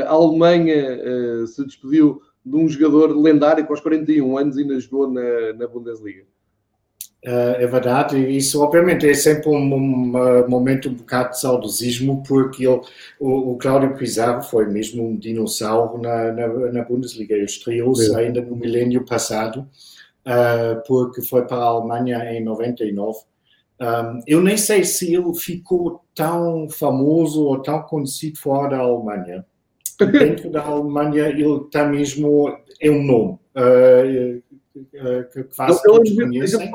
a 0.06 0.10
Alemanha 0.10 1.46
se 1.46 1.64
despediu 1.64 2.20
de 2.46 2.56
um 2.56 2.68
jogador 2.68 3.08
lendário 3.20 3.66
que 3.66 3.72
aos 3.72 3.80
41 3.80 4.38
anos 4.38 4.56
ainda 4.56 4.78
jogou 4.78 5.10
na, 5.10 5.52
na 5.52 5.66
Bundesliga. 5.66 6.22
Uh, 7.24 7.58
é 7.58 7.66
verdade, 7.66 8.16
isso 8.30 8.62
obviamente 8.62 9.08
é 9.08 9.12
sempre 9.12 9.48
um, 9.48 9.74
um, 9.74 10.48
momento 10.48 10.88
um 10.88 10.94
bocado 10.94 11.30
de 11.30 11.40
saudosismo, 11.40 12.22
porque 12.22 12.64
ele, 12.64 12.80
o, 13.18 13.52
o 13.52 13.58
Cláudio 13.58 13.96
Pizarro 13.96 14.42
foi 14.42 14.66
mesmo 14.66 15.04
um 15.04 15.16
dinossauro 15.16 16.00
na, 16.00 16.30
na, 16.30 16.46
na 16.46 16.84
Bundesliga. 16.84 17.34
Ele 17.34 17.44
estreou-se 17.44 18.14
é. 18.14 18.16
ainda 18.16 18.40
no 18.40 18.54
milênio 18.54 19.04
passado, 19.04 19.66
uh, 20.24 20.80
porque 20.86 21.20
foi 21.20 21.44
para 21.46 21.56
a 21.56 21.64
Alemanha 21.64 22.32
em 22.32 22.44
99. 22.44 23.18
Um, 23.80 24.20
eu 24.24 24.40
nem 24.40 24.56
sei 24.56 24.84
se 24.84 25.12
ele 25.12 25.34
ficou 25.34 26.04
tão 26.14 26.68
famoso 26.70 27.44
ou 27.44 27.60
tão 27.60 27.82
conhecido 27.82 28.38
fora 28.38 28.76
da 28.76 28.78
Alemanha 28.78 29.44
dentro 30.04 30.50
da 30.50 30.62
Alemanha 30.62 31.28
ele 31.28 31.44
está 31.44 31.86
mesmo, 31.86 32.54
é 32.80 32.90
um 32.90 33.02
nome. 33.02 33.38
Uh, 33.54 34.42
que 35.32 35.44
quase 35.44 35.78
então, 35.80 35.94
todos 35.94 36.14
conhecem. 36.14 36.70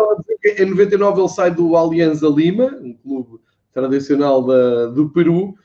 Em 0.57 0.65
99 0.65 1.19
ele 1.19 1.29
sai 1.29 1.51
do 1.51 1.77
Alianza 1.77 2.27
Lima, 2.27 2.75
um 2.81 2.93
clube 2.93 3.39
tradicional 3.71 4.43
da, 4.43 4.87
do 4.87 5.09
Peru, 5.09 5.49
uh, 5.49 5.55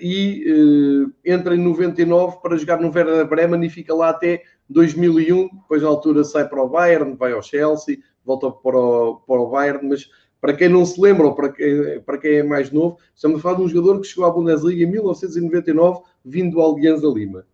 e 0.00 1.06
entra 1.24 1.54
em 1.54 1.58
99 1.58 2.38
para 2.40 2.56
jogar 2.56 2.80
no 2.80 2.90
Werder 2.90 3.28
Bremen 3.28 3.64
e 3.66 3.70
fica 3.70 3.94
lá 3.94 4.08
até 4.08 4.42
2001. 4.70 5.48
Depois, 5.48 5.82
na 5.82 5.88
altura, 5.88 6.24
sai 6.24 6.48
para 6.48 6.62
o 6.62 6.68
Bayern, 6.68 7.14
vai 7.16 7.32
ao 7.32 7.42
Chelsea, 7.42 7.98
volta 8.24 8.50
para 8.50 8.78
o, 8.78 9.16
para 9.26 9.40
o 9.40 9.50
Bayern, 9.50 9.88
mas 9.88 10.08
para 10.40 10.52
quem 10.54 10.68
não 10.68 10.84
se 10.84 11.00
lembra 11.00 11.26
ou 11.26 11.34
para 11.34 11.50
quem, 11.50 12.00
para 12.04 12.18
quem 12.18 12.36
é 12.36 12.42
mais 12.42 12.70
novo, 12.70 12.98
estamos 13.14 13.38
a 13.38 13.42
falar 13.42 13.56
de 13.56 13.62
um 13.62 13.68
jogador 13.68 14.00
que 14.00 14.06
chegou 14.06 14.24
à 14.24 14.30
Bundesliga 14.30 14.82
em 14.82 14.90
1999, 14.90 16.00
vindo 16.24 16.52
do 16.52 16.62
Alianza 16.62 17.06
Lima. 17.08 17.44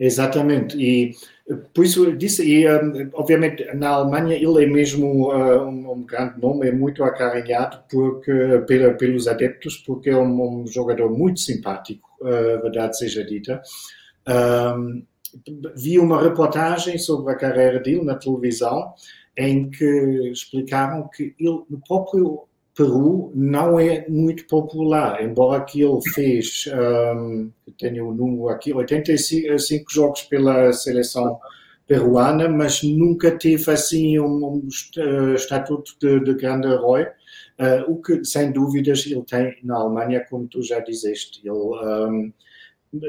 Exatamente, 0.00 0.76
e 0.78 1.12
por 1.74 1.84
isso 1.84 2.16
disse, 2.16 2.48
e 2.48 2.64
obviamente 3.14 3.64
na 3.74 3.88
Alemanha 3.88 4.36
ele 4.36 4.62
é 4.62 4.66
mesmo 4.66 5.32
uh, 5.32 5.66
um, 5.66 5.90
um, 5.90 6.02
grande 6.04 6.40
nome, 6.40 6.68
é 6.68 6.72
muito 6.72 7.02
acarinhado 7.02 7.82
porque, 7.90 8.62
pela, 8.68 8.94
pelos 8.94 9.26
adeptos, 9.26 9.76
porque 9.78 10.10
é 10.10 10.16
um, 10.16 10.60
um 10.60 10.66
jogador 10.68 11.10
muito 11.10 11.40
simpático, 11.40 12.08
uh, 12.20 12.62
verdade 12.62 12.96
seja 12.96 13.24
dita. 13.24 13.60
Um, 14.28 15.02
vi 15.74 15.98
uma 15.98 16.22
reportagem 16.22 16.96
sobre 16.96 17.32
a 17.32 17.36
carreira 17.36 17.80
dele 17.80 18.04
na 18.04 18.14
televisão 18.14 18.94
em 19.38 19.70
que 19.70 20.30
explicaram 20.32 21.08
que 21.08 21.34
ele, 21.38 21.62
próprio 21.86 22.48
Peru 22.76 23.32
não 23.34 23.78
é 23.78 24.06
muito 24.08 24.46
popular, 24.46 25.22
embora 25.22 25.64
que 25.64 25.80
ele 25.80 26.00
fez, 26.12 26.64
um, 27.16 27.50
tenho 27.78 28.08
o 28.08 28.14
número 28.14 28.48
aqui, 28.48 28.72
85 28.72 29.92
jogos 29.92 30.22
pela 30.22 30.72
seleção 30.72 31.38
peruana, 31.86 32.48
mas 32.48 32.82
nunca 32.82 33.30
teve 33.30 33.68
assim 33.70 34.18
um, 34.20 34.44
um 34.44 34.68
estatuto 35.34 35.92
de, 36.00 36.20
de 36.20 36.34
grande 36.34 36.68
herói, 36.68 37.04
uh, 37.04 37.90
o 37.90 38.00
que 38.00 38.24
sem 38.24 38.52
dúvidas 38.52 39.06
ele 39.06 39.22
tem 39.22 39.56
na 39.64 39.76
Alemanha, 39.76 40.24
como 40.28 40.46
tu 40.46 40.62
já 40.62 40.78
disseste. 40.80 41.40
Ele, 41.42 41.50
um, 41.50 42.32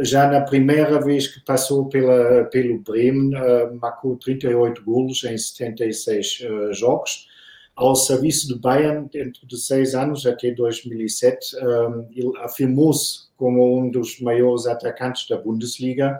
já 0.02 0.28
na 0.28 0.42
primeira 0.42 1.00
vez 1.00 1.28
que 1.28 1.40
passou 1.40 1.88
pela, 1.88 2.46
pelo 2.46 2.80
Bremen, 2.80 3.36
uh, 3.36 3.76
marcou 3.80 4.18
38 4.18 4.84
golos 4.84 5.24
em 5.24 5.38
76 5.38 6.42
uh, 6.42 6.74
jogos. 6.74 7.28
Ao 7.76 7.96
serviço 7.96 8.50
do 8.50 8.60
Bayern, 8.60 9.08
dentro 9.12 9.48
de 9.48 9.58
seis 9.58 9.96
anos, 9.96 10.26
até 10.26 10.52
2007, 10.52 11.56
um, 11.56 12.08
ele 12.14 12.38
afirmou-se 12.40 13.30
como 13.38 13.80
um 13.80 13.90
dos 13.90 14.20
maiores 14.20 14.66
atacantes 14.68 15.28
da 15.30 15.38
Bundesliga. 15.38 16.18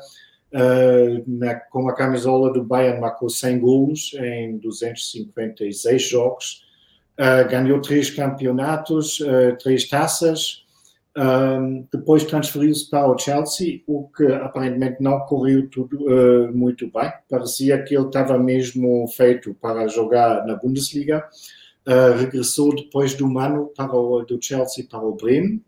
Uh, 0.54 1.22
na, 1.28 1.56
com 1.56 1.90
a 1.90 1.94
camisola 1.94 2.54
do 2.54 2.64
Bayern, 2.64 3.02
marcou 3.02 3.30
100 3.30 3.60
golos 3.60 4.14
em 4.16 4.58
256 4.58 6.02
jogos. 6.02 6.66
ganhou 7.52 7.82
três 7.82 8.10
campeonatos, 8.10 9.22
três 9.62 9.90
taças, 9.90 10.64
um, 11.20 11.86
depois 11.92 12.24
transferiu-se 12.24 12.90
para 12.90 13.12
o 13.12 13.18
Chelsea, 13.18 13.84
o 13.86 14.08
que 14.08 14.26
aparentemente 14.26 15.04
não 15.04 15.20
correu 15.22 15.70
tudo 15.70 15.98
uh, 16.06 16.56
muito 16.56 16.90
bem. 16.90 17.12
Parecia 17.30 17.84
que 17.84 17.94
ele 17.94 18.06
estava 18.06 18.38
mesmo 18.38 19.06
feito 19.10 19.54
para 19.56 19.86
jogar 19.90 20.46
na 20.46 20.56
Bundesliga. 20.56 21.28
Uh, 21.86 22.18
regressou 22.18 22.74
depois 22.74 23.18
de 23.18 23.24
um 23.26 23.38
ano 23.38 23.70
para 23.76 23.94
o, 23.94 24.24
do 24.24 24.40
Chelsea 24.42 24.88
para 24.90 25.02
o 25.02 25.14
Bremen. 25.14 25.62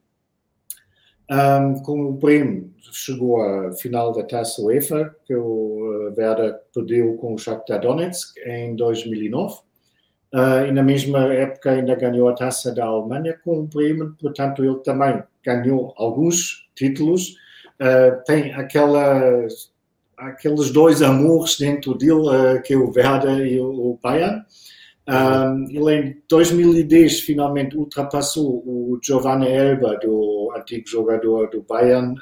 Um, 1.29 1.81
com 1.83 2.01
o 2.01 2.13
Bremen 2.13 2.73
chegou 2.93 3.41
à 3.41 3.73
final 3.73 4.13
da 4.13 4.23
Taça 4.23 4.61
UEFA, 4.61 5.13
que 5.25 5.35
o 5.35 6.07
uh, 6.07 6.13
Werder 6.17 6.59
perdeu 6.73 7.15
com 7.15 7.33
o 7.33 7.37
Shakhtar 7.37 7.81
Donetsk 7.81 8.37
em 8.45 8.73
2009. 8.77 9.55
Uh, 10.33 10.65
e 10.65 10.71
na 10.71 10.81
mesma 10.81 11.33
época 11.33 11.71
ainda 11.71 11.93
ganhou 11.93 12.29
a 12.29 12.33
taça 12.33 12.73
da 12.73 12.85
Alemanha 12.85 13.37
com 13.43 13.59
o 13.59 13.63
Bremen, 13.63 14.13
portanto 14.17 14.63
ele 14.63 14.79
também 14.79 15.21
ganhou 15.43 15.93
alguns 15.97 16.69
títulos. 16.73 17.35
Uh, 17.81 18.23
tem 18.25 18.53
aquela, 18.53 19.45
aqueles 20.15 20.71
dois 20.71 21.01
amores 21.01 21.57
dentro 21.57 21.95
dele, 21.95 22.29
uh, 22.29 22.61
que 22.63 22.73
é 22.73 22.77
o 22.77 22.93
Werder 22.95 23.45
e 23.45 23.59
o, 23.59 23.99
Bayern. 24.01 24.41
ele 25.69 25.95
em 25.95 26.21
2010 26.29 27.19
finalmente 27.19 27.75
ultrapassou 27.75 28.63
o 28.65 28.97
Giovanni 29.03 29.49
Elba, 29.49 29.97
do 29.97 30.53
antigo 30.55 30.87
jogador 30.87 31.49
do 31.49 31.61
Bayern, 31.63 32.15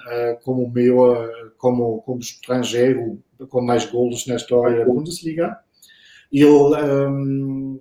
como, 0.43 0.67
maior, 0.67 1.29
como, 1.59 2.01
como 2.01 2.19
estrangeiro 2.19 3.21
com 3.49 3.61
mais 3.61 3.85
golos 3.85 4.25
na 4.25 4.35
história 4.35 4.79
da 4.79 4.85
Bundesliga. 4.85 5.59
Ele 6.31 6.45
um, 6.45 7.79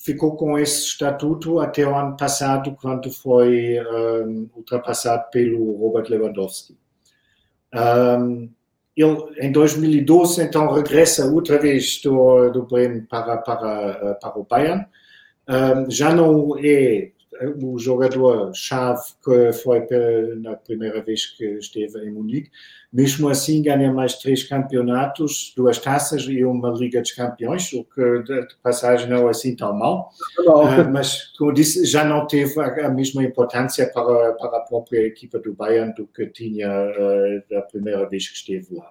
ficou 0.00 0.34
com 0.34 0.58
esse 0.58 0.86
estatuto 0.86 1.60
até 1.60 1.86
o 1.86 1.94
ano 1.94 2.16
passado, 2.16 2.76
quando 2.80 3.12
foi 3.12 3.78
um, 3.80 4.48
ultrapassado 4.56 5.30
pelo 5.30 5.76
Robert 5.76 6.08
Lewandowski. 6.08 6.76
Um, 7.72 8.50
ele, 8.96 9.16
em 9.38 9.52
2012, 9.52 10.42
então, 10.42 10.72
regressa 10.72 11.30
outra 11.30 11.58
vez 11.58 12.00
do, 12.02 12.50
do 12.50 12.64
Bremen 12.64 13.02
para, 13.02 13.36
para, 13.36 14.14
para 14.14 14.38
o 14.38 14.44
Bayern. 14.44 14.86
Um, 15.48 15.90
já 15.90 16.14
não 16.14 16.56
é 16.58 17.10
o 17.62 17.78
jogador-chave 17.78 19.02
que 19.24 19.52
foi 19.52 19.86
na 20.40 20.56
primeira 20.56 21.02
vez 21.02 21.26
que 21.26 21.44
esteve 21.58 21.98
em 22.00 22.12
Munique. 22.12 22.50
Mesmo 22.92 23.28
assim, 23.28 23.62
ganha 23.62 23.92
mais 23.92 24.14
três 24.18 24.42
campeonatos, 24.42 25.52
duas 25.56 25.78
taças 25.78 26.22
e 26.22 26.44
uma 26.44 26.70
Liga 26.70 27.00
dos 27.00 27.12
Campeões, 27.12 27.72
o 27.72 27.84
que 27.84 28.22
de 28.22 28.46
passagem 28.62 29.08
não 29.08 29.28
é 29.28 29.30
assim 29.30 29.54
tão 29.54 29.72
mal. 29.72 30.10
Uh, 30.40 30.90
mas, 30.92 31.32
como 31.38 31.52
disse, 31.52 31.84
já 31.86 32.04
não 32.04 32.26
teve 32.26 32.60
a, 32.60 32.86
a, 32.86 32.88
mesma 32.90 33.22
importância 33.22 33.90
para, 33.92 34.32
para 34.34 34.58
a 34.58 34.60
própria 34.62 35.06
equipa 35.06 35.38
do 35.38 35.54
Bayern 35.54 35.94
do 35.94 36.06
que 36.06 36.26
tinha 36.26 36.68
uh, 36.68 37.42
da 37.48 37.62
primeira 37.62 38.08
vez 38.08 38.28
que 38.28 38.34
esteve 38.34 38.74
lá. 38.74 38.90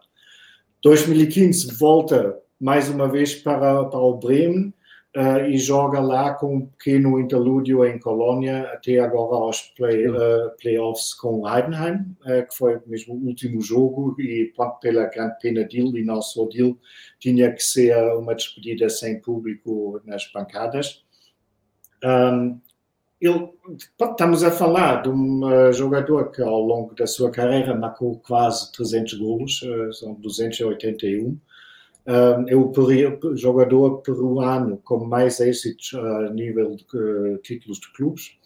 2015 0.81 1.75
volta 1.75 2.39
mais 2.59 2.89
uma 2.89 3.07
vez 3.07 3.35
para, 3.35 3.83
para 3.85 3.99
o 3.99 4.17
Bremen 4.17 4.73
uh, 5.15 5.45
e 5.45 5.57
joga 5.57 5.99
lá 5.99 6.33
com 6.33 6.55
um 6.55 6.65
pequeno 6.65 7.19
interlúdio 7.19 7.85
em 7.85 7.99
Colônia 7.99 8.61
até 8.73 8.99
agora 8.99 9.35
aos 9.37 9.61
play, 9.75 10.07
uh, 10.07 10.51
playoffs 10.61 11.13
com 11.13 11.47
Heidenheim, 11.47 12.15
uh, 12.25 12.47
que 12.47 12.55
foi 12.55 12.79
mesmo 12.85 13.15
o 13.15 13.27
último 13.27 13.61
jogo 13.61 14.15
e 14.19 14.51
pronto, 14.55 14.79
pela 14.79 15.05
grande 15.05 15.35
pena 15.41 15.63
dele 15.63 16.01
e 16.01 16.05
não 16.05 16.21
só 16.21 16.45
dele, 16.45 16.77
tinha 17.19 17.51
que 17.51 17.63
ser 17.63 17.95
uma 18.15 18.35
despedida 18.35 18.89
sem 18.89 19.19
público 19.19 20.01
nas 20.05 20.29
bancadas. 20.31 21.03
Um, 22.03 22.59
ele, 23.19 23.49
estamos 23.99 24.45
a 24.45 24.51
falar 24.51 25.01
de 25.01 25.09
um 25.09 25.73
jogador 25.73 26.31
que 26.31 26.41
ao 26.41 26.61
longo 26.61 26.95
da 26.95 27.05
sua 27.05 27.29
carreira 27.29 27.75
marcou 27.75 28.17
quase 28.19 28.71
300 28.71 29.13
golos, 29.15 29.59
são 29.91 30.13
281, 30.13 31.37
é 32.05 32.55
o 32.55 32.71
jogador 33.35 34.01
peruano 34.01 34.77
com 34.83 35.05
mais 35.05 35.39
êxitos 35.39 35.93
a 35.93 36.29
nível 36.29 36.75
de 36.75 36.85
uh, 36.95 37.37
títulos 37.39 37.79
de 37.79 37.91
clubes. 37.93 38.37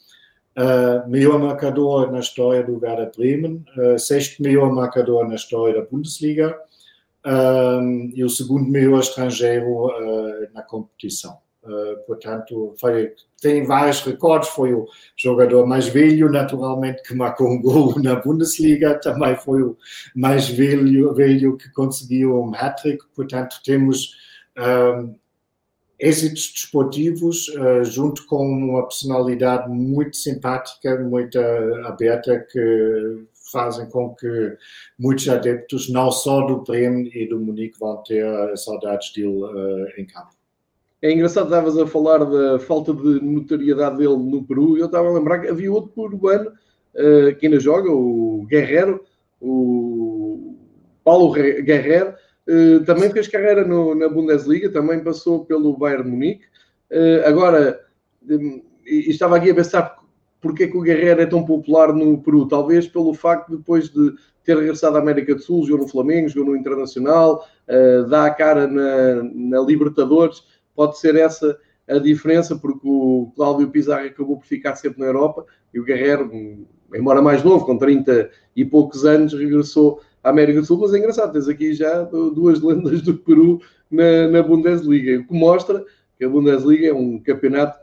Uh, 0.56 1.10
melhor 1.10 1.40
marcador 1.40 2.12
na 2.12 2.20
história 2.20 2.64
do 2.64 2.80
Werder 2.80 3.12
Bremen, 3.16 3.66
uh, 3.78 3.98
sexto 3.98 4.44
melhor 4.44 4.72
marcador 4.72 5.28
na 5.28 5.36
história 5.36 5.82
da 5.82 5.88
Bundesliga 5.90 6.56
e 8.14 8.24
o 8.24 8.30
segundo 8.30 8.70
melhor 8.70 9.00
estrangeiro 9.00 9.88
uh, 9.88 10.48
na 10.54 10.62
competição. 10.62 11.38
Uh, 11.64 12.06
portanto, 12.06 12.74
foi, 12.78 13.14
tem 13.42 13.64
vários 13.64 14.02
recordes. 14.02 14.50
Foi 14.50 14.74
o 14.74 14.86
jogador 15.16 15.66
mais 15.66 15.88
velho, 15.88 16.30
naturalmente, 16.30 17.02
que 17.04 17.16
marcou 17.16 17.50
um 17.50 17.62
gol 17.62 17.98
na 18.04 18.16
Bundesliga. 18.16 19.00
Também 19.00 19.36
foi 19.36 19.64
o 19.64 19.78
mais 20.14 20.50
velho, 20.50 21.14
velho 21.14 21.58
que 21.58 21.72
conseguiu 21.72 22.36
um 22.36 22.54
hat-trick. 22.54 23.04
Portanto, 23.16 23.62
temos 23.64 24.14
um, 24.58 25.16
êxitos 26.00 26.52
desportivos 26.52 27.48
uh, 27.48 27.84
junto 27.86 28.26
com 28.28 28.46
uma 28.46 28.84
personalidade 28.84 29.70
muito 29.70 30.18
simpática, 30.18 31.00
muito 31.00 31.40
aberta, 31.86 32.40
que 32.40 33.26
fazem 33.52 33.88
com 33.90 34.14
que 34.16 34.58
muitos 35.00 35.30
adeptos, 35.30 35.90
não 35.90 36.12
só 36.12 36.42
do 36.42 36.62
Bremen 36.64 37.10
e 37.14 37.28
do 37.28 37.40
Munique, 37.40 37.80
vão 37.80 38.04
ter 38.04 38.26
saudades 38.58 39.14
dele 39.14 39.44
uh, 39.44 39.88
em 39.98 40.06
campo. 40.06 40.43
É 41.04 41.12
engraçado, 41.12 41.48
estavas 41.48 41.78
a 41.78 41.86
falar 41.86 42.20
da 42.20 42.58
falta 42.60 42.94
de 42.94 43.20
notoriedade 43.22 43.98
dele 43.98 44.16
no 44.16 44.42
Peru. 44.42 44.78
Eu 44.78 44.86
estava 44.86 45.10
a 45.10 45.12
lembrar 45.12 45.40
que 45.40 45.50
havia 45.50 45.70
outro 45.70 45.92
peruano 45.92 46.50
uh, 46.50 47.36
que 47.36 47.46
ainda 47.46 47.60
joga, 47.60 47.92
o 47.92 48.46
Guerrero, 48.48 49.04
o 49.42 50.56
Paulo 51.04 51.34
Guerrero, 51.34 52.14
uh, 52.48 52.86
também 52.86 53.10
fez 53.10 53.28
carreira 53.28 53.68
no, 53.68 53.94
na 53.94 54.08
Bundesliga, 54.08 54.72
também 54.72 55.04
passou 55.04 55.44
pelo 55.44 55.76
Bayern 55.76 56.10
Munique. 56.10 56.46
Uh, 56.90 57.28
agora, 57.28 57.82
um, 58.30 58.64
estava 58.86 59.36
aqui 59.36 59.52
a 59.52 59.56
pensar 59.56 59.98
porque 60.40 60.64
é 60.64 60.68
que 60.68 60.78
o 60.78 60.82
Guerrero 60.82 61.20
é 61.20 61.26
tão 61.26 61.44
popular 61.44 61.92
no 61.92 62.22
Peru. 62.22 62.48
Talvez 62.48 62.88
pelo 62.88 63.14
facto 63.14 63.50
de 63.50 63.58
depois 63.58 63.90
de 63.90 64.14
ter 64.46 64.56
regressado 64.56 64.96
à 64.96 65.02
América 65.02 65.36
do 65.36 65.42
Sul, 65.42 65.66
jogou 65.66 65.84
no 65.86 65.92
Flamengo, 65.92 66.30
jogou 66.30 66.54
no 66.54 66.58
Internacional, 66.58 67.46
dá 68.10 68.26
a 68.26 68.30
cara 68.30 68.68
na, 68.68 69.24
na 69.24 69.62
Libertadores 69.62 70.53
pode 70.76 71.00
ser 71.00 71.16
essa 71.16 71.58
a 71.88 71.98
diferença, 71.98 72.56
porque 72.56 72.88
o 72.88 73.32
Cláudio 73.36 73.70
Pizarro 73.70 74.06
acabou 74.06 74.38
por 74.38 74.46
ficar 74.46 74.76
sempre 74.76 75.00
na 75.00 75.08
Europa 75.08 75.46
e 75.74 75.80
o 75.80 75.84
Guerreiro, 75.84 76.32
embora 76.94 77.22
mais 77.22 77.44
novo, 77.44 77.66
com 77.66 77.78
30 77.78 78.30
e 78.56 78.64
poucos 78.64 79.06
anos, 79.06 79.34
regressou 79.34 80.00
à 80.24 80.30
América 80.30 80.62
do 80.62 80.66
Sul. 80.66 80.80
Mas 80.80 80.94
é 80.94 80.98
engraçado, 80.98 81.34
tens 81.34 81.48
aqui 81.48 81.74
já 81.74 82.04
duas 82.04 82.62
lendas 82.62 83.02
do 83.02 83.16
Peru 83.16 83.60
na, 83.92 84.28
na 84.30 84.42
Bundesliga, 84.42 85.20
o 85.20 85.28
que 85.28 85.34
mostra 85.34 85.84
que 86.18 86.24
a 86.24 86.30
Bundesliga 86.30 86.88
é 86.88 86.94
um 86.94 87.20
campeonato 87.20 87.78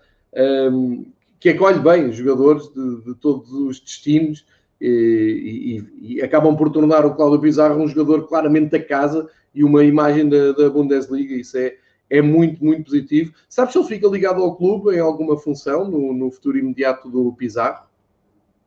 um, 0.73 1.05
que 1.39 1.51
acolhe 1.51 1.79
bem 1.79 2.13
jogadores 2.13 2.69
de, 2.69 3.05
de 3.05 3.15
todos 3.17 3.53
os 3.53 3.81
destinos 3.81 4.47
e, 4.81 5.85
e, 6.03 6.15
e, 6.15 6.23
acabam 6.23 6.57
por 6.57 6.71
tornar 6.71 7.05
o 7.05 7.15
Cláudio 7.15 7.41
Pizarro 7.41 7.83
um 7.83 7.89
jogador 7.89 8.27
claramente 8.27 8.71
da 8.71 8.83
casa 8.83 9.29
e 9.55 9.63
uma 9.63 9.85
imagem 9.85 10.29
da, 10.29 10.53
da 10.53 10.71
Bundesliga. 10.71 11.35
Isso 11.35 11.59
é 11.59 11.77
é 12.11 12.21
muito, 12.21 12.63
muito 12.63 12.85
positivo. 12.85 13.33
Sabes 13.49 13.73
se 13.73 13.79
ele 13.79 13.89
fica 13.89 14.09
ligado 14.09 14.43
ao 14.43 14.57
clube 14.57 14.95
em 14.95 14.99
alguma 14.99 15.39
função 15.39 15.89
no, 15.89 16.13
no 16.13 16.31
futuro 16.31 16.59
imediato 16.59 17.09
do 17.09 17.33
Pizarro? 17.33 17.89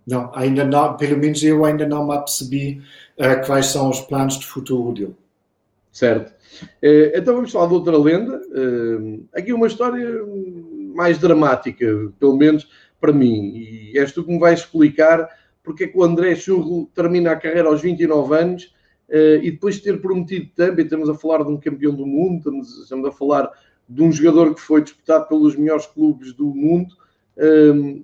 Não, 0.08 0.32
ainda 0.34 0.63
não, 0.63 0.97
pelo 0.97 1.17
menos 1.17 1.43
eu 1.43 1.63
ainda 1.63 1.86
não 1.86 2.08
me 2.08 2.15
apercebi 2.15 2.82
uh, 3.17 3.45
quais 3.45 3.67
são 3.67 3.89
os 3.89 4.01
planos 4.01 4.39
de 4.39 4.45
futuro 4.45 4.93
dele. 4.93 5.15
Certo. 5.91 6.34
Então 6.82 7.36
vamos 7.36 7.51
falar 7.51 7.67
de 7.67 7.73
outra 7.75 7.95
lenda. 7.95 8.41
Aqui 9.32 9.53
uma 9.53 9.67
história 9.67 10.23
mais 10.95 11.19
dramática, 11.19 11.86
pelo 12.19 12.36
menos 12.36 12.67
para 12.99 13.12
mim. 13.12 13.53
E 13.56 13.99
és 13.99 14.12
tu 14.12 14.23
que 14.23 14.32
me 14.32 14.39
vais 14.39 14.62
explicar 14.62 15.29
porque 15.63 15.86
é 15.86 15.88
que 15.88 15.97
o 15.97 16.03
André 16.03 16.36
Churro 16.36 16.89
termina 16.93 17.32
a 17.32 17.36
carreira 17.36 17.69
aos 17.69 17.82
29 17.82 18.36
anos 18.36 18.73
e 19.10 19.52
depois 19.52 19.76
de 19.76 19.84
ter 19.84 20.02
prometido 20.02 20.50
também, 20.56 20.86
estamos 20.86 21.10
a 21.10 21.16
falar 21.16 21.44
de 21.44 21.52
um 21.52 21.58
campeão 21.58 21.94
do 21.94 22.06
mundo, 22.06 22.38
estamos, 22.38 22.84
estamos 22.84 23.08
a 23.08 23.12
falar 23.12 23.52
de 23.88 24.02
um 24.02 24.12
jogador 24.12 24.56
que 24.56 24.62
foi 24.62 24.82
disputado 24.82 25.28
pelos 25.28 25.56
melhores 25.56 25.86
clubes 25.86 26.34
do 26.34 26.46
mundo, 26.46 26.96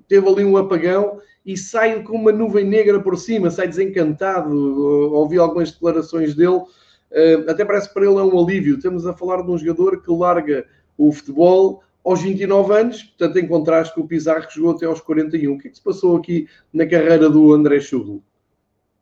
teve 0.08 0.28
ali 0.28 0.44
um 0.44 0.58
apagão 0.58 1.20
e 1.46 1.58
sai 1.58 2.04
com 2.04 2.16
uma 2.16 2.32
nuvem 2.32 2.66
negra 2.66 3.00
por 3.00 3.18
cima, 3.18 3.50
sai 3.50 3.68
desencantado. 3.68 4.54
Ouvi 5.14 5.38
algumas 5.38 5.72
declarações 5.72 6.36
dele, 6.36 6.62
até 7.48 7.66
parece 7.66 7.88
que 7.88 7.94
para 7.94 8.06
ele 8.06 8.20
é 8.20 8.24
um 8.24 8.40
alívio. 8.40 8.76
Estamos 8.76 9.08
a 9.08 9.14
falar 9.14 9.42
de 9.42 9.50
um 9.50 9.58
jogador 9.58 10.02
que 10.02 10.12
larga 10.12 10.66
o 10.98 11.12
futebol 11.12 11.82
aos 12.04 12.22
29 12.22 12.74
anos, 12.74 13.04
portanto, 13.04 13.38
em 13.38 13.48
contraste 13.48 13.96
com 13.96 14.02
o 14.02 14.08
Pizarro 14.08 14.48
que 14.48 14.56
jogou 14.56 14.76
até 14.76 14.86
aos 14.86 15.02
41. 15.02 15.54
O 15.54 15.58
que 15.58 15.68
é 15.68 15.72
que 15.72 15.78
se 15.78 15.84
passou 15.84 16.18
aqui 16.18 16.48
na 16.74 16.86
carreira 16.86 17.30
do 17.30 17.54
André 17.54 17.80
Churro? 17.80 18.24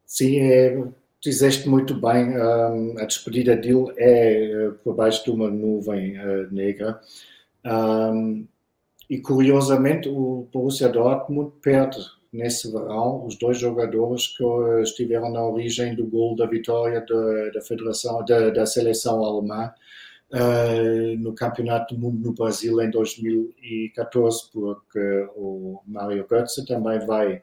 Sim, 0.05 0.39
é, 0.39 0.83
dizeste 1.29 1.67
muito 1.67 1.93
bem, 1.93 2.35
a 2.37 3.05
despedida 3.05 3.55
dele 3.55 3.91
é 3.97 4.43
eh, 4.43 4.71
por 4.83 4.95
baixo 4.95 5.25
de 5.25 5.31
uma 5.31 5.49
nuvem 5.49 6.17
uh, 6.17 6.47
negra. 6.51 7.01
Um, 7.65 8.47
e 9.09 9.19
curiosamente, 9.19 10.07
o 10.07 10.47
Borussia 10.51 10.89
Dortmund 10.89 11.51
perde 11.61 11.97
nesse 12.31 12.71
verão 12.71 13.25
os 13.25 13.37
dois 13.37 13.57
jogadores 13.57 14.27
que 14.27 14.43
estiveram 14.83 15.31
na 15.31 15.45
origem 15.45 15.95
do 15.95 16.05
gol 16.05 16.35
da 16.35 16.45
vitória 16.45 17.05
da, 17.05 17.49
da 17.49 17.61
federação 17.61 18.23
da, 18.25 18.49
da 18.49 18.65
seleção 18.65 19.23
alemã 19.23 19.71
uh, 20.31 21.17
no 21.19 21.33
Campeonato 21.33 21.93
do 21.93 22.01
Mundo 22.01 22.19
no 22.27 22.33
Brasil 22.33 22.81
em 22.81 22.89
2014, 22.89 24.49
porque 24.53 25.27
o 25.35 25.81
Mario 25.85 26.25
Götze 26.29 26.65
também 26.65 27.05
vai 27.05 27.41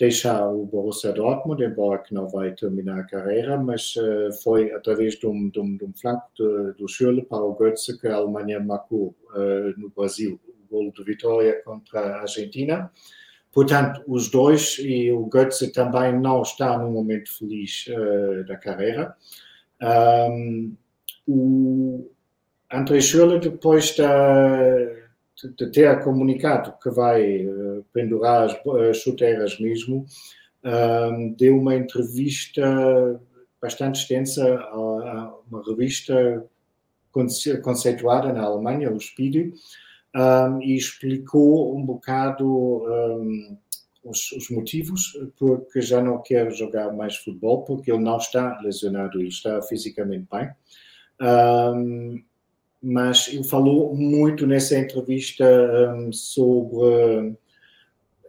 deixar 0.00 0.48
o 0.48 0.64
Borussia 0.64 1.12
Dortmund, 1.12 1.62
embora 1.62 1.98
que 1.98 2.14
não 2.14 2.26
vai 2.26 2.52
terminar 2.52 3.00
a 3.00 3.04
carreira, 3.04 3.58
mas 3.58 3.94
uh, 3.96 4.32
foi 4.42 4.72
através 4.72 5.14
de 5.16 5.26
um, 5.26 5.50
de 5.50 5.60
um, 5.60 5.76
de 5.76 5.84
um 5.84 5.92
flanco 5.92 6.24
de, 6.34 6.72
do 6.78 6.88
Schürrle 6.88 7.22
para 7.22 7.44
o 7.44 7.54
Götze 7.54 8.00
que 8.00 8.08
a 8.08 8.14
Alemanha 8.14 8.58
marcou 8.58 9.14
uh, 9.34 9.78
no 9.78 9.90
Brasil 9.90 10.40
o 10.46 10.74
gol 10.74 10.90
de 10.90 11.04
vitória 11.04 11.60
contra 11.62 12.00
a 12.00 12.20
Argentina. 12.22 12.90
Portanto, 13.52 14.02
os 14.06 14.30
dois, 14.30 14.78
e 14.78 15.12
o 15.12 15.28
Götze 15.28 15.70
também 15.70 16.18
não 16.18 16.40
está 16.40 16.78
num 16.78 16.92
momento 16.92 17.36
feliz 17.36 17.84
uh, 17.88 18.42
da 18.46 18.56
carreira. 18.56 19.14
Um, 19.82 20.74
o 21.28 22.10
André 22.72 23.02
Schürrle, 23.02 23.38
depois 23.38 23.94
da, 23.96 24.08
ter 25.72 26.02
comunicado 26.02 26.74
que 26.82 26.90
vai 26.90 27.46
uh, 27.46 27.84
pendurar 27.92 28.44
as, 28.44 28.56
as 28.90 28.96
chuteiras 28.98 29.58
mesmo, 29.58 30.06
deu 31.38 31.58
uma 31.58 31.74
entrevista 31.74 33.18
bastante 33.62 34.00
extensa 34.00 34.58
a, 34.58 35.34
uma 35.50 35.62
revista 35.66 36.44
conceituada 37.62 38.30
na 38.30 38.42
Alemanha, 38.42 38.92
o 38.92 39.00
Spiegel, 39.00 39.52
e 40.60 40.76
explicou 40.76 41.74
um 41.74 41.82
bocado 41.82 42.84
os, 44.04 44.32
os, 44.32 44.50
motivos 44.50 45.12
porque 45.38 45.80
já 45.80 46.02
não 46.02 46.22
quer 46.22 46.50
jogar 46.52 46.92
mais 46.92 47.16
futebol, 47.16 47.64
porque 47.64 47.90
ele 47.90 48.02
não 48.02 48.16
está 48.16 48.58
lesionado, 48.60 49.18
ele 49.18 49.28
está 49.28 49.60
fisicamente 49.62 50.26
bem. 50.30 50.50
Um, 51.20 52.22
mas 52.82 53.28
ele 53.28 53.44
falou 53.44 53.94
muito 53.94 54.46
nessa 54.46 54.78
entrevista 54.78 55.44
sobre, 56.12 57.36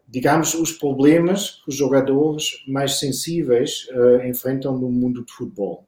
digamos, 0.07 0.53
os 0.53 0.73
problemas 0.73 1.61
que 1.63 1.69
os 1.69 1.75
jogadores 1.75 2.63
mais 2.67 2.99
sensíveis 2.99 3.87
uh, 3.91 4.25
enfrentam 4.27 4.77
no 4.77 4.89
mundo 4.89 5.23
de 5.23 5.31
futebol. 5.31 5.85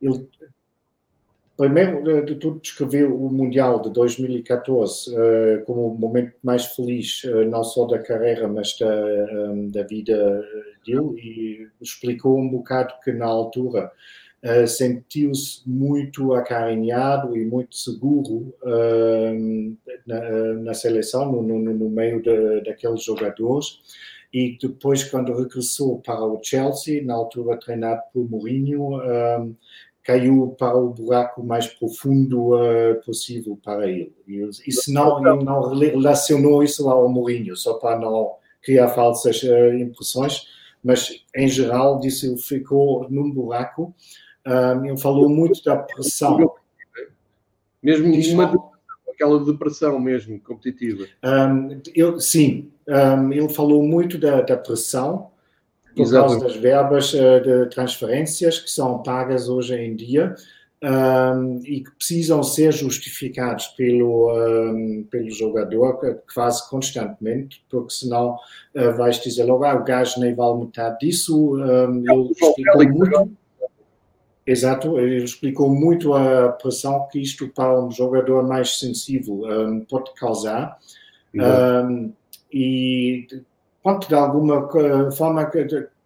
ele 0.00 0.28
primeiro 1.58 2.24
de 2.24 2.36
tudo 2.36 2.60
descreveu 2.60 3.20
o 3.20 3.32
Mundial 3.32 3.82
de 3.82 3.90
2014 3.90 5.10
uh, 5.10 5.64
como 5.66 5.88
o 5.88 5.98
momento 5.98 6.32
mais 6.40 6.66
feliz, 6.66 7.24
uh, 7.24 7.44
não 7.50 7.64
só 7.64 7.84
da 7.84 7.98
carreira, 7.98 8.46
mas 8.46 8.78
da, 8.78 8.86
um, 9.50 9.68
da 9.68 9.82
vida 9.82 10.40
dele, 10.86 11.18
e 11.18 11.68
explicou 11.80 12.38
um 12.38 12.48
bocado 12.48 12.94
que 13.02 13.10
na 13.10 13.26
altura 13.26 13.90
uh, 14.44 14.66
sentiu-se 14.66 15.62
muito 15.66 16.32
acarinhado 16.34 17.36
e 17.36 17.44
muito 17.44 17.76
seguro 17.76 18.54
na, 20.06 20.54
na, 20.54 20.74
seleção, 20.74 21.30
no, 21.30 21.42
no, 21.42 21.58
no 21.58 21.90
meio 21.90 22.22
de, 22.22 22.62
daqueles 22.62 23.02
jogadores. 23.02 23.80
E 24.32 24.58
depois, 24.60 25.04
quando 25.04 25.34
regressou 25.34 26.00
para 26.00 26.22
o 26.22 26.38
Chelsea, 26.42 27.02
na 27.02 27.14
altura 27.14 27.58
treinado 27.58 28.02
por 28.12 28.28
Mourinho, 28.28 29.00
caiu 30.08 30.56
para 30.58 30.74
o 30.74 30.88
buraco 30.88 31.44
mais 31.44 31.66
profundo 31.66 32.54
uh, 32.54 32.98
possível 33.04 33.60
para 33.62 33.86
ele. 33.86 34.10
E 34.26 34.72
se 34.72 34.90
não, 34.90 35.18
ele 35.18 35.44
não 35.44 35.68
relacionou 35.68 36.62
isso 36.62 36.88
ao 36.88 37.10
Mourinho, 37.10 37.54
só 37.54 37.74
para 37.74 37.98
não 37.98 38.36
criar 38.62 38.88
falsas 38.88 39.42
uh, 39.42 39.74
impressões, 39.74 40.46
mas 40.82 41.22
em 41.36 41.46
geral 41.46 42.00
disse 42.00 42.26
ele 42.26 42.38
ficou 42.38 43.06
num 43.10 43.30
buraco. 43.30 43.94
Um, 44.48 44.86
ele 44.86 44.96
falou 44.96 45.28
muito 45.28 45.62
da 45.62 45.76
pressão. 45.76 46.54
Mesmo 47.82 48.12
uma, 48.34 48.70
aquela 49.08 49.44
depressão 49.44 50.00
mesmo 50.00 50.40
competitiva. 50.40 51.04
Um, 51.22 51.80
ele, 51.94 52.20
sim, 52.20 52.70
um, 52.88 53.32
ele 53.32 53.48
falou 53.50 53.82
muito 53.82 54.16
da, 54.16 54.40
da 54.40 54.56
pressão 54.56 55.30
por 55.94 56.02
Exatamente. 56.02 56.40
causa 56.40 56.46
das 56.46 56.56
verbas 56.56 57.12
uh, 57.12 57.40
de 57.42 57.70
transferências 57.70 58.58
que 58.58 58.70
são 58.70 59.02
pagas 59.02 59.48
hoje 59.48 59.74
em 59.74 59.94
dia 59.94 60.34
um, 60.82 61.60
e 61.64 61.80
que 61.82 61.90
precisam 61.92 62.42
ser 62.42 62.72
justificados 62.72 63.66
pelo, 63.68 64.32
um, 64.32 65.04
pelo 65.10 65.30
jogador 65.30 65.98
quase 66.32 66.68
constantemente, 66.70 67.64
porque 67.68 67.92
senão 67.92 68.36
uh, 68.74 68.96
vais 68.96 69.20
dizer 69.20 69.44
logo, 69.44 69.64
ah, 69.64 69.74
o 69.74 69.84
gajo 69.84 70.20
nem 70.20 70.34
vale 70.34 70.60
metade 70.60 70.98
disso. 71.00 71.56
Um, 71.56 72.04
ele 72.08 72.30
explicou 72.30 72.88
muito. 72.88 73.37
Exato, 74.48 74.98
ele 74.98 75.22
explicou 75.22 75.68
muito 75.68 76.14
a 76.14 76.52
pressão 76.52 77.06
que 77.12 77.20
isto 77.20 77.48
para 77.48 77.78
um 77.78 77.90
jogador 77.90 78.48
mais 78.48 78.78
sensível 78.78 79.42
um, 79.44 79.80
pode 79.80 80.14
causar. 80.14 80.78
Um, 81.34 82.10
e 82.50 83.26
pronto, 83.82 84.08
de 84.08 84.14
alguma 84.14 84.66
forma 85.12 85.50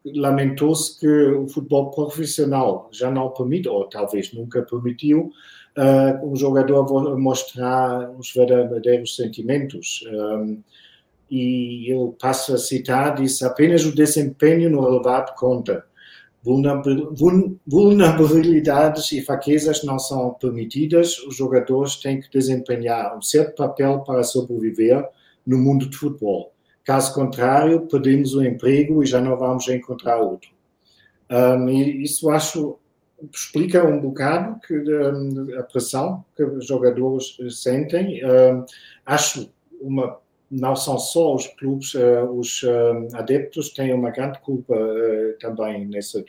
lamentou-se 0.05 0.99
que 0.99 1.07
o 1.07 1.47
futebol 1.47 1.93
profissional 1.93 2.89
já 2.91 3.13
não 3.13 3.31
permite, 3.31 3.69
ou 3.69 3.89
talvez 3.89 4.33
nunca 4.33 4.63
permitiu, 4.63 5.31
uh, 5.79 6.27
um 6.27 6.35
jogador 6.35 7.17
mostrar 7.17 8.11
os 8.11 8.35
verdadeiros 8.35 9.15
sentimentos. 9.15 10.05
Um, 10.13 10.61
e 11.31 11.89
ele 11.93 12.13
passa 12.21 12.57
a 12.57 12.59
citar, 12.59 13.15
diz 13.15 13.41
apenas 13.41 13.85
o 13.85 13.95
desempenho 13.95 14.69
no 14.69 14.81
relevado 14.81 15.33
conta. 15.37 15.92
Vulnerabilidades 16.45 19.13
e 19.13 19.23
fraquezas 19.23 19.85
não 19.85 19.99
são 19.99 20.35
permitidas, 20.35 21.19
os 21.21 21.37
jogadores 21.37 21.97
têm 21.97 22.21
que 22.21 22.31
desempenhar 22.31 23.17
um 23.17 23.23
certo 23.23 23.57
papel 23.57 24.01
para 24.01 24.23
sobreviver 24.25 25.09
no 25.47 25.59
mundo 25.59 25.89
de 25.89 25.97
futebol. 25.97 26.53
Caso 26.85 27.15
contrário, 27.15 27.87
perdemos 27.87 28.35
o 28.35 28.45
emprego 28.45 29.03
e 29.03 29.07
já 29.07 29.21
não 29.21 29.37
vamos 29.37 29.69
encontrar 29.69 30.19
outro. 30.19 30.51
Um, 31.31 31.69
e 31.69 32.03
isso 32.03 32.29
acho 32.29 32.79
explica 33.33 33.85
um 33.85 34.01
bocado 34.01 34.59
que 34.67 34.75
um, 34.75 35.59
a 35.59 35.63
pressão 35.63 36.25
que 36.37 36.43
os 36.43 36.67
jogadores 36.67 37.37
sentem. 37.51 38.21
Um, 38.25 38.65
acho 39.07 39.49
uma 39.81 40.19
não 40.53 40.77
são 40.77 40.99
só 40.99 41.35
os 41.35 41.47
clubes, 41.47 41.95
uh, 41.95 42.31
os 42.31 42.63
uh, 42.63 43.09
adeptos 43.15 43.71
têm 43.71 43.95
uma 43.95 44.11
grande 44.11 44.39
culpa 44.41 44.75
uh, 44.75 45.39
também 45.41 45.87
nessa 45.87 46.23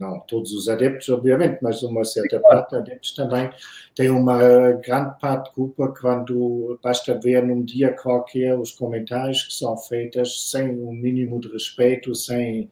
não 0.00 0.20
todos 0.20 0.52
os 0.52 0.68
adeptos, 0.68 1.08
obviamente, 1.08 1.58
mas 1.60 1.82
uma 1.82 2.04
certa 2.04 2.38
parte 2.40 2.70
de 2.70 2.76
adeptos 2.76 3.14
também 3.14 3.50
tem 3.94 4.08
uma 4.08 4.38
grande 4.72 5.18
parte 5.20 5.48
de 5.48 5.54
culpa 5.56 5.92
quando 6.00 6.78
basta 6.82 7.18
ver 7.18 7.44
num 7.44 7.64
dia 7.64 7.92
qualquer 7.92 8.56
os 8.56 8.70
comentários 8.70 9.42
que 9.42 9.52
são 9.52 9.76
feitos 9.76 10.50
sem 10.50 10.70
um 10.70 10.92
mínimo 10.92 11.40
de 11.40 11.48
respeito, 11.48 12.14
sem 12.14 12.70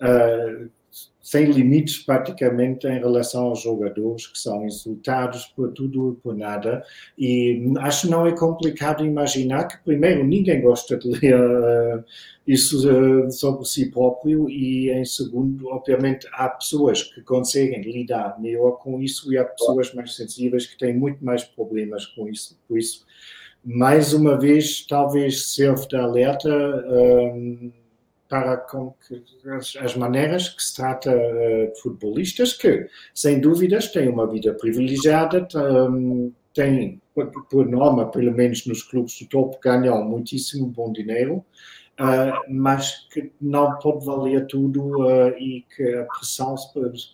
uh, 0.00 0.70
sem 1.30 1.44
limites 1.44 1.98
praticamente 1.98 2.88
em 2.88 2.98
relação 2.98 3.44
aos 3.44 3.62
jogadores 3.62 4.26
que 4.26 4.36
são 4.36 4.66
insultados 4.66 5.44
por 5.54 5.70
tudo 5.70 6.10
e 6.18 6.20
por 6.20 6.36
nada. 6.36 6.82
E 7.16 7.72
acho 7.78 8.08
que 8.08 8.10
não 8.10 8.26
é 8.26 8.32
complicado 8.32 9.06
imaginar 9.06 9.68
que, 9.68 9.78
primeiro, 9.84 10.24
ninguém 10.24 10.60
gosta 10.60 10.98
de 10.98 11.08
ler 11.08 11.40
uh, 11.40 12.04
isso 12.44 12.78
uh, 12.90 13.30
sobre 13.30 13.64
si 13.64 13.92
próprio, 13.92 14.50
e, 14.50 14.90
em 14.90 15.04
segundo, 15.04 15.68
obviamente, 15.68 16.26
há 16.32 16.48
pessoas 16.48 17.04
que 17.04 17.20
conseguem 17.22 17.80
lidar 17.80 18.36
melhor 18.40 18.72
com 18.78 19.00
isso 19.00 19.32
e 19.32 19.38
há 19.38 19.44
pessoas 19.44 19.94
mais 19.94 20.16
sensíveis 20.16 20.66
que 20.66 20.76
têm 20.76 20.98
muito 20.98 21.24
mais 21.24 21.44
problemas 21.44 22.06
com 22.06 22.28
isso. 22.28 22.58
Por 22.66 22.76
isso, 22.76 23.06
mais 23.64 24.12
uma 24.12 24.36
vez, 24.36 24.84
talvez 24.84 25.54
serve 25.54 25.86
de 25.86 25.94
alerta. 25.94 26.50
Uh, 26.50 27.79
para 28.30 28.56
com 28.56 28.94
que 29.06 29.22
as, 29.50 29.76
as, 29.76 29.96
maneiras 29.96 30.48
que 30.48 30.62
se 30.62 30.76
trata 30.76 31.10
uh, 31.10 31.72
de 31.72 31.80
futebolistas 31.82 32.52
que, 32.52 32.86
sem 33.12 33.40
dúvidas, 33.40 33.88
têm 33.88 34.08
uma 34.08 34.26
vida 34.26 34.54
privilegiada, 34.54 35.48
têm, 36.54 37.02
por, 37.12 37.26
por, 37.48 37.68
norma, 37.68 38.08
pelo 38.08 38.32
menos 38.32 38.64
nos 38.66 38.84
clubes 38.84 39.18
do 39.18 39.26
topo, 39.26 39.58
ganham 39.60 40.04
muitíssimo 40.04 40.68
bom 40.68 40.92
dinheiro, 40.92 41.44
uh, 41.98 42.40
mas 42.48 43.08
que 43.12 43.32
não 43.40 43.76
pode 43.78 44.06
valer 44.06 44.46
tudo 44.46 45.02
uh, 45.02 45.36
e 45.36 45.66
que 45.74 45.82
a 45.96 46.04
pressão, 46.04 46.54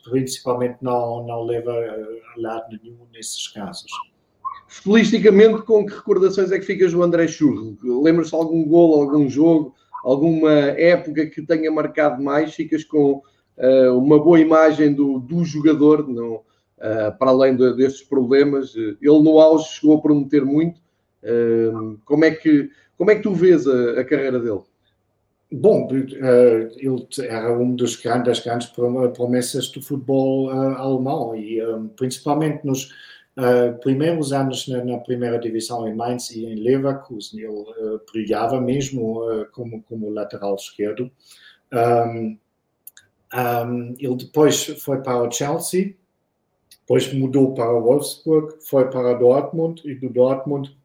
principalmente, 0.05 0.77
não, 0.83 1.27
não 1.27 1.45
leva 1.45 1.73
a 1.73 2.41
lado 2.41 2.79
nenhum 2.83 3.07
nesses 3.11 3.49
casos. 3.49 3.91
Futbolisticamente, 4.69 5.63
com 5.63 5.87
que 5.87 5.95
recordações 5.95 6.53
é 6.53 6.59
que 6.59 6.67
ficas 6.67 6.93
o 6.93 7.03
André 7.03 7.27
Churro? 7.27 7.79
Lembras-te 8.03 8.33
de 8.33 8.37
algum 8.37 8.65
gol, 8.67 9.01
algum 9.01 9.31
jogo? 9.31 9.75
Alguma 10.07 10.53
época 10.53 11.27
que 11.27 11.43
tenha 11.43 11.69
marcado 11.69 12.23
mais, 12.23 12.55
ficas 12.55 12.85
com 12.85 13.21
uh, 13.59 13.99
uma 13.99 14.23
boa 14.23 14.39
imagem 14.39 14.95
do, 14.95 15.19
do 15.19 15.45
jogador, 15.45 16.07
não, 16.07 16.37
uh, 16.37 17.19
para 17.19 17.33
além 17.33 17.57
de, 17.57 17.75
destes 17.75 18.07
problemas. 18.07 18.77
Ele 18.77 18.99
no 19.03 19.41
auge 19.41 19.69
chegou 19.69 19.97
a 19.97 20.01
prometer 20.01 20.45
muito. 20.45 20.81
Uh, 21.25 21.99
como, 22.05 22.25
é 22.25 22.31
que, 22.31 22.71
como 22.97 23.11
é 23.11 23.17
que 23.17 23.23
tu 23.23 23.35
vês 23.35 23.67
a, 23.67 24.01
a 24.01 24.05
carreira 24.05 24.39
dele? 24.39 24.61
Bom, 25.53 25.89
ele 25.91 26.17
era 27.29 27.53
uma 27.53 27.77
das 27.77 27.97
grandes, 27.97 28.41
grandes 28.41 28.69
promessas 29.15 29.69
do 29.71 29.81
futebol 29.81 30.51
alemão 30.51 31.37
e 31.37 31.61
principalmente 31.97 32.65
nos 32.65 32.89
uh, 33.37 33.79
primeiros 33.81 34.33
anos 34.33 34.67
na, 34.67 34.85
na, 34.85 34.99
primeira 34.99 35.39
divisão 35.39 35.87
em 35.87 35.95
Mainz 35.95 36.31
e 36.31 36.45
em 36.45 36.57
Leverkusen, 36.57 37.41
ele 37.41 37.51
uh, 37.51 38.01
brilhava 38.11 38.61
mesmo 38.61 39.23
uh, 39.23 39.47
como, 39.53 39.83
como 39.83 40.11
lateral 40.11 40.55
esquerdo. 40.55 41.11
Um, 41.73 42.39
um, 43.35 43.95
ele 43.99 44.17
depois 44.17 44.65
foi 44.65 45.03
para 45.03 45.23
o 45.23 45.31
Chelsea, 45.31 45.95
depois 46.81 47.13
mudou 47.13 47.55
para 47.55 47.73
o 47.73 47.83
Wolfsburg, 47.83 48.55
foi 48.65 48.89
para 48.89 49.15
Dortmund 49.15 49.83
e 49.85 49.95
do 49.95 50.09
Dortmund 50.09 50.77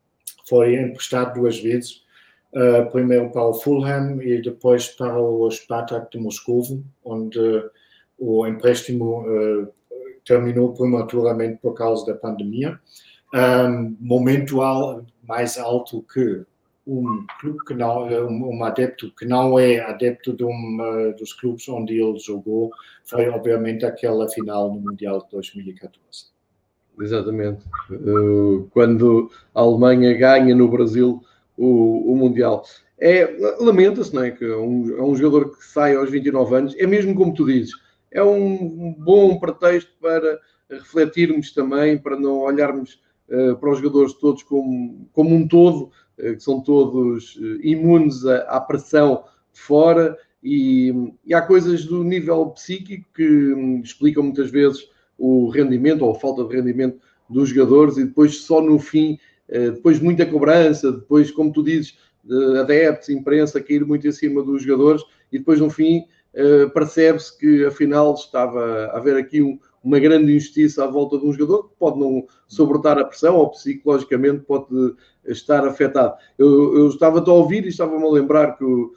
foi 0.47 0.75
emprestado 0.75 1.39
duas 1.39 1.59
vezes. 1.59 2.03
Primeiro 2.91 3.29
para 3.29 3.45
o 3.45 3.53
Fulham 3.53 4.21
e 4.21 4.41
depois 4.41 4.89
para 4.89 5.17
o 5.17 5.49
Spartak 5.49 6.11
de 6.11 6.21
Moscou, 6.21 6.61
onde 7.05 7.39
o 8.17 8.45
empréstimo 8.45 9.23
terminou 10.25 10.73
prematuramente 10.73 11.59
por 11.61 11.73
causa 11.73 12.05
da 12.05 12.15
pandemia. 12.15 12.79
Um, 13.33 13.95
momento 13.99 14.57
mais 15.27 15.57
alto 15.57 16.05
que 16.13 16.43
um 16.85 17.25
clube 17.39 17.59
que 17.65 17.73
não 17.73 18.07
um, 18.27 18.63
adepto 18.63 19.13
que 19.15 19.25
não 19.25 19.57
é 19.57 19.79
adepto 19.79 20.33
de 20.33 20.43
um 20.43 20.77
uh, 20.81 21.15
dos 21.15 21.31
clubes 21.31 21.69
onde 21.69 22.01
ele 22.01 22.19
jogou 22.19 22.71
foi 23.05 23.29
obviamente 23.29 23.85
aquela 23.85 24.27
final 24.27 24.73
no 24.73 24.81
mundial 24.81 25.19
de 25.19 25.29
2014 25.31 26.31
exatamente. 26.99 27.63
Uh, 27.89 28.67
quando 28.71 29.31
a 29.53 29.61
Alemanha 29.61 30.13
ganha 30.13 30.55
no 30.55 30.67
Brasil 30.67 31.23
o, 31.57 32.11
o 32.11 32.15
mundial. 32.15 32.63
É 32.99 33.35
lamenta-se 33.59 34.13
não 34.13 34.23
é 34.23 34.31
que 34.31 34.45
é 34.45 34.55
um, 34.55 34.97
é 34.97 35.01
um 35.01 35.15
jogador 35.15 35.57
que 35.57 35.63
sai 35.65 35.95
aos 35.95 36.09
29 36.09 36.55
anos 36.55 36.75
é 36.77 36.85
mesmo 36.85 37.15
como 37.15 37.33
tu 37.33 37.45
dizes 37.45 37.73
é 38.11 38.23
um 38.23 38.93
bom 38.97 39.39
pretexto 39.39 39.91
para 40.01 40.39
refletirmos 40.69 41.51
também, 41.53 41.97
para 41.97 42.19
não 42.19 42.39
olharmos 42.39 43.01
uh, 43.29 43.55
para 43.57 43.71
os 43.71 43.79
jogadores 43.79 44.13
todos 44.13 44.43
como, 44.43 45.09
como 45.13 45.33
um 45.33 45.47
todo, 45.47 45.91
uh, 46.19 46.35
que 46.35 46.39
são 46.39 46.61
todos 46.61 47.35
uh, 47.37 47.59
imunes 47.61 48.25
à, 48.25 48.39
à, 48.43 48.61
pressão 48.61 49.23
de 49.53 49.59
fora, 49.59 50.17
e, 50.43 50.93
e, 51.25 51.33
há 51.33 51.41
coisas 51.41 51.85
do 51.85 52.03
nível 52.03 52.47
psíquico 52.47 53.05
que 53.13 53.53
um, 53.53 53.79
explicam 53.81 54.23
muitas 54.23 54.49
vezes 54.49 54.89
o 55.17 55.49
rendimento 55.49 56.03
ou 56.03 56.11
a 56.11 56.19
falta 56.19 56.43
de 56.43 56.55
rendimento 56.55 56.99
dos 57.29 57.49
jogadores, 57.49 57.97
e 57.97 58.05
depois 58.05 58.37
só 58.37 58.59
no 58.59 58.79
fim, 58.79 59.17
depois 59.47 59.99
muita 59.99 60.25
cobrança, 60.25 60.91
depois, 60.91 61.29
como 61.29 61.53
tu 61.53 61.61
dizes, 61.61 61.97
adeptos, 62.59 63.09
imprensa, 63.09 63.61
cair 63.61 63.85
muito 63.85 64.07
em 64.07 64.11
cima 64.11 64.41
dos 64.41 64.63
jogadores, 64.63 65.03
e 65.31 65.37
depois 65.37 65.59
no 65.59 65.69
fim 65.69 66.05
uh, 66.35 66.69
percebe-se 66.71 67.37
que 67.37 67.65
afinal 67.65 68.13
estava 68.13 68.85
a 68.87 68.97
haver 68.97 69.17
aqui 69.17 69.41
um, 69.41 69.59
uma 69.83 69.99
grande 69.99 70.35
injustiça 70.35 70.83
à 70.83 70.87
volta 70.87 71.17
de 71.17 71.25
um 71.25 71.33
jogador 71.33 71.69
que 71.69 71.75
pode 71.77 71.99
não 71.99 72.25
suportar 72.47 72.99
a 72.99 73.05
pressão 73.05 73.35
ou 73.35 73.49
psicologicamente 73.49 74.43
pode 74.45 74.95
estar 75.25 75.65
afetado. 75.65 76.15
Eu, 76.37 76.77
eu 76.77 76.87
estava 76.87 77.19
a 77.19 77.33
ouvir 77.33 77.65
e 77.65 77.69
estava-me 77.69 78.05
a 78.05 78.09
lembrar 78.09 78.57
que 78.57 78.63
uh, 78.63 78.91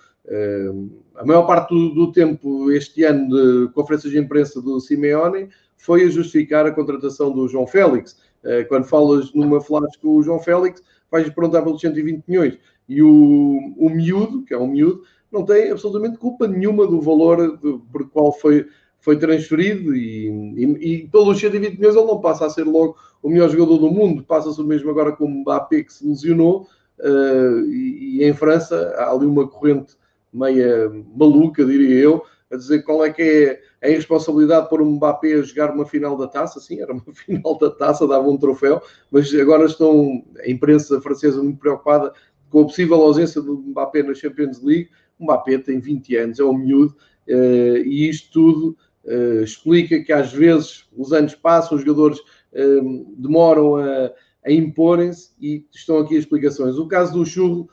a 1.15 1.25
maior 1.25 1.47
parte 1.47 1.75
do, 1.75 1.91
do, 1.95 2.13
tempo 2.13 2.71
este 2.71 3.05
ano 3.05 3.29
de 3.29 3.73
conferências 3.73 4.13
de 4.13 4.19
imprensa 4.19 4.61
do 4.61 4.81
Simeone 4.81 5.49
foi 5.77 6.05
a 6.05 6.09
justificar 6.09 6.67
a 6.67 6.73
contratação 6.73 7.33
do 7.33 7.49
João 7.49 7.67
Félix. 7.67 8.23
Uh, 8.45 8.67
quando 8.69 8.85
falas 8.85 9.33
numa 9.33 9.61
flash 9.61 9.97
com 9.97 10.17
o 10.17 10.23
João 10.23 10.39
Félix, 10.39 10.83
vais 11.11 11.29
perguntar 11.31 11.63
pelos 11.63 11.81
120 11.81 12.25
milhões. 12.27 12.59
E 12.87 13.03
o, 13.03 13.75
o 13.79 13.89
miúdo, 13.89 14.45
que 14.45 14.53
é 14.53 14.59
um 14.59 14.67
miúdo, 14.67 15.03
não 15.35 15.45
tem 15.45 15.71
absolutamente 15.71 16.17
culpa 16.17 16.47
nenhuma 16.47 16.87
do 16.87 17.01
valor 17.01 17.59
de, 17.59 17.79
por 17.93 18.09
qual 18.09 18.33
foi, 18.33 18.67
foi 19.01 19.19
transferido 19.19 19.95
e, 19.95 20.29
e, 20.57 20.95
e 20.95 21.09
pelos 21.09 21.39
120 21.39 21.77
milhões 21.77 21.97
ele 21.97 22.07
não 22.07 22.21
passa 22.21 22.47
a 22.47 22.51
ser 22.51 22.65
logo 22.65 22.97
o 23.23 23.29
melhor 23.29 23.51
jogador 23.51 23.79
do 23.79 23.91
mundo, 23.91 24.23
passa-se 24.23 24.61
o 24.61 24.65
mesmo 24.65 24.91
agora 24.91 25.13
com 25.13 25.25
o 25.25 25.29
Mbappé 25.29 25.83
que 25.83 25.93
se 25.93 26.07
lesionou 26.07 26.69
uh, 27.01 27.61
e, 27.67 28.19
e, 28.19 28.25
em 28.25 28.33
França 28.33 28.95
há 28.97 29.11
ali 29.11 29.27
uma 29.27 29.49
corrente 29.49 29.95
meia 30.33 30.91
maluca, 31.15 31.65
diria 31.65 31.97
eu, 31.97 32.23
a 32.51 32.57
dizer 32.57 32.83
qual 32.83 33.05
é 33.05 33.11
que 33.11 33.23
é 33.23 33.61
a 33.87 33.91
irresponsabilidade 33.91 34.69
por 34.69 34.81
um 34.81 34.93
Mbappé 34.93 35.35
a 35.35 35.43
jogar 35.43 35.75
uma 35.75 35.85
final 35.85 36.17
da 36.17 36.29
taça, 36.29 36.61
sim, 36.61 36.81
era 36.81 36.93
uma 36.93 37.03
final 37.13 37.59
da 37.59 37.71
taça, 37.71 38.07
dava 38.07 38.29
um 38.29 38.37
troféu, 38.37 38.81
mas 39.11 39.35
agora 39.35 39.67
estão 39.67 40.25
a 40.39 40.49
imprensa 40.49 41.01
francesa 41.01 41.43
muito 41.43 41.59
preocupada 41.59 42.13
com 42.51 42.61
a 42.61 42.65
possível 42.65 43.03
ausência 43.03 43.43
do 43.43 43.57
Mbappé 43.59 44.05
na 44.05 44.15
Champions 44.15 44.63
League 44.63 44.89
o 45.19 45.25
Mbappé 45.25 45.59
tem 45.59 45.79
20 45.79 46.17
anos, 46.17 46.41
é 46.41 46.45
um 46.45 46.57
miúdo, 46.57 46.95
uh, 47.29 47.77
e 47.85 48.09
isto 48.09 48.33
tudo 48.33 48.77
uh, 49.05 49.43
explica 49.43 50.03
que 50.03 50.13
às 50.13 50.33
vezes 50.33 50.85
os 50.97 51.13
anos 51.13 51.35
passam, 51.35 51.77
os 51.77 51.85
jogadores 51.85 52.19
uh, 52.19 53.15
demoram 53.17 53.77
a, 53.77 54.11
a 54.45 54.53
imporem-se 54.53 55.31
e 55.41 55.65
estão 55.73 55.99
aqui 55.99 56.17
as 56.17 56.25
explicações. 56.25 56.77
O 56.77 56.87
caso 56.87 57.13
do 57.15 57.27
Churro 57.27 57.69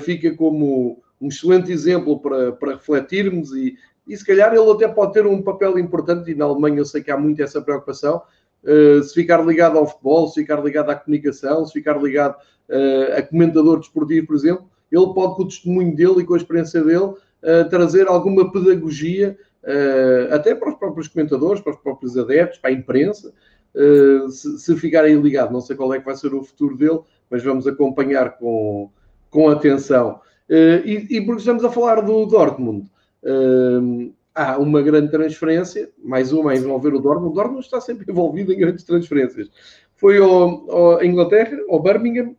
fica 0.00 0.34
como 0.34 1.02
um 1.20 1.28
excelente 1.28 1.70
exemplo 1.70 2.18
para, 2.20 2.52
para 2.52 2.72
refletirmos 2.72 3.52
e, 3.52 3.76
e 4.08 4.16
se 4.16 4.24
calhar 4.24 4.54
ele 4.54 4.70
até 4.70 4.88
pode 4.88 5.12
ter 5.12 5.26
um 5.26 5.42
papel 5.42 5.78
importante, 5.78 6.30
e 6.30 6.34
na 6.34 6.46
Alemanha 6.46 6.78
eu 6.78 6.86
sei 6.86 7.02
que 7.02 7.10
há 7.10 7.16
muito 7.16 7.42
essa 7.42 7.60
preocupação, 7.60 8.22
uh, 8.64 9.02
se 9.02 9.14
ficar 9.14 9.44
ligado 9.44 9.76
ao 9.76 9.86
futebol, 9.86 10.28
se 10.28 10.40
ficar 10.40 10.64
ligado 10.64 10.90
à 10.90 10.94
comunicação, 10.94 11.66
se 11.66 11.72
ficar 11.74 12.00
ligado 12.00 12.34
uh, 12.34 13.18
a 13.18 13.22
comentador 13.22 13.78
desportivo, 13.78 14.26
por 14.26 14.36
exemplo, 14.36 14.68
ele 14.90 15.12
pode, 15.14 15.36
com 15.36 15.42
o 15.42 15.48
testemunho 15.48 15.94
dele 15.94 16.20
e 16.20 16.24
com 16.24 16.34
a 16.34 16.36
experiência 16.36 16.82
dele, 16.82 17.04
uh, 17.04 17.68
trazer 17.68 18.08
alguma 18.08 18.50
pedagogia, 18.50 19.38
uh, 19.62 20.34
até 20.34 20.54
para 20.54 20.70
os 20.70 20.76
próprios 20.76 21.08
comentadores, 21.08 21.60
para 21.60 21.72
os 21.72 21.78
próprios 21.78 22.16
adeptos, 22.16 22.58
para 22.58 22.70
a 22.70 22.72
imprensa, 22.72 23.32
uh, 23.74 24.28
se, 24.30 24.58
se 24.58 24.76
ficarem 24.76 25.20
ligados. 25.20 25.52
Não 25.52 25.60
sei 25.60 25.76
qual 25.76 25.92
é 25.94 25.98
que 25.98 26.06
vai 26.06 26.16
ser 26.16 26.34
o 26.34 26.42
futuro 26.42 26.76
dele, 26.76 27.00
mas 27.30 27.42
vamos 27.42 27.66
acompanhar 27.66 28.38
com, 28.38 28.90
com 29.30 29.48
atenção. 29.48 30.20
E, 30.50 31.06
e, 31.10 31.20
porque 31.20 31.40
estamos 31.40 31.62
a 31.62 31.70
falar 31.70 32.00
do 32.00 32.24
Dortmund, 32.24 32.90
há 34.34 34.56
uma 34.56 34.80
grande 34.80 35.10
transferência, 35.10 35.90
mais 36.02 36.32
uma 36.32 36.52
a 36.52 36.56
envolver 36.56 36.94
o 36.94 37.00
Dortmund. 37.00 37.32
O 37.32 37.34
Dortmund 37.34 37.64
está 37.64 37.82
sempre 37.82 38.06
envolvido 38.10 38.50
em 38.50 38.58
grandes 38.58 38.82
transferências. 38.82 39.50
Foi 39.96 40.16
ao, 40.16 40.70
ao 40.70 41.04
Inglaterra, 41.04 41.58
ao 41.68 41.82
Birmingham, 41.82 42.34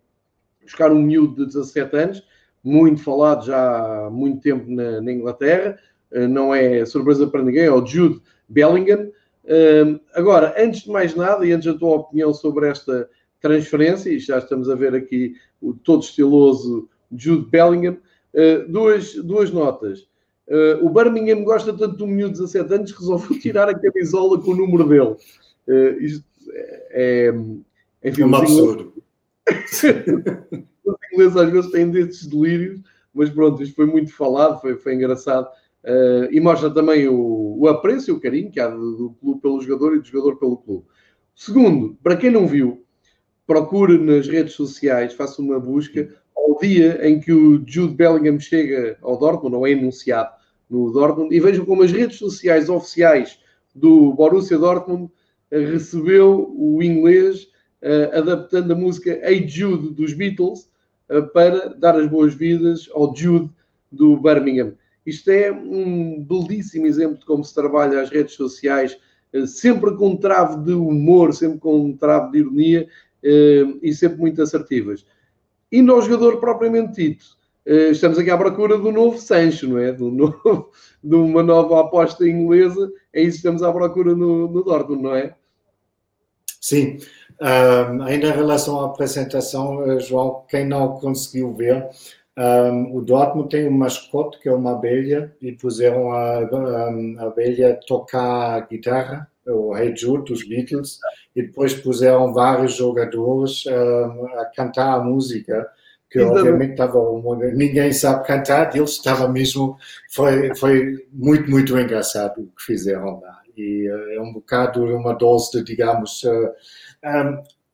buscar 0.64 0.92
um 0.92 1.02
miúdo 1.02 1.46
de 1.46 1.54
17 1.54 1.96
anos, 1.98 2.24
muito 2.64 3.04
falado 3.04 3.46
já 3.46 4.06
há 4.06 4.10
muito 4.10 4.42
tempo 4.42 4.70
na, 4.70 5.02
na 5.02 5.12
Inglaterra, 5.12 5.78
uh, 6.12 6.28
não 6.28 6.54
é 6.54 6.86
surpresa 6.86 7.28
para 7.28 7.44
ninguém, 7.44 7.66
é 7.66 7.72
o 7.72 7.86
Jude 7.86 8.22
Bellingham. 8.48 9.10
Uh, 9.46 10.00
agora, 10.14 10.54
antes 10.58 10.82
de 10.82 10.90
mais 10.90 11.16
nada, 11.16 11.46
e 11.46 11.52
antes 11.52 11.72
da 11.72 11.78
tua 11.78 11.96
opinião 11.96 12.34
sobre 12.34 12.68
esta 12.68 13.10
transferência, 13.42 14.10
e 14.10 14.20
já 14.20 14.38
estamos 14.38 14.70
a 14.70 14.76
ver 14.76 14.94
aqui 14.94 15.36
o 15.62 15.74
todo 15.74 16.04
estiloso 16.04 16.90
Jude 17.16 17.50
Bellingham, 17.50 17.98
uh, 18.34 18.72
duas, 18.72 19.14
duas 19.16 19.52
notas. 19.52 20.08
Uh, 20.48 20.84
o 20.84 20.90
Birmingham 20.90 21.44
gosta 21.44 21.72
tanto 21.72 21.96
do 21.96 22.08
miúdo 22.08 22.34
de 22.34 22.40
17 22.40 22.74
anos 22.74 22.92
resolveu 22.92 23.38
tirar 23.40 23.70
a 23.70 23.80
camisola 23.80 24.42
com 24.42 24.52
o 24.52 24.56
número 24.56 24.88
dele. 24.88 25.16
Uh, 25.68 26.02
isto 26.02 26.26
é, 26.52 27.30
é, 28.02 28.10
enfim, 28.10 28.24
é 28.24 28.26
um 28.26 28.36
absurdo. 28.36 28.94
Os 31.00 31.14
ingleses 31.14 31.38
às 31.38 31.52
vezes 31.52 31.72
têm 31.72 31.92
desses 31.92 32.28
delírios, 32.28 32.82
mas 33.14 33.30
pronto, 33.30 33.62
isto 33.62 33.76
foi 33.76 33.86
muito 33.86 34.14
falado, 34.14 34.60
foi, 34.62 34.78
foi 34.78 34.96
engraçado. 34.96 35.48
Uh, 35.84 36.28
e 36.32 36.42
mostra 36.42 36.70
também 36.70 37.08
o, 37.08 37.58
o 37.58 37.68
apreço 37.68 38.12
e 38.12 38.14
o 38.14 38.20
carinho 38.20 38.52
que 38.52 38.60
há 38.60 38.68
do, 38.68 38.98
do, 38.98 39.10
clube 39.12 39.42
pelo 39.42 39.62
jogador 39.62 39.96
e 39.96 40.00
do 40.00 40.06
jogador 40.06 40.36
pelo 40.38 40.58
clube. 40.58 40.86
Segundo, 41.34 41.98
para 42.04 42.18
quem 42.18 42.30
não 42.30 42.46
viu, 42.46 42.84
procure 43.48 43.98
nas 43.98 44.28
redes 44.28 44.54
sociais, 44.54 45.14
faça 45.14 45.42
uma 45.42 45.58
busca 45.58 46.14
ao 46.36 46.60
dia 46.60 47.08
em 47.08 47.20
que 47.20 47.32
o 47.32 47.64
Jude 47.66 47.96
Bellingham 47.96 48.40
chega 48.40 48.98
ao 49.02 49.18
Dortmund, 49.18 49.56
ou 49.56 49.66
é 49.66 49.72
anunciado 49.72 50.32
no 50.70 50.92
Dortmund, 50.92 51.34
e 51.34 51.40
vejam 51.40 51.66
como 51.66 51.84
as 51.84 51.92
redes 51.92 52.18
sociais 52.18 52.68
oficiais 52.68 53.40
do 53.74 54.14
Borussia 54.14 54.58
Dortmund 54.58 55.06
uh, 55.06 55.10
recebeu 55.50 56.54
o 56.58 56.84
inglês 56.84 57.44
uh, 57.82 58.18
adaptando 58.18 58.74
a 58.74 58.76
música 58.76 59.12
Hey 59.24 59.48
Jude 59.48 59.94
dos 59.94 60.14
Beatles 60.14 60.69
para 61.34 61.70
dar 61.70 61.96
as 61.96 62.08
boas-vindas 62.08 62.90
ao 62.94 63.16
Jude 63.16 63.50
do 63.92 64.18
Birmingham. 64.18 64.74
Isto 65.06 65.32
é 65.32 65.52
um 65.52 66.22
belíssimo 66.22 66.86
exemplo 66.86 67.18
de 67.18 67.26
como 67.26 67.44
se 67.44 67.54
trabalha 67.54 68.02
as 68.02 68.10
redes 68.10 68.36
sociais, 68.36 68.98
eh, 69.34 69.48
sempre 69.48 69.96
com 69.96 70.10
um 70.10 70.18
travo 70.18 70.64
de 70.64 70.74
humor, 70.74 71.34
sempre 71.34 71.60
com 71.60 71.86
um 71.86 71.98
travo 71.98 72.32
de 72.32 72.40
ironia 72.40 72.88
eh, 73.24 73.64
e 73.82 73.94
sempre 73.94 74.20
muito 74.20 74.42
assertivas. 74.42 75.06
E 75.72 75.82
no 75.82 76.00
jogador 76.02 76.40
propriamente 76.40 77.02
dito, 77.02 77.26
eh, 77.66 77.90
estamos 77.90 78.20
aqui 78.20 78.30
à 78.30 78.38
procura 78.38 78.78
do 78.78 78.92
novo 78.92 79.18
Sancho, 79.18 79.68
não 79.68 79.80
é? 79.80 79.92
Do 79.92 80.12
novo, 80.12 80.72
de 81.04 81.16
uma 81.16 81.42
nova 81.42 81.82
aposta 81.82 82.28
inglesa, 82.28 82.92
é 83.14 83.22
isso 83.22 83.32
que 83.32 83.48
estamos 83.48 83.64
à 83.64 83.72
procura 83.72 84.14
no, 84.16 84.48
no 84.48 84.64
Dortmund, 84.64 85.02
não 85.02 85.16
é? 85.16 85.36
Sim. 86.62 87.00
Um, 87.42 88.04
ainda 88.04 88.28
em 88.28 88.32
relação 88.32 88.82
à 88.82 88.86
apresentação, 88.88 90.00
João, 90.00 90.44
quem 90.50 90.66
não 90.66 91.00
conseguiu 91.00 91.54
ver, 91.54 91.88
um, 92.38 92.96
o 92.96 93.02
Dortmund 93.02 93.50
tem 93.50 93.68
um 93.68 93.72
mascote 93.72 94.40
que 94.40 94.48
é 94.48 94.54
uma 94.54 94.72
abelha 94.72 95.36
e 95.42 95.52
puseram 95.52 96.12
a, 96.12 96.40
a, 96.40 97.24
a 97.24 97.28
abelha 97.28 97.80
tocar 97.86 98.68
guitarra, 98.68 99.30
o 99.46 99.76
Hey 99.76 99.96
Jude 99.96 100.32
dos 100.32 100.48
Beatles, 100.48 101.00
e 101.36 101.42
depois 101.44 101.74
puseram 101.74 102.34
vários 102.34 102.76
jogadores 102.76 103.66
um, 103.66 104.26
a 104.40 104.46
cantar 104.46 104.94
a 104.96 105.04
música 105.04 105.68
que 106.10 106.20
obviamente 106.20 106.72
estava 106.72 107.00
ninguém 107.54 107.94
sabe 107.94 108.26
cantar, 108.26 108.76
eles 108.76 108.92
estava 108.92 109.28
mesmo 109.28 109.78
foi 110.12 110.56
foi 110.56 111.06
muito 111.12 111.50
muito 111.50 111.78
engraçado 111.78 112.42
o 112.42 112.48
que 112.48 112.64
fizeram 112.64 113.20
lá. 113.20 113.40
E 113.56 113.88
uh, 113.90 114.12
é 114.14 114.22
um 114.22 114.34
bocado 114.34 114.84
uma 114.84 115.14
dose 115.14 115.52
de 115.52 115.64
digamos 115.64 116.24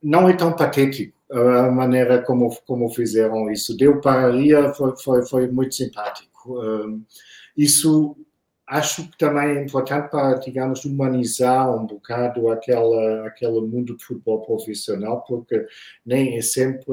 não 0.02 0.28
é 0.28 0.36
tão 0.36 0.54
patético 0.54 1.16
a 1.30 1.70
maneira 1.70 2.22
como, 2.22 2.54
como 2.66 2.88
fizeram 2.90 3.50
isso. 3.50 3.76
Deu 3.76 4.00
para 4.00 4.30
rir, 4.30 4.74
foi, 4.74 4.96
foi, 4.96 5.26
foi 5.26 5.48
muito 5.48 5.74
simpático. 5.74 6.60
Isso 7.56 8.16
acho 8.66 9.08
que 9.08 9.16
também 9.16 9.56
é 9.56 9.62
importante 9.62 10.10
para, 10.10 10.34
digamos, 10.34 10.84
humanizar 10.84 11.72
um 11.74 11.86
bocado 11.86 12.50
aquela, 12.50 13.26
aquele 13.26 13.60
mundo 13.60 13.96
de 13.96 14.04
futebol 14.04 14.42
profissional, 14.42 15.22
porque 15.22 15.64
nem 16.04 16.36
é 16.36 16.42
sempre 16.42 16.92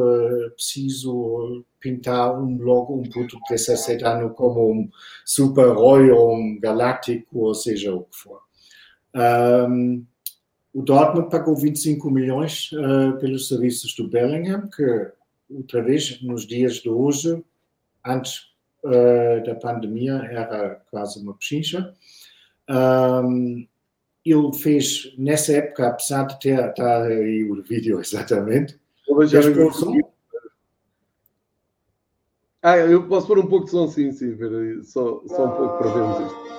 preciso 0.55 1.65
pintar 1.79 2.39
um 2.39 2.57
logo, 2.61 2.95
um 2.95 3.03
puto 3.03 3.37
de 3.37 3.49
17 3.49 4.05
anos 4.05 4.33
como 4.35 4.71
um 4.71 4.89
super-herói 5.25 6.11
ou 6.11 6.35
um 6.35 6.59
galáctico, 6.59 7.39
ou 7.39 7.55
seja 7.55 7.93
o 7.93 8.03
que 8.03 8.15
for. 8.17 8.41
Um, 9.15 10.05
o 10.73 10.81
Dortmund 10.81 11.29
pagou 11.29 11.55
25 11.55 12.09
milhões 12.09 12.71
uh, 12.71 13.15
pelos 13.19 13.47
serviços 13.47 13.95
do 13.95 14.07
Bellingham, 14.07 14.67
que, 14.67 15.11
outra 15.49 15.83
vez, 15.83 16.19
nos 16.23 16.47
dias 16.47 16.77
de 16.77 16.89
hoje, 16.89 17.43
antes 18.03 18.47
uh, 18.83 19.45
da 19.45 19.53
pandemia, 19.53 20.13
era 20.13 20.81
quase 20.89 21.21
uma 21.21 21.35
pechincha. 21.35 21.93
Um, 22.67 23.67
ele 24.25 24.53
fez, 24.53 25.13
nessa 25.17 25.53
época, 25.53 25.89
apesar 25.89 26.23
de 26.23 26.39
ter, 26.39 26.69
estar 26.69 27.03
aí 27.03 27.43
o 27.43 27.61
vídeo 27.61 27.99
exatamente, 28.01 28.79
Ah, 32.63 32.77
eu 32.77 33.07
posso 33.07 33.27
pôr 33.27 33.37
um 33.39 33.47
pouco 33.47 33.65
de 33.65 33.71
som, 33.71 33.87
sim, 33.89 34.13
sim, 34.13 34.37
só, 34.83 35.21
só 35.27 35.45
um 35.45 35.51
pouco 35.51 35.77
para 35.77 35.91
vermos 35.91 36.19
isto. 36.21 36.53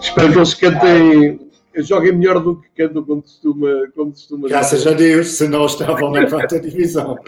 Espero 0.00 0.32
que 0.32 0.38
eles 0.38 0.54
cantem, 0.54 1.50
joguem 1.76 2.12
melhor 2.12 2.38
do 2.40 2.60
que 2.60 2.68
cantam 2.76 3.02
como 3.02 3.22
costuma. 3.22 3.68
Como 3.94 4.10
costuma 4.10 4.48
Graças 4.48 4.86
a 4.86 4.92
Deus, 4.92 5.28
se 5.28 5.48
não 5.48 5.66
estavam 5.66 6.10
na 6.10 6.26
quarta 6.30 6.60
divisão. 6.60 7.18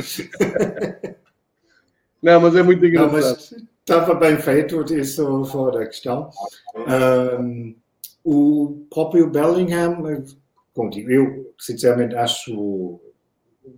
Não, 2.22 2.40
mas 2.40 2.54
é 2.56 2.62
muito 2.62 2.84
engraçado. 2.84 3.38
Não, 3.52 3.73
estava 3.84 4.14
bem 4.14 4.38
feito, 4.38 4.82
isso 4.94 5.44
fora 5.44 5.80
da 5.80 5.86
questão. 5.86 6.30
Um, 6.74 7.76
o 8.24 8.86
próprio 8.90 9.30
Bellingham, 9.30 10.24
eu 11.06 11.54
sinceramente 11.58 12.16
acho, 12.16 12.98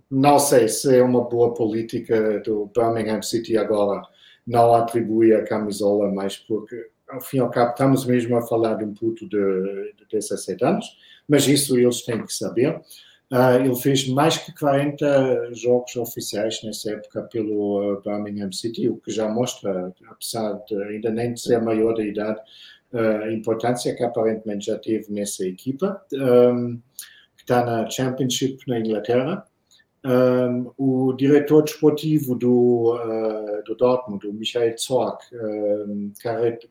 não 0.09 0.39
sei 0.39 0.69
se 0.69 0.97
é 0.97 1.03
uma 1.03 1.27
boa 1.27 1.53
política 1.53 2.39
do 2.39 2.71
Birmingham 2.73 3.21
City 3.21 3.57
agora 3.57 4.01
não 4.45 4.73
atribuir 4.73 5.35
a 5.35 5.43
camisola, 5.43 6.09
mas 6.09 6.37
porque 6.37 6.89
ao 7.09 7.19
fim 7.19 7.37
e 7.37 7.39
ao 7.41 7.51
cabo 7.51 7.71
estamos 7.71 8.05
mesmo 8.05 8.37
a 8.37 8.41
falar 8.41 8.75
de 8.75 8.85
um 8.85 8.93
puto 8.93 9.27
de, 9.27 9.93
de 9.97 10.05
17 10.09 10.63
anos, 10.63 10.97
mas 11.27 11.45
isso 11.47 11.77
eles 11.77 12.01
têm 12.03 12.25
que 12.25 12.33
saber. 12.33 12.81
Uh, 13.29 13.59
ele 13.59 13.75
fez 13.75 14.07
mais 14.07 14.37
que 14.37 14.57
40 14.57 15.53
jogos 15.53 15.97
oficiais 15.97 16.61
nessa 16.63 16.91
época 16.91 17.23
pelo 17.23 17.95
uh, 17.95 18.01
Birmingham 18.01 18.51
City, 18.53 18.87
o 18.87 18.95
que 18.95 19.11
já 19.11 19.27
mostra, 19.27 19.93
apesar 20.09 20.53
de 20.65 20.81
ainda 20.83 21.09
nem 21.09 21.35
ser 21.35 21.61
maior 21.61 21.93
de 21.93 22.03
idade, 22.03 22.39
uh, 22.93 23.23
a 23.23 23.33
importância 23.33 23.93
que 23.93 24.03
aparentemente 24.03 24.67
já 24.67 24.79
teve 24.79 25.11
nessa 25.11 25.45
equipa, 25.45 26.01
um, 26.13 26.79
que 27.35 27.43
está 27.43 27.65
na 27.65 27.89
Championship 27.89 28.59
na 28.65 28.79
Inglaterra. 28.79 29.45
Um, 30.05 30.71
o 30.77 31.11
diretor 31.11 31.63
desportivo 31.63 32.33
do, 32.33 32.97
do 33.65 33.75
Dortmund, 33.75 34.25
o 34.25 34.31
Michael 34.31 34.77
Zorc, 34.77 35.21
um, 35.33 36.13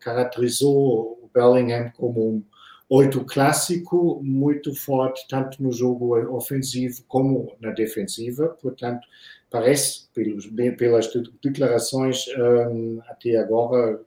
caracterizou 0.00 1.18
o 1.22 1.30
Bellingham 1.34 1.92
como 1.98 2.26
um 2.26 2.42
oito 2.88 3.24
clássico, 3.24 4.20
muito 4.22 4.74
forte, 4.74 5.26
tanto 5.28 5.62
no 5.62 5.72
jogo 5.72 6.16
ofensivo 6.34 7.02
como 7.08 7.52
na 7.60 7.72
defensiva. 7.72 8.56
Portanto, 8.60 9.06
parece, 9.50 10.08
pelos, 10.14 10.46
pelas 10.78 11.10
declarações 11.42 12.26
um, 12.38 13.00
até 13.08 13.36
agora, 13.36 14.00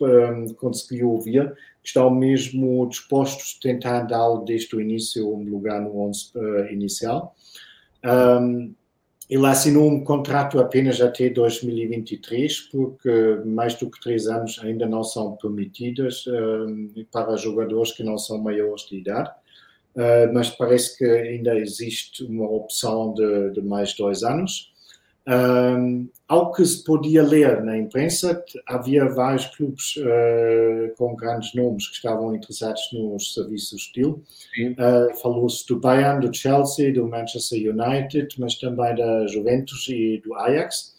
um, 0.00 0.54
consegui 0.54 1.04
ouvir, 1.04 1.54
estão 1.82 2.10
mesmo 2.10 2.88
dispostos 2.88 3.56
a 3.58 3.62
tentar 3.62 4.02
dar 4.02 4.34
desde 4.44 4.74
o 4.74 4.80
início 4.80 5.28
um 5.34 5.42
lugar 5.42 5.80
no 5.80 6.00
11 6.00 6.32
uh, 6.36 6.72
inicial. 6.72 7.34
Um, 8.04 8.74
ele 9.30 9.46
assinou 9.46 9.88
um 9.88 10.02
contrato 10.02 10.58
apenas 10.58 11.00
até 11.00 11.30
2023, 11.30 12.62
porque 12.62 13.38
mais 13.46 13.76
do 13.76 13.88
que 13.88 14.00
três 14.00 14.26
anos 14.26 14.58
ainda 14.60 14.88
não 14.88 15.04
são 15.04 15.36
permitidas 15.36 16.26
uh, 16.26 17.06
para 17.12 17.36
jogadores 17.36 17.92
que 17.92 18.02
não 18.02 18.18
são 18.18 18.38
maiores 18.38 18.88
de 18.88 18.98
idade. 18.98 19.30
Uh, 19.94 20.34
mas 20.34 20.50
parece 20.50 20.98
que 20.98 21.04
ainda 21.04 21.56
existe 21.56 22.24
uma 22.24 22.50
opção 22.50 23.14
de, 23.14 23.52
de 23.52 23.62
mais 23.62 23.94
dois 23.94 24.24
anos. 24.24 24.69
Um, 25.30 26.08
ao 26.26 26.50
que 26.50 26.64
se 26.64 26.82
podia 26.82 27.22
ler 27.22 27.62
na 27.62 27.78
imprensa, 27.78 28.42
havia 28.66 29.08
vários 29.08 29.46
clubes 29.46 29.94
uh, 29.98 30.92
com 30.96 31.14
grandes 31.14 31.54
nomes 31.54 31.86
que 31.86 31.94
estavam 31.94 32.34
interessados 32.34 32.82
nos 32.92 33.34
serviços 33.34 33.92
dele. 33.94 34.16
Uh, 34.72 35.16
Falou-se 35.22 35.64
do 35.68 35.78
Bayern, 35.78 36.26
do 36.26 36.34
Chelsea, 36.34 36.92
do 36.92 37.06
Manchester 37.06 37.72
United, 37.72 38.28
mas 38.40 38.56
também 38.56 38.94
da 38.96 39.26
Juventus 39.28 39.86
e 39.88 40.20
do 40.24 40.34
Ajax. 40.34 40.98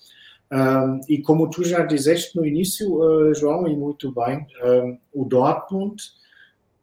Um, 0.49 1.01
e 1.09 1.21
como 1.21 1.49
tu 1.49 1.63
já 1.63 1.85
disseste 1.85 2.35
no 2.37 2.45
início, 2.45 2.93
uh, 2.95 3.33
João, 3.33 3.67
e 3.67 3.75
muito 3.75 4.13
bem, 4.13 4.45
um, 4.63 4.97
o 5.13 5.25
Dortmund 5.25 6.01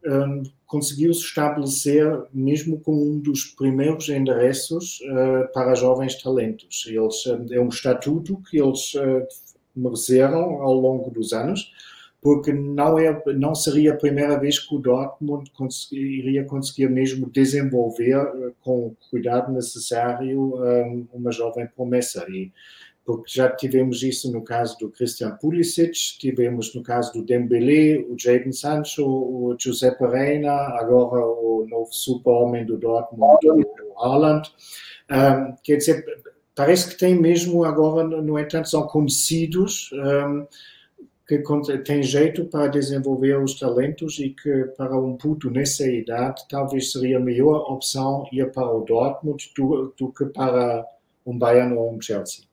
um, 0.08 0.42
conseguiu 0.66 1.12
se 1.12 1.24
estabelecer 1.24 2.06
mesmo 2.32 2.80
como 2.80 3.02
um 3.02 3.18
dos 3.18 3.44
primeiros 3.44 4.08
endereços 4.08 5.00
uh, 5.00 5.52
para 5.52 5.74
jovens 5.74 6.20
talentos. 6.20 6.84
Eles, 6.86 7.24
é 7.50 7.60
um 7.60 7.68
estatuto 7.68 8.40
que 8.50 8.60
eles 8.60 8.94
uh, 8.94 9.26
mereceram 9.76 10.62
ao 10.62 10.74
longo 10.74 11.10
dos 11.10 11.32
anos, 11.32 11.72
porque 12.20 12.52
não, 12.52 12.98
é, 12.98 13.22
não 13.34 13.54
seria 13.54 13.92
a 13.92 13.96
primeira 13.96 14.38
vez 14.38 14.58
que 14.58 14.74
o 14.74 14.78
Dortmund 14.78 15.50
iria 15.92 16.44
conseguir 16.44 16.90
mesmo 16.90 17.30
desenvolver 17.30 18.54
com 18.60 18.88
o 18.88 18.96
cuidado 19.08 19.52
necessário 19.52 20.56
um, 20.56 21.06
uma 21.12 21.30
jovem 21.30 21.68
promessa. 21.68 22.26
E 22.28 22.50
porque 23.08 23.32
já 23.34 23.48
tivemos 23.48 24.02
isso 24.02 24.30
no 24.30 24.44
caso 24.44 24.76
do 24.76 24.90
Christian 24.90 25.30
Pulisic, 25.40 26.18
tivemos 26.18 26.74
no 26.74 26.82
caso 26.82 27.10
do 27.14 27.24
Dembélé, 27.24 28.04
o 28.06 28.14
Jadon 28.18 28.52
Sancho, 28.52 29.02
o 29.02 29.56
Giuseppe 29.58 30.04
Reina, 30.04 30.52
agora 30.52 31.24
o 31.24 31.66
novo 31.66 31.88
super-homem 31.90 32.66
do 32.66 32.76
Dortmund, 32.76 33.38
o 33.48 33.98
Haaland. 33.98 34.52
Um, 35.10 35.56
quer 35.64 35.76
dizer, 35.76 36.04
parece 36.54 36.90
que 36.90 36.98
tem 36.98 37.18
mesmo 37.18 37.64
agora, 37.64 38.04
no 38.04 38.38
entanto, 38.38 38.68
são 38.68 38.86
conhecidos 38.86 39.88
um, 39.94 40.46
que 41.26 41.42
têm 41.78 42.02
jeito 42.02 42.44
para 42.44 42.66
desenvolver 42.66 43.42
os 43.42 43.58
talentos 43.58 44.18
e 44.18 44.28
que 44.28 44.64
para 44.76 44.94
um 45.00 45.16
puto 45.16 45.50
nessa 45.50 45.88
idade 45.88 46.42
talvez 46.46 46.92
seria 46.92 47.16
a 47.16 47.20
melhor 47.20 47.72
opção 47.72 48.28
ir 48.30 48.52
para 48.52 48.70
o 48.70 48.84
Dortmund 48.84 49.50
do, 49.56 49.94
do 49.98 50.12
que 50.12 50.26
para 50.26 50.84
um 51.24 51.38
Bayern 51.38 51.74
ou 51.74 51.94
um 51.94 51.98
Chelsea. 52.02 52.47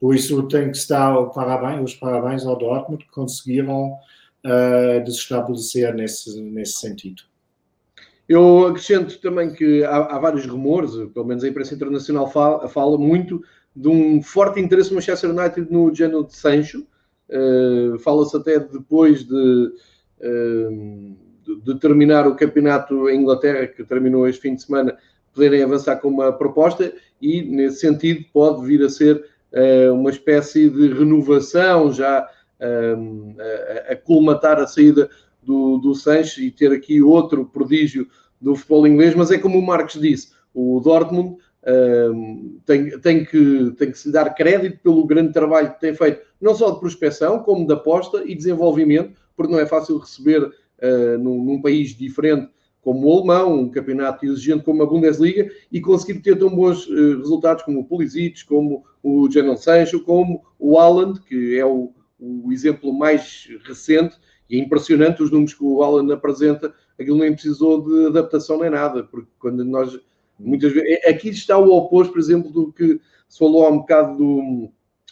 Por 0.00 0.14
isso 0.14 0.42
tem 0.48 0.70
que 0.70 0.76
estar 0.76 1.14
parabéns, 1.26 1.92
os 1.92 1.94
parabéns 1.94 2.44
ao 2.44 2.58
Dortmund 2.58 3.04
que 3.04 3.10
conseguiram 3.10 3.96
uh, 4.44 5.94
nesse, 5.94 6.40
nesse 6.42 6.80
sentido. 6.80 7.22
Eu 8.28 8.68
acrescento 8.68 9.20
também 9.20 9.52
que 9.52 9.84
há, 9.84 9.96
há, 9.96 10.18
vários 10.18 10.46
rumores, 10.46 10.92
pelo 11.12 11.26
menos 11.26 11.44
a 11.44 11.48
imprensa 11.48 11.74
internacional 11.74 12.30
fala, 12.30 12.68
fala, 12.68 12.96
muito 12.96 13.42
de 13.76 13.88
um 13.88 14.22
forte 14.22 14.60
interesse 14.60 14.90
no 14.90 14.96
Manchester 14.96 15.30
United 15.30 15.70
no 15.70 15.94
Geno 15.94 16.24
de 16.24 16.34
Sancho. 16.34 16.86
Uh, 17.28 17.98
Fala-se 17.98 18.36
até 18.36 18.58
depois 18.58 19.24
de, 19.24 19.72
uh, 20.20 21.16
de, 21.64 21.78
terminar 21.80 22.26
o 22.26 22.36
campeonato 22.36 23.08
em 23.10 23.20
Inglaterra, 23.20 23.66
que 23.66 23.84
terminou 23.84 24.26
este 24.28 24.42
fim 24.42 24.54
de 24.54 24.62
semana, 24.62 24.96
poderem 25.34 25.62
avançar 25.62 25.96
com 25.96 26.08
uma 26.08 26.32
proposta 26.32 26.92
e, 27.20 27.42
nesse 27.42 27.80
sentido, 27.80 28.24
pode 28.32 28.64
vir 28.66 28.82
a 28.82 28.88
ser 28.88 29.22
uma 29.92 30.10
espécie 30.10 30.68
de 30.68 30.88
renovação 30.92 31.92
já 31.92 32.28
ehm, 32.60 33.36
a, 33.88 33.92
a 33.92 33.96
colmatar 33.96 34.58
a 34.58 34.66
saída 34.66 35.08
do, 35.42 35.78
do 35.78 35.94
Sanches 35.94 36.38
e 36.38 36.50
ter 36.50 36.72
aqui 36.72 37.00
outro 37.00 37.44
prodígio 37.46 38.08
do 38.40 38.56
futebol 38.56 38.86
inglês, 38.86 39.14
mas 39.14 39.30
é 39.30 39.38
como 39.38 39.58
o 39.58 39.66
Marcos 39.66 40.00
disse, 40.00 40.32
o 40.52 40.80
Dortmund 40.80 41.36
ehm, 41.64 42.58
tem, 42.66 42.98
tem, 42.98 43.24
que, 43.24 43.72
tem 43.78 43.90
que 43.90 43.98
se 43.98 44.10
dar 44.10 44.34
crédito 44.34 44.80
pelo 44.82 45.06
grande 45.06 45.32
trabalho 45.32 45.72
que 45.72 45.80
tem 45.80 45.94
feito, 45.94 46.20
não 46.40 46.54
só 46.54 46.70
de 46.70 46.80
prospecção, 46.80 47.38
como 47.38 47.66
de 47.66 47.72
aposta 47.72 48.22
e 48.24 48.34
desenvolvimento, 48.34 49.14
porque 49.36 49.52
não 49.52 49.60
é 49.60 49.66
fácil 49.66 49.98
receber 49.98 50.42
uh, 50.44 51.18
num, 51.18 51.42
num, 51.42 51.62
país 51.62 51.96
diferente 51.96 52.48
como 52.80 53.08
o 53.08 53.16
alemão, 53.16 53.60
um 53.60 53.70
campeonato 53.70 54.26
exigente 54.26 54.62
como 54.62 54.82
a 54.82 54.86
Bundesliga, 54.86 55.50
e 55.72 55.80
conseguir 55.80 56.20
ter 56.20 56.38
tão 56.38 56.50
bons 56.50 56.86
uh, 56.86 57.18
resultados 57.18 57.64
como 57.64 57.80
o 57.80 57.84
Pulisic, 57.84 58.44
como 58.44 58.84
o 59.04 59.30
Jadon 59.30 59.56
Sancho, 59.56 60.00
como 60.00 60.42
o 60.58 60.78
Haaland, 60.78 61.20
que 61.20 61.58
é 61.58 61.64
o, 61.64 61.92
o, 62.18 62.50
exemplo 62.50 62.90
mais 62.90 63.46
recente, 63.64 64.16
e 64.48 64.56
é 64.56 64.58
impressionante 64.58 65.22
os 65.22 65.30
números 65.30 65.52
que 65.52 65.62
o 65.62 65.82
Haaland 65.82 66.10
apresenta, 66.10 66.74
aquilo 66.98 67.18
nem 67.18 67.34
precisou 67.34 67.82
de 67.82 68.06
adaptação 68.06 68.58
nem 68.58 68.70
nada, 68.70 69.04
porque 69.04 69.28
quando 69.38 69.62
nós, 69.62 70.00
muitas 70.38 70.72
vezes, 70.72 70.88
é, 71.04 71.10
aqui 71.10 71.28
está 71.28 71.58
o 71.58 71.70
oposto, 71.76 72.14
por 72.14 72.18
exemplo, 72.18 72.50
do 72.50 72.72
que 72.72 72.98
se 73.28 73.38
falou 73.38 73.66
há 73.66 73.68
um 73.68 73.80
bocado 73.80 74.16
do, 74.16 74.70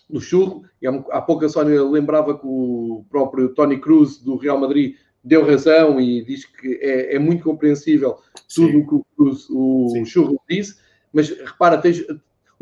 do 0.09 0.21
churro, 0.23 0.65
e 0.81 0.87
há, 0.87 0.93
há 1.11 1.21
pouco 1.21 1.45
a 1.45 1.49
Sónia 1.51 1.83
lembrava 1.85 2.39
que 2.39 2.47
o 2.47 3.05
próprio 3.11 3.51
Tony 3.51 3.79
Cruz, 3.79 4.17
do 4.17 4.37
Real 4.37 4.59
Madrid, 4.59 4.97
deu 5.23 5.45
razão 5.45 6.01
e 6.01 6.25
diz 6.25 6.47
que 6.47 6.79
é, 6.81 7.17
é 7.17 7.19
muito 7.19 7.45
compreensível 7.45 8.17
tudo 8.53 8.79
o 8.79 8.87
que 8.87 9.53
o, 9.53 10.01
o 10.01 10.07
Churro 10.07 10.41
disse, 10.49 10.77
mas 11.13 11.29
repara, 11.29 11.77
tens, 11.77 12.03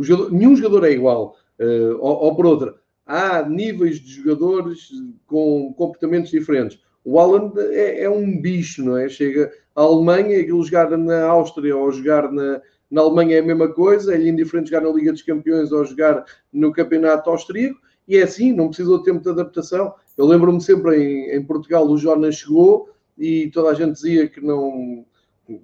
jogador, 0.02 0.32
nenhum 0.32 0.56
jogador 0.56 0.86
é 0.86 0.92
igual. 0.92 1.36
Uh, 1.58 1.96
ou, 1.98 2.24
ou, 2.24 2.74
há 3.06 3.42
níveis 3.48 4.00
de 4.00 4.14
jogadores 4.14 4.88
com 5.26 5.74
comportamentos 5.74 6.30
diferentes. 6.30 6.78
O 7.04 7.18
Alan 7.18 7.52
é, 7.56 8.04
é, 8.04 8.10
um 8.10 8.40
bicho, 8.40 8.84
não 8.84 8.96
é? 8.96 9.08
Chega 9.08 9.50
à 9.74 9.82
Alemanha, 9.82 10.40
aquilo 10.40 10.62
jogar 10.62 10.96
na 10.96 11.24
Áustria 11.24 11.76
ou 11.76 11.90
jogar 11.90 12.30
na, 12.30 12.60
na 12.90 13.00
Alemanha 13.00 13.36
é 13.36 13.40
a 13.40 13.44
mesma 13.44 13.68
coisa, 13.68 14.14
é 14.14 14.28
indiferente 14.28 14.70
jogar 14.70 14.86
na 14.86 14.92
Liga 14.92 15.12
dos 15.12 15.22
Campeões 15.22 15.70
ou 15.70 15.84
jogar 15.84 16.24
no 16.52 16.72
Campeonato 16.72 17.30
Austríaco, 17.30 17.80
e 18.06 18.16
é 18.16 18.22
assim, 18.22 18.52
não 18.52 18.66
precisou 18.68 18.98
de 18.98 19.04
tempo 19.04 19.22
de 19.22 19.30
adaptação. 19.30 19.94
Eu 20.18 20.26
lembro-me 20.26 20.60
sempre 20.60 20.96
em, 20.96 21.36
em, 21.36 21.42
Portugal, 21.44 21.86
o 21.86 21.96
Jonas 21.96 22.36
chegou 22.36 22.90
e 23.16 23.48
toda 23.52 23.70
a 23.70 23.74
gente 23.74 23.92
dizia 23.92 24.28
que 24.28 24.40
não, 24.40 25.04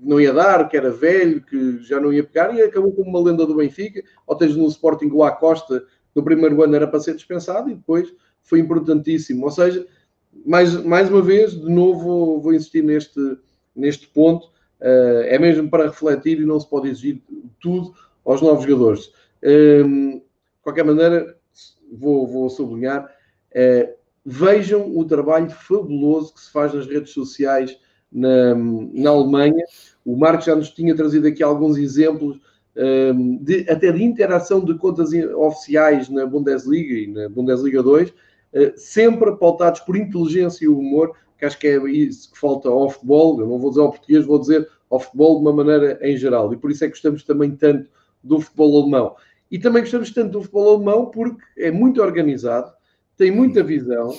não 0.03 0.21
ia 0.21 0.33
dar, 0.33 0.69
que 0.69 0.77
era 0.77 0.91
velho, 0.91 1.41
que 1.43 1.79
já 1.83 2.01
não 2.01 2.13
ia 2.13 2.25
pegar, 2.25 2.55
e 2.55 2.63
acabou 2.63 2.93
como 2.93 3.11
uma 3.11 3.21
lenda 3.21 3.47
do 3.47 3.57
Benfica. 3.57 4.03
Ou 4.27 4.37
tens 4.37 4.57
no 4.57 4.67
Sporting 4.67 5.11
o 5.13 5.23
Acosta, 5.23 5.85
no 6.15 6.25
primeiro 6.25 6.63
ano 6.63 6.75
era 6.75 6.87
para 6.87 7.01
ser 7.01 7.15
dispensado 7.15 7.71
e 7.71 7.75
depois 7.75 8.13
foi 8.43 8.59
importantíssimo. 8.61 9.45
Ou 9.45 9.51
seja, 9.51 9.87
mais, 10.45 10.75
mais 10.85 11.11
uma 11.11 11.23
vez, 11.23 11.53
de 11.53 11.71
novo, 11.71 12.41
vou 12.41 12.55
insistir 12.55 12.83
neste, 12.83 13.39
neste 13.75 14.07
ponto. 14.09 14.49
Uh, 14.81 15.25
é 15.25 15.39
mesmo 15.39 15.71
para 15.71 15.87
refletir 15.87 16.41
e 16.41 16.45
não 16.45 16.61
se 16.61 16.69
pode 16.69 16.89
exigir 16.89 17.23
tudo 17.61 17.95
aos 18.25 18.43
novos 18.43 18.65
jogadores. 18.65 19.11
Um, 19.43 20.19
de 20.19 20.23
qualquer 20.63 20.85
maneira, 20.85 21.37
vou, 21.93 22.27
vou 22.27 22.51
sublinhar, 22.51 23.05
uh, 23.05 23.95
vejam 24.25 24.97
o 24.97 25.05
trabalho 25.05 25.49
fabuloso 25.51 26.35
que 26.35 26.41
se 26.41 26.51
faz 26.51 26.75
nas 26.75 26.87
redes 26.87 27.13
sociais 27.13 27.79
na, 28.13 28.55
na 28.55 29.11
Alemanha. 29.11 29.65
O 30.05 30.17
Marcos 30.17 30.47
já 30.47 30.55
nos 30.55 30.71
tinha 30.71 30.95
trazido 30.95 31.27
aqui 31.27 31.43
alguns 31.43 31.77
exemplos 31.77 32.39
um, 32.77 33.39
de, 33.39 33.69
até 33.71 33.91
de 33.91 34.03
interação 34.03 34.65
de 34.65 34.75
contas 34.75 35.11
oficiais 35.35 36.09
na 36.09 36.27
Bundesliga 36.27 36.95
e 36.95 37.07
na 37.07 37.29
Bundesliga 37.29 37.83
2, 37.83 38.11
uh, 38.11 38.15
sempre 38.77 39.35
pautados 39.37 39.81
por 39.81 39.97
inteligência 39.97 40.65
e 40.65 40.69
humor, 40.69 41.17
que 41.39 41.45
acho 41.45 41.59
que 41.59 41.67
é 41.67 41.77
isso 41.91 42.31
que 42.31 42.39
falta 42.39 42.69
ao 42.69 42.91
futebol. 42.91 43.41
Eu 43.41 43.47
não 43.47 43.59
vou 43.59 43.71
dizer 43.71 43.83
ao 43.83 43.91
português, 43.91 44.27
vou 44.27 44.39
dizer 44.39 44.69
ao 44.91 45.01
futebol 45.01 45.37
de 45.37 45.43
uma 45.43 45.53
maneira 45.53 45.99
em 46.03 46.17
geral. 46.17 46.53
E 46.53 46.57
por 46.57 46.71
isso 46.71 46.85
é 46.85 46.87
que 46.87 46.93
gostamos 46.93 47.23
também 47.25 47.51
tanto 47.57 47.91
do 48.23 48.41
futebol 48.41 48.83
alemão. 48.83 49.17
E 49.51 49.59
também 49.59 49.83
gostamos 49.83 50.11
tanto 50.11 50.33
do 50.33 50.43
futebol 50.43 50.77
alemão 50.77 51.07
porque 51.07 51.43
é 51.57 51.71
muito 51.71 52.03
organizado, 52.03 52.73
tem 53.17 53.31
muita 53.31 53.63
visão, 53.63 54.13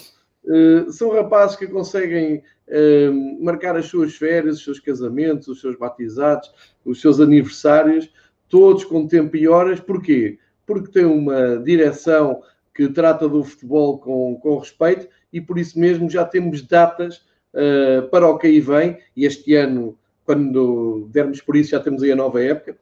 uh, 0.48 0.92
são 0.92 1.12
rapazes 1.12 1.56
que 1.56 1.68
conseguem 1.68 2.44
uh, 2.68 3.44
marcar 3.44 3.76
as 3.76 3.86
suas 3.86 4.16
férias, 4.16 4.58
os 4.58 4.64
seus 4.64 4.80
casamentos, 4.80 5.48
os 5.48 5.62
seus 5.62 5.78
batizados, 5.78 6.52
os 6.86 7.02
seus 7.02 7.20
aniversários, 7.20 8.10
todos 8.50 8.84
com 8.84 9.08
tempo 9.08 9.36
e 9.36 9.48
horas. 9.48 9.80
Porquê? 9.80 10.40
Porque 10.66 10.92
tem 10.92 11.06
uma 11.06 11.58
direção 11.58 12.42
que 12.74 12.88
trata 12.90 13.28
do 13.28 13.44
futebol 13.44 14.00
com, 14.00 14.40
com 14.42 14.58
respeito 14.58 15.08
e 15.34 15.42
por 15.42 15.58
isso 15.58 15.80
mesmo 15.80 16.10
já 16.10 16.24
temos 16.24 16.62
datas 16.62 17.26
uh, 17.54 18.08
para 18.10 18.28
o 18.28 18.38
que 18.38 18.48
aí 18.48 18.60
vem. 18.60 18.98
E 19.16 19.26
este 19.26 19.56
ano, 19.56 19.98
quando 20.26 21.08
dermos 21.12 21.42
por 21.42 21.56
isso, 21.56 21.72
já 21.72 21.80
temos 21.80 22.04
aí 22.04 22.12
a 22.12 22.16
nova 22.16 22.42
época. 22.42 22.78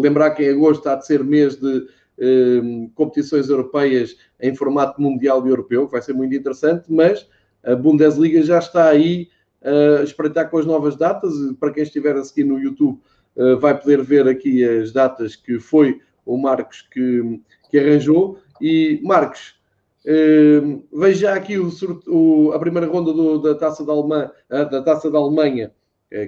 Lembrar 0.00 0.30
que 0.30 0.44
em 0.44 0.50
agosto 0.50 0.86
há 0.86 0.94
de 0.94 1.04
ser 1.04 1.22
mês 1.22 1.56
de 1.56 1.86
uh, 2.18 2.90
competições 2.94 3.48
europeias 3.48 4.16
em 4.40 4.54
formato 4.54 5.00
mundial 5.00 5.46
e 5.46 5.50
europeu, 5.50 5.86
que 5.86 5.92
vai 5.92 6.02
ser 6.02 6.12
muito 6.12 6.34
interessante, 6.34 6.84
mas 6.88 7.26
a 7.64 7.74
Bundesliga 7.74 8.42
já 8.42 8.58
está 8.58 8.88
aí 8.88 9.28
a 9.62 10.02
espreitar 10.02 10.48
com 10.48 10.58
as 10.58 10.66
novas 10.66 10.96
datas. 10.96 11.32
Para 11.58 11.72
quem 11.72 11.82
estiver 11.82 12.16
a 12.16 12.24
seguir 12.24 12.44
no 12.44 12.58
YouTube, 12.58 12.98
uh, 13.36 13.58
vai 13.58 13.78
poder 13.78 14.02
ver 14.02 14.28
aqui 14.28 14.64
as 14.64 14.92
datas 14.92 15.36
que 15.36 15.58
foi 15.58 16.00
o 16.24 16.36
Marcos 16.36 16.82
que, 16.92 17.40
que 17.70 17.78
arranjou. 17.78 18.38
E 18.60 19.00
Marcos, 19.02 19.56
uh, 20.04 20.82
veja 20.92 21.32
aqui 21.32 21.58
o, 21.58 21.70
o, 22.06 22.52
a 22.52 22.58
primeira 22.58 22.86
ronda 22.86 23.12
do, 23.12 23.38
da, 23.38 23.54
taça 23.54 23.82
Alemanha, 23.90 24.30
da 24.48 24.82
taça 24.82 25.10
da 25.10 25.18
Alemanha, 25.18 25.72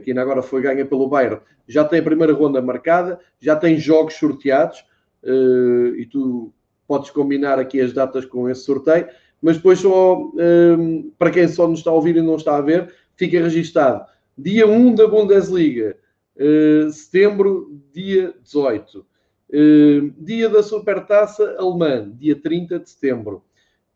que 0.05 0.11
ainda 0.11 0.20
agora 0.20 0.43
foi 0.43 0.61
ganha 0.61 0.84
pelo 0.84 1.09
Bayern, 1.09 1.41
já 1.66 1.84
tem 1.84 2.01
a 2.01 2.03
primeira 2.03 2.34
ronda 2.34 2.61
marcada, 2.61 3.18
já 3.41 3.57
tem 3.57 3.78
jogos 3.78 4.14
sorteados. 4.14 4.84
Uh, 5.23 5.95
e 5.97 6.07
tu 6.07 6.53
podes 6.87 7.11
combinar 7.11 7.59
aqui 7.59 7.81
as 7.81 7.93
datas 7.93 8.25
com 8.25 8.49
esse 8.49 8.62
sorteio, 8.62 9.07
mas 9.41 9.57
depois 9.57 9.79
só, 9.79 10.18
um, 10.18 10.33
ehm, 10.39 11.11
para 11.18 11.31
quem 11.31 11.47
só 11.47 11.68
nos 11.68 11.79
está 11.79 11.91
a 11.91 11.95
ouvir 11.95 12.16
e 12.16 12.23
não 12.23 12.37
está 12.37 12.57
a 12.57 12.61
ver, 12.61 12.93
fica 13.16 13.41
registado. 13.41 14.05
Dia 14.37 14.66
1 14.66 14.95
da 14.95 15.07
Bundesliga, 15.07 15.97
uh, 16.37 16.91
setembro, 16.91 17.81
dia 17.93 18.35
18. 18.43 18.99
Uh, 18.99 20.11
dia 20.18 20.49
da 20.49 20.62
Supertaça 20.62 21.57
Alemã, 21.59 22.11
dia 22.18 22.35
30 22.35 22.81
de 22.81 22.91
setembro. 22.91 23.43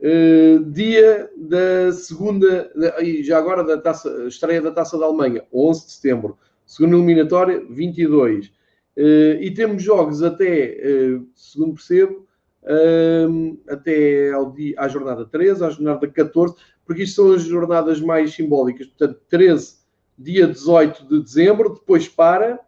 Uh, 0.01 0.63
dia 0.71 1.31
da 1.37 1.93
segunda, 1.93 2.71
e 3.03 3.23
já 3.23 3.39
agora 3.39 3.65
da 3.65 3.77
taça, 3.79 4.27
estreia 4.27 4.61
da 4.61 4.71
Taça 4.71 4.99
da 4.99 5.07
Alemanha, 5.07 5.45
11 5.53 5.87
de 5.87 5.93
setembro. 5.93 6.39
Segunda 6.67 6.97
eliminatória, 6.97 7.65
22. 7.69 8.53
Uh, 8.97 9.41
e 9.41 9.51
temos 9.53 9.83
jogos 9.83 10.23
até, 10.23 10.79
uh, 11.17 11.27
segundo 11.35 11.75
percebo, 11.75 12.25
até 13.69 14.33
ao 14.33 14.51
dia, 14.51 14.75
à 14.79 14.89
jornada 14.89 15.27
13, 15.27 15.63
à 15.63 15.69
jornada 15.69 16.09
14, 16.09 16.55
porque 16.87 17.03
isto 17.03 17.17
são 17.17 17.33
as 17.35 17.43
jornadas 17.43 18.01
mais 18.01 18.33
simbólicas. 18.33 18.87
Portanto, 18.87 19.21
13, 19.29 19.75
dia 20.19 20.47
18 20.47 21.07
de 21.07 21.23
dezembro, 21.23 21.75
depois 21.75 22.09
para, 22.09 22.59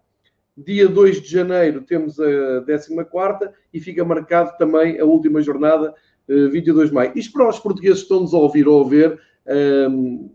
dia 0.54 0.86
2 0.86 1.22
de 1.22 1.30
janeiro 1.30 1.80
temos 1.80 2.20
a 2.20 2.62
14 2.66 3.48
e 3.72 3.80
fica 3.80 4.04
marcado 4.04 4.54
também 4.58 5.00
a 5.00 5.04
última 5.06 5.40
jornada, 5.40 5.94
22 6.28 6.90
de 6.90 6.94
maio. 6.94 7.12
Isto 7.14 7.32
para 7.32 7.48
os 7.48 7.58
portugueses 7.58 8.00
que 8.00 8.04
estão-nos 8.04 8.34
a 8.34 8.38
ouvir 8.38 8.68
ou 8.68 8.84
a 8.84 8.88
ver, 8.88 9.18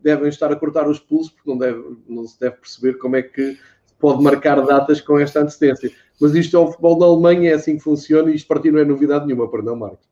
devem 0.01 0.29
estar 0.29 0.51
a 0.51 0.55
cortar 0.55 0.89
os 0.89 0.99
pulsos, 0.99 1.31
porque 1.31 1.51
não, 1.51 1.57
deve, 1.59 1.83
não 2.09 2.25
se 2.25 2.39
deve 2.39 2.55
perceber 2.55 2.97
como 2.97 3.15
é 3.15 3.21
que 3.21 3.59
pode 4.01 4.23
marcar 4.23 4.59
datas 4.65 4.99
com 4.99 5.19
esta 5.19 5.41
antecedência. 5.41 5.91
Mas 6.19 6.35
isto 6.35 6.57
é 6.57 6.59
o 6.59 6.67
futebol 6.67 6.99
da 6.99 7.05
Alemanha, 7.05 7.51
é 7.51 7.53
assim 7.53 7.77
que 7.77 7.83
funciona 7.83 8.29
e 8.31 8.35
isto 8.35 8.47
para 8.47 8.59
ti 8.59 8.71
não 8.71 8.79
é 8.79 8.85
novidade 8.85 9.25
nenhuma, 9.25 9.49
para 9.49 9.61
não, 9.61 9.75
Marcos? 9.75 10.09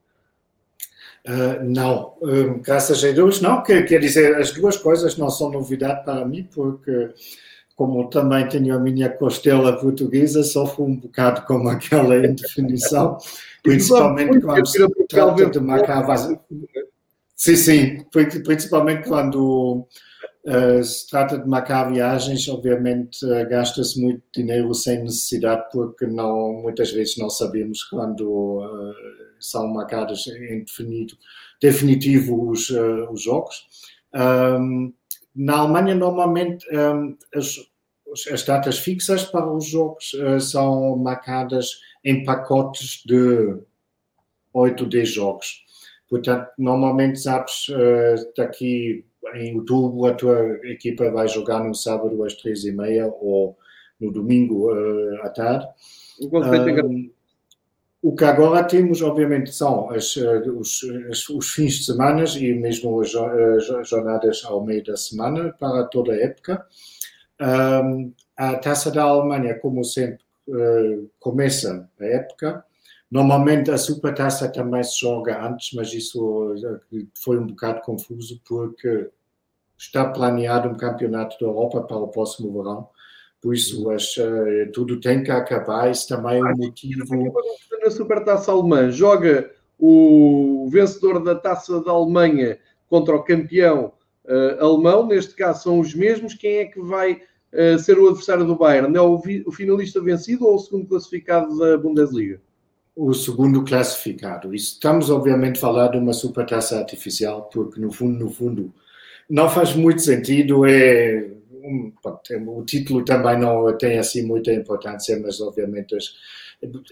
Uh, 1.27 1.63
não, 1.63 2.13
uh, 2.21 2.59
graças 2.61 3.03
a 3.03 3.11
Deus 3.11 3.41
não, 3.41 3.61
quer, 3.61 3.85
quer 3.85 3.99
dizer, 3.99 4.35
as 4.35 4.51
duas 4.51 4.77
coisas 4.77 5.17
não 5.17 5.29
são 5.29 5.51
novidade 5.51 6.05
para 6.05 6.25
mim, 6.25 6.47
porque 6.53 7.09
como 7.75 8.09
também 8.09 8.47
tenho 8.47 8.75
a 8.75 8.79
minha 8.79 9.09
costela 9.09 9.71
portuguesa, 9.79 10.43
sofro 10.43 10.83
um 10.83 10.95
bocado 10.97 11.43
com 11.43 11.67
aquela 11.69 12.17
indefinição, 12.17 13.17
principalmente 13.63 14.41
quando 14.41 14.65
se 14.65 14.85
trata 15.07 15.45
de 15.45 15.59
marcar 15.59 16.05
Sim, 17.35 17.55
sim, 17.55 18.05
principalmente 18.43 19.07
quando 19.07 19.87
se 20.83 21.07
trata 21.09 21.37
de 21.37 21.47
marcar 21.47 21.91
viagens, 21.91 22.47
obviamente 22.47 23.25
uh, 23.25 23.47
gasta-se 23.49 24.01
muito 24.01 24.23
dinheiro 24.33 24.73
sem 24.73 25.03
necessidade, 25.03 25.65
porque 25.71 26.05
não, 26.07 26.53
muitas 26.61 26.91
vezes 26.91 27.17
não 27.17 27.29
sabemos 27.29 27.83
quando 27.83 28.59
uh, 28.59 28.93
são 29.39 29.67
marcados 29.67 30.27
em 30.27 30.63
definido, 30.63 31.17
definitivo 31.61 32.49
os, 32.49 32.69
os 33.11 33.21
jogos. 33.21 33.67
Um, 34.13 34.93
na 35.35 35.57
Alemanha, 35.57 35.93
normalmente, 35.93 36.65
um, 36.73 37.17
as, 37.35 37.55
as, 38.31 38.43
datas 38.43 38.79
fixas 38.79 39.23
para 39.23 39.51
os 39.51 39.65
jogos 39.67 40.11
são 40.41 40.97
marcadas 40.97 41.79
em 42.03 42.23
pacotes 42.23 43.03
de 43.05 43.57
8, 44.53 44.85
10 44.85 45.09
jogos. 45.09 45.63
Portanto, 46.09 46.49
normalmente 46.57 47.19
sabes 47.19 47.67
daqui 48.35 49.05
em 49.36 49.55
outubro 49.55 50.05
a 50.05 50.13
tua 50.13 50.59
equipa 50.63 51.09
vai 51.11 51.28
jogar 51.28 51.63
no 51.63 51.74
sábado 51.74 52.24
às 52.24 52.34
três 52.36 52.63
e 52.63 52.72
meia 52.72 53.07
ou 53.07 53.57
no 53.99 54.11
domingo 54.11 54.72
uh, 54.74 55.22
à 55.24 55.30
tarde. 55.30 55.67
Um, 56.22 57.11
o 58.01 58.15
que 58.15 58.24
agora 58.24 58.63
temos, 58.63 59.01
obviamente, 59.01 59.53
são 59.53 59.89
as, 59.89 60.15
uh, 60.15 60.57
os, 60.57 60.82
as, 61.09 61.28
os, 61.30 61.51
fins 61.51 61.74
de 61.80 61.86
semana 61.86 62.24
e 62.38 62.53
mesmo 62.53 63.01
as, 63.01 63.13
as, 63.13 63.89
jornadas 63.89 64.41
ao 64.45 64.63
meio 64.63 64.84
da 64.84 64.95
semana 64.95 65.53
para 65.59 65.84
toda 65.86 66.13
a 66.13 66.17
época. 66.17 66.65
Um, 67.41 68.13
a 68.38 68.55
Taça 68.55 68.89
da 68.89 69.03
Alemanha, 69.03 69.55
como 69.59 69.84
sempre, 69.84 70.24
uh, 70.47 71.09
começa 71.20 71.89
a 71.99 72.05
época. 72.05 72.63
Normalmente 73.12 73.72
a 73.72 73.78
Supertaça 73.78 74.47
também 74.51 74.84
se 74.84 74.99
joga 74.99 75.43
antes, 75.43 75.72
mas 75.74 75.91
isso 75.93 76.55
foi 77.16 77.39
um 77.39 77.47
bocado 77.47 77.82
confuso 77.82 78.39
porque 78.47 79.10
está 79.78 80.05
planeado 80.05 80.70
um 80.70 80.78
campeonato 80.78 81.38
da 81.39 81.47
Europa 81.47 81.82
para 81.82 81.97
o 81.97 82.10
próximo 82.10 82.51
verão. 82.51 82.88
Por 83.41 83.55
isso, 83.55 83.89
acho, 83.89 84.22
eh, 84.22 84.66
tudo 84.74 84.99
tem 84.99 85.24
que 85.24 85.32
acabar. 85.32 85.89
Isso 85.89 86.07
também 86.07 86.39
é 86.39 86.43
um 86.43 86.57
motivo. 86.57 87.34
Na 87.82 87.89
Supertaça 87.89 88.51
Alemã, 88.51 88.91
joga 88.91 89.49
o 89.80 90.68
vencedor 90.70 91.24
da 91.24 91.34
Taça 91.34 91.82
da 91.82 91.91
Alemanha 91.91 92.60
contra 92.89 93.16
o 93.16 93.24
campeão 93.24 93.93
uh, 94.26 94.64
alemão. 94.64 95.07
Neste 95.07 95.34
caso, 95.36 95.64
são 95.64 95.80
os 95.80 95.95
mesmos. 95.95 96.34
Quem 96.34 96.57
é 96.57 96.66
que 96.66 96.82
vai 96.82 97.22
uh, 97.53 97.80
ser 97.80 97.97
o 97.97 98.07
adversário 98.10 98.45
do 98.45 98.57
Bayern? 98.57 98.95
É 98.95 99.01
o, 99.01 99.22
o 99.45 99.51
finalista 99.51 100.01
vencido 100.01 100.45
ou 100.45 100.55
o 100.55 100.60
segundo 100.60 100.88
classificado 100.88 101.57
da 101.57 101.78
Bundesliga? 101.78 102.41
O 102.99 103.13
segundo 103.13 103.63
classificado. 103.63 104.53
Estamos, 104.53 105.09
obviamente, 105.09 105.57
a 105.57 105.61
falar 105.61 105.87
de 105.87 105.97
uma 105.97 106.11
supertaça 106.11 106.77
artificial, 106.77 107.43
porque, 107.43 107.79
no 107.79 107.91
fundo, 107.91 108.19
no 108.25 108.29
fundo, 108.29 108.73
não 109.29 109.49
faz 109.49 109.73
muito 109.73 110.01
sentido. 110.01 110.65
É, 110.65 111.31
um, 111.63 111.93
o 112.47 112.65
título 112.65 113.05
também 113.05 113.39
não 113.39 113.77
tem 113.77 113.97
assim 113.97 114.23
muita 114.23 114.51
importância, 114.51 115.17
mas 115.19 115.39
obviamente 115.39 115.95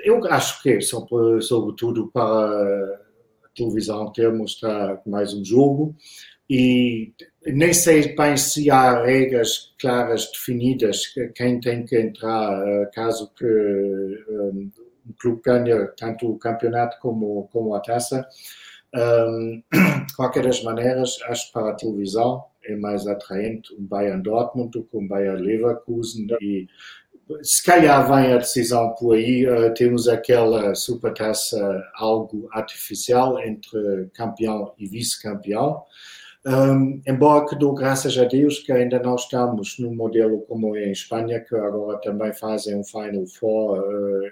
eu 0.03 0.25
acho 0.27 0.61
que 0.61 0.79
sobretudo 0.81 2.07
para 2.07 2.23
a 2.23 3.49
televisão 3.55 4.11
ter 4.11 4.31
mostrar 4.31 5.01
mais 5.05 5.33
um 5.33 5.43
jogo 5.43 5.95
e 6.49 7.11
nem 7.45 7.73
sei 7.73 8.15
bem 8.15 8.37
se 8.37 8.69
há 8.69 9.03
regras 9.03 9.73
claras 9.79 10.29
definidas 10.31 11.07
quem 11.35 11.59
tem 11.59 11.85
que 11.85 11.97
entrar 11.97 12.89
caso 12.91 13.31
que 13.35 13.45
um, 14.29 14.69
um 15.07 15.13
clube 15.19 15.41
ganhe 15.43 15.87
tanto 15.97 16.29
o 16.29 16.37
campeonato 16.37 16.97
como, 16.99 17.47
como 17.51 17.73
a 17.73 17.79
taça. 17.79 18.27
Um, 18.95 19.63
qualquer 20.15 20.43
das 20.43 20.63
maneiras, 20.63 21.17
acho 21.27 21.47
que 21.47 21.53
para 21.53 21.71
a 21.71 21.75
televisão 21.75 22.45
é 22.63 22.75
mais 22.75 23.07
atraente 23.07 23.73
um 23.73 23.85
Bayern 23.85 24.21
Dortmund 24.21 24.71
do 24.71 24.83
que 24.83 24.97
um 24.97 25.07
Bayern 25.07 25.41
Leverkusen 25.41 26.27
e 26.41 26.67
se 27.41 27.63
calhar 27.63 28.07
vem 28.07 28.33
a 28.33 28.37
decisão 28.37 28.95
por 28.95 29.15
aí, 29.15 29.45
uh, 29.47 29.73
temos 29.73 30.07
aquela 30.07 30.73
supertaça 30.75 31.83
algo 31.95 32.47
artificial 32.51 33.39
entre 33.39 34.09
campeão 34.13 34.73
e 34.77 34.87
vice-campeão. 34.87 35.83
Um, 36.45 37.01
embora 37.05 37.45
que 37.45 37.57
dou 37.57 37.73
graças 37.73 38.17
a 38.17 38.23
Deus 38.23 38.59
que 38.59 38.71
ainda 38.71 38.99
não 38.99 39.15
estamos 39.15 39.77
num 39.77 39.93
modelo 39.93 40.41
como 40.41 40.77
é 40.77 40.85
em 40.85 40.91
Espanha, 40.91 41.41
que 41.41 41.53
agora 41.55 41.99
também 41.99 42.33
fazem 42.33 42.77
um 42.77 42.83
Final 42.85 43.27
Four, 43.27 43.79
uh, 43.79 44.31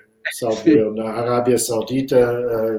na 0.95 1.09
Arábia 1.11 1.57
Saudita, 1.57 2.17
uh, 2.17 2.78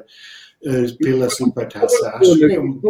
uh, 0.68 0.98
pela 0.98 1.28
Supertaça. 1.30 2.10
Acho 2.10 2.36
que 2.36 2.44
é 2.44 2.60
um... 2.60 2.80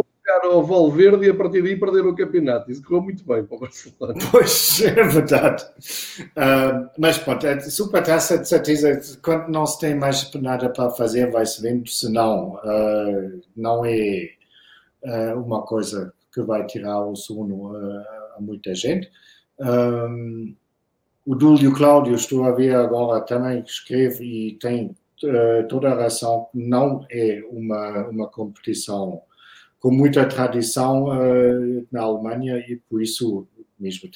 ao 0.43 0.65
Valverde 0.65 1.25
e 1.25 1.29
a 1.29 1.35
partir 1.35 1.61
daí 1.61 1.79
perder 1.79 2.05
o 2.05 2.15
campeonato. 2.15 2.71
Isso 2.71 2.83
correu 2.83 3.03
muito 3.03 3.25
bem 3.25 3.43
para 3.43 3.57
o 3.57 3.59
Barcelona. 3.59 4.13
Pois, 4.31 4.81
é 4.81 5.03
verdade. 5.03 5.63
Uh, 6.21 6.89
mas 6.97 7.17
pronto, 7.17 7.47
a 7.47 7.59
Supertaça, 7.61 8.37
de 8.37 8.47
certeza, 8.47 9.19
quando 9.21 9.49
não 9.49 9.65
se 9.65 9.79
tem 9.79 9.95
mais 9.95 10.31
nada 10.33 10.69
para 10.69 10.89
fazer, 10.91 11.31
vai-se 11.31 11.61
vendo, 11.61 11.87
senão 11.89 12.55
uh, 12.55 13.41
não 13.55 13.85
é 13.85 14.29
uh, 15.03 15.39
uma 15.39 15.61
coisa 15.63 16.13
que 16.33 16.41
vai 16.41 16.65
tirar 16.65 17.05
o 17.05 17.15
sono 17.15 17.75
a 18.35 18.41
muita 18.41 18.75
gente. 18.75 19.09
Um, 19.59 20.55
o 21.27 21.35
Dúlio 21.35 21.73
Cláudio, 21.73 22.15
estou 22.15 22.45
a 22.45 22.53
ver 22.53 22.73
agora, 22.73 23.19
também 23.19 23.59
escreve 23.59 24.23
e 24.23 24.53
tem 24.53 24.95
uh, 25.25 25.67
toda 25.67 25.89
a 25.89 25.93
razão, 25.93 26.47
não 26.53 27.05
é 27.11 27.43
uma, 27.51 28.07
uma 28.07 28.27
competição 28.29 29.21
com 29.77 29.91
muita 29.91 30.25
tradição 30.25 31.09
uh, 31.09 31.85
na 31.91 32.03
Alemanha 32.03 32.57
e 32.59 32.77
por 32.89 33.01
isso 33.01 33.45
mesmo 33.77 34.09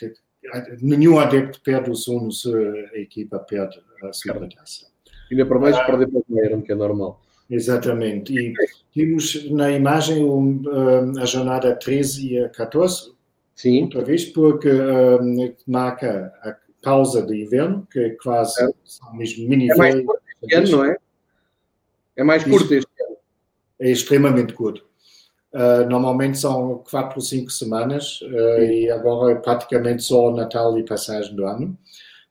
nenhum 0.81 1.19
adepto 1.19 1.59
perde 1.61 1.91
o 1.91 1.95
sono 1.95 2.31
se 2.31 2.49
a 2.95 2.97
equipa 2.97 3.39
perde 3.39 3.77
a 4.03 4.13
sua 4.13 4.47
taça. 4.49 4.87
Ainda 5.29 5.45
para 5.45 5.59
mais 5.59 5.75
ah, 5.75 5.83
perder 5.83 6.07
para 6.07 6.19
o 6.19 6.25
Bayern, 6.29 6.63
que 6.63 6.71
é 6.71 6.75
normal. 6.75 7.21
Exatamente. 7.49 8.33
E 8.33 8.53
temos 8.93 9.51
na 9.51 9.69
imagem 9.69 10.23
um, 10.23 10.63
a 11.19 11.25
jornada 11.25 11.75
13 11.75 12.33
e 12.33 12.39
a 12.39 12.49
14. 12.49 13.11
Sim. 13.53 13.83
Outra 13.83 14.03
vez, 14.03 14.25
porque 14.25 14.71
um, 14.71 15.53
marca 15.67 16.33
a 16.41 16.55
pausa 16.81 17.21
de 17.21 17.43
inverno, 17.43 17.87
que 17.91 17.99
é 17.99 18.09
quase 18.21 18.63
é. 18.63 18.69
são 18.83 19.13
mesmo 19.13 19.47
mini 19.47 19.69
É 19.69 19.75
mais 19.75 19.95
curto 19.95 20.21
este 20.41 20.55
ano, 20.55 20.71
não 20.71 20.85
é? 20.85 20.97
É 22.15 22.23
mais 22.23 22.43
curto 22.43 22.73
este 22.73 23.03
ano. 23.03 23.17
É 23.79 23.89
extremamente 23.89 24.53
curto. 24.53 24.85
Uh, 25.53 25.87
normalmente 25.89 26.39
são 26.39 26.81
quatro 26.89 27.17
ou 27.17 27.21
cinco 27.21 27.51
semanas 27.51 28.21
uh, 28.21 28.63
e 28.63 28.89
agora 28.89 29.33
é 29.33 29.35
praticamente 29.35 30.01
só 30.01 30.31
Natal 30.31 30.79
e 30.79 30.83
passagem 30.83 31.35
do 31.35 31.45
ano. 31.45 31.77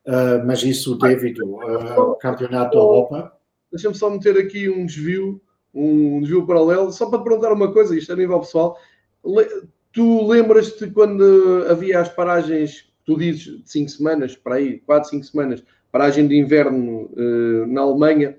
Uh, 0.07 0.45
mas 0.47 0.63
isso 0.63 0.97
devido 0.97 1.61
ao 1.61 2.17
Campeonato 2.17 2.77
da 2.77 2.83
Europa. 2.83 3.33
Deixa-me 3.71 3.95
só 3.95 4.11
meter 4.11 4.39
aqui 4.39 4.69
um 4.71 4.87
desvio, 4.87 5.41
um 5.73 6.21
desvio 6.21 6.47
paralelo, 6.47 6.91
só 6.91 7.09
para 7.09 7.19
te 7.19 7.25
perguntar 7.25 7.53
uma 7.53 7.71
coisa, 7.73 7.97
isto 7.97 8.13
a 8.13 8.17
nível 8.17 8.41
pessoal. 8.41 8.77
Tu 9.93 10.27
lembras-te 10.27 10.89
quando 10.91 11.67
havia 11.69 12.01
as 12.01 12.09
paragens, 12.09 12.90
tu 13.11 13.19
dizes 13.19 13.43
de 13.43 13.71
5 13.71 13.91
semanas, 13.91 14.37
para 14.37 14.57
aí, 14.57 14.79
4, 14.81 15.11
5 15.11 15.25
semanas, 15.25 15.63
paragem 15.91 16.29
de 16.29 16.39
inverno 16.39 17.11
na 17.67 17.81
Alemanha, 17.81 18.37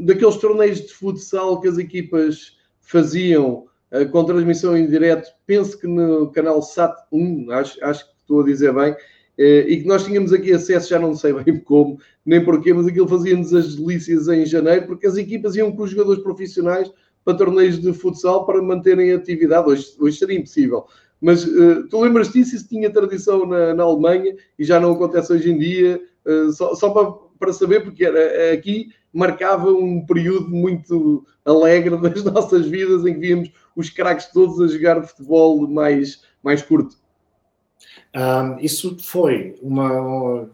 daqueles 0.00 0.36
torneios 0.36 0.80
de 0.80 0.92
futsal 0.92 1.60
que 1.60 1.68
as 1.68 1.78
equipas 1.78 2.56
faziam 2.84 3.66
uh, 3.90 4.08
com 4.10 4.24
transmissão 4.24 4.76
em 4.76 4.86
direto, 4.86 5.28
penso 5.46 5.78
que 5.78 5.86
no 5.86 6.30
canal 6.30 6.62
SAT 6.62 6.94
1, 7.10 7.50
acho, 7.50 7.84
acho 7.84 8.04
que 8.04 8.12
estou 8.20 8.40
a 8.40 8.44
dizer 8.44 8.72
bem, 8.72 8.92
uh, 8.92 9.68
e 9.68 9.80
que 9.80 9.86
nós 9.88 10.04
tínhamos 10.04 10.32
aqui 10.32 10.52
acesso, 10.52 10.90
já 10.90 10.98
não 10.98 11.14
sei 11.14 11.32
bem 11.42 11.58
como, 11.60 11.98
nem 12.24 12.44
porquê, 12.44 12.72
mas 12.72 12.86
aquilo 12.86 13.08
fazia-nos 13.08 13.52
as 13.54 13.74
delícias 13.74 14.28
em 14.28 14.46
janeiro, 14.46 14.86
porque 14.86 15.06
as 15.06 15.16
equipas 15.16 15.56
iam 15.56 15.72
com 15.72 15.82
os 15.82 15.90
jogadores 15.90 16.22
profissionais 16.22 16.90
para 17.24 17.38
torneios 17.38 17.80
de 17.80 17.92
futsal 17.94 18.44
para 18.44 18.60
manterem 18.60 19.12
a 19.12 19.16
atividade. 19.16 19.66
Hoje, 19.66 19.94
hoje 19.98 20.18
seria 20.18 20.38
impossível. 20.38 20.84
Mas 21.20 21.44
uh, 21.44 21.88
tu 21.88 22.00
lembras 22.00 22.32
disso? 22.32 22.54
Isso 22.54 22.68
tinha 22.68 22.92
tradição 22.92 23.46
na, 23.46 23.74
na, 23.74 23.82
Alemanha 23.82 24.36
e 24.58 24.64
já 24.64 24.78
não 24.78 24.92
acontece 24.92 25.32
hoje 25.32 25.50
em 25.50 25.58
dia. 25.58 26.00
Uh, 26.24 26.52
só, 26.52 26.74
só 26.74 26.90
para, 26.90 27.10
para 27.38 27.52
saber, 27.52 27.82
porque 27.82 28.04
era, 28.04 28.52
aqui 28.52 28.88
marcava 29.12 29.70
um 29.70 30.04
período 30.04 30.50
muito 30.50 31.24
alegre 31.44 31.96
das 32.02 32.24
nossas 32.24 32.66
vidas 32.66 33.06
em 33.06 33.14
que 33.14 33.20
víamos 33.20 33.50
os 33.76 33.88
craques 33.88 34.26
todos 34.26 34.60
a 34.60 34.66
jogar 34.66 35.02
futebol 35.04 35.66
mais, 35.68 36.22
mais 36.42 36.60
curto. 36.62 36.96
Um, 38.14 38.58
isso 38.60 38.96
foi 39.00 39.56
uma, 39.60 40.48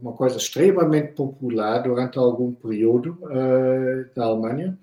uma 0.00 0.12
coisa 0.12 0.36
extremamente 0.36 1.12
popular 1.12 1.82
durante 1.82 2.18
algum 2.18 2.52
período 2.52 3.18
uh, 3.22 4.14
da 4.14 4.24
Alemanha 4.24 4.78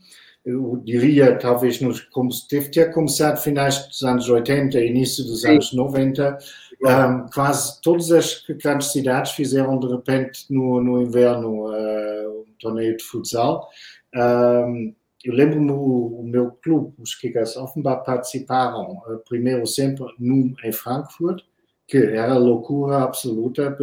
eu 0.45 0.81
diria, 0.83 1.37
talvez, 1.37 1.79
nos, 1.79 2.01
como 2.01 2.29
deve 2.51 2.69
ter 2.69 2.93
começado 2.93 3.41
finais 3.41 3.87
dos 3.87 4.03
anos 4.03 4.29
80, 4.29 4.79
início 4.79 5.23
dos 5.23 5.41
Sim. 5.41 5.51
anos 5.51 5.73
90, 5.73 6.37
um, 6.83 7.25
quase 7.33 7.81
todas 7.81 8.11
as 8.11 8.43
grandes 8.61 8.91
cidades 8.91 9.31
fizeram 9.31 9.79
de 9.79 9.87
repente 9.87 10.45
no, 10.49 10.81
no 10.81 11.01
inverno 11.01 11.67
uh, 11.67 12.41
um 12.41 12.53
torneio 12.59 12.97
de 12.97 13.03
futsal. 13.03 13.69
Um, 14.13 14.93
eu 15.23 15.33
lembro-me, 15.33 15.71
o, 15.71 16.19
o, 16.19 16.23
meu 16.23 16.51
clube, 16.61 16.93
os 16.99 17.15
Kickers 17.15 17.55
Offenbach, 17.55 18.05
participaram 18.05 18.97
uh, 19.07 19.19
primeiro 19.27 19.65
sempre 19.65 20.03
num 20.19 20.53
em 20.61 20.71
Frankfurt, 20.73 21.41
que 21.87 21.97
era 21.97 22.37
loucura 22.37 23.03
absoluta, 23.03 23.77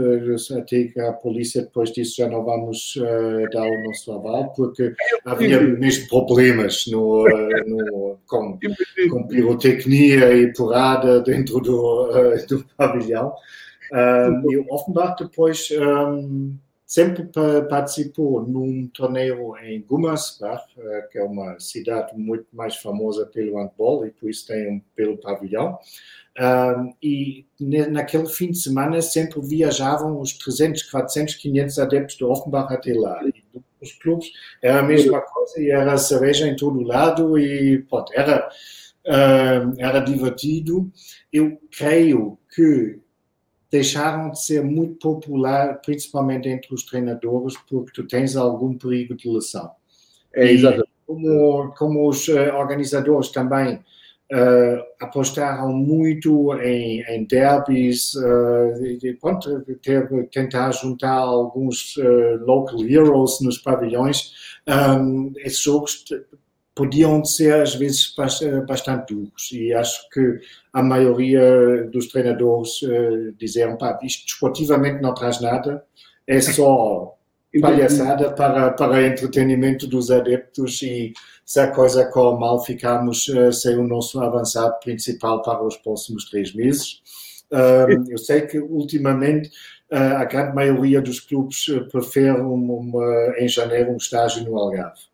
até 0.58 0.84
que 0.84 1.00
a 1.00 1.12
polícia 1.12 1.62
depois 1.62 1.92
disso 1.92 2.16
já 2.16 2.28
não 2.28 2.44
vamos 2.44 2.96
uh, 2.96 3.50
dar 3.52 3.66
o 3.66 3.84
nosso 3.84 4.12
aval, 4.12 4.52
porque 4.54 4.92
havia 5.24 5.60
mesmo 5.60 6.08
problemas 6.08 6.86
no, 6.86 7.24
uh, 7.24 7.68
no, 7.68 8.18
com, 8.26 8.58
com, 9.10 9.26
pirotecnia 9.28 10.32
e 10.34 10.52
porrada 10.52 11.20
dentro 11.20 11.60
do, 11.60 12.10
uh, 12.10 12.46
do 12.48 12.64
pavilhão. 12.76 13.34
e 13.92 14.56
o 14.56 14.66
Offenbach 14.70 15.22
depois 15.22 15.68
um, 15.72 16.56
sempre 16.90 17.22
participou 17.68 18.44
num 18.44 18.88
torneio 18.88 19.56
em 19.58 19.80
Gummersbach, 19.80 20.64
que 21.12 21.18
é 21.18 21.22
uma 21.22 21.56
cidade 21.60 22.18
muito 22.18 22.46
mais 22.52 22.74
famosa 22.74 23.24
pelo 23.26 23.58
handball 23.58 24.04
e 24.04 24.10
por 24.10 24.28
isso 24.28 24.48
tem 24.48 24.68
um 24.68 24.80
pelo 24.96 25.16
pavilhão. 25.16 25.78
E 27.00 27.46
naquele 27.60 28.26
fim 28.26 28.50
de 28.50 28.58
semana 28.58 29.00
sempre 29.00 29.40
viajavam 29.40 30.20
os 30.20 30.32
300, 30.32 30.82
400, 30.82 31.36
500 31.36 31.78
adeptos 31.78 32.16
do 32.16 32.28
Offenbach 32.28 32.74
até 32.74 32.92
lá. 32.92 33.22
E 33.24 33.34
os 33.80 33.92
clubes 33.92 34.32
era 34.60 34.80
a 34.80 34.82
mesma 34.82 35.20
coisa 35.20 35.60
e 35.60 35.70
era 35.70 35.96
cerveja 35.96 36.48
em 36.48 36.56
todo 36.56 36.82
lado 36.82 37.38
e 37.38 37.84
pronto, 37.88 38.12
era, 38.16 38.50
era 39.78 40.00
divertido. 40.00 40.90
Eu 41.32 41.56
creio 41.70 42.36
que 42.52 42.98
deixaram 43.70 44.30
de 44.30 44.42
ser 44.42 44.64
muito 44.64 44.96
popular, 44.96 45.80
principalmente 45.80 46.48
entre 46.48 46.74
os 46.74 46.84
treinadores, 46.84 47.54
porque 47.68 47.92
tu 47.92 48.06
tens 48.06 48.36
algum 48.36 48.76
perigo 48.76 49.14
de 49.14 49.28
lesão. 49.28 49.70
É, 50.34 50.50
exatamente. 50.50 50.90
Como, 51.06 51.74
como 51.76 52.08
os 52.08 52.28
uh, 52.28 52.54
organizadores 52.54 53.30
também 53.30 53.80
uh, 54.32 54.84
apostaram 55.00 55.72
muito 55.72 56.54
em, 56.54 57.02
em 57.02 57.24
derbys, 57.24 58.14
uh, 58.14 58.84
e, 58.84 59.14
pronto, 59.20 59.60
ter, 59.82 60.08
tentar 60.30 60.72
juntar 60.72 61.14
alguns 61.14 61.96
uh, 61.96 62.44
local 62.44 62.80
heroes 62.84 63.40
nos 63.40 63.58
pavilhões. 63.58 64.32
Um, 64.68 65.32
esses 65.38 65.60
jogos 65.60 66.04
podiam 66.80 67.22
ser 67.22 67.60
às 67.60 67.74
vezes 67.74 68.14
bastante 68.66 69.12
duros 69.12 69.50
e 69.52 69.70
acho 69.74 70.08
que 70.08 70.40
a 70.72 70.82
maioria 70.82 71.84
dos 71.92 72.06
treinadores 72.06 72.80
uh, 72.80 73.32
diziam, 73.38 73.76
pá, 73.76 73.98
isto 74.02 74.24
desportivamente 74.24 75.02
não 75.02 75.12
traz 75.12 75.42
nada, 75.42 75.84
é 76.26 76.40
só 76.40 77.18
palhaçada 77.60 78.32
para, 78.32 78.70
para 78.70 79.06
entretenimento 79.06 79.86
dos 79.86 80.10
adeptos 80.10 80.80
e 80.80 81.12
se 81.44 81.60
a 81.60 81.70
coisa 81.70 82.06
corre 82.06 82.40
mal, 82.40 82.64
ficamos 82.64 83.28
uh, 83.28 83.52
sem 83.52 83.76
o 83.76 83.86
nosso 83.86 84.18
avançado 84.18 84.80
principal 84.80 85.42
para 85.42 85.62
os 85.62 85.76
próximos 85.76 86.30
três 86.30 86.54
meses. 86.54 87.02
Uh, 87.52 87.92
eu 88.08 88.16
sei 88.16 88.40
que 88.46 88.58
ultimamente 88.58 89.50
a 89.92 90.24
grande 90.24 90.54
maioria 90.54 91.02
dos 91.02 91.18
clubes 91.18 91.66
prefere 91.90 92.40
uma, 92.40 92.74
uma, 92.74 93.34
em 93.38 93.48
janeiro 93.48 93.90
um 93.90 93.96
estágio 93.96 94.44
no 94.44 94.56
Algarve. 94.56 95.09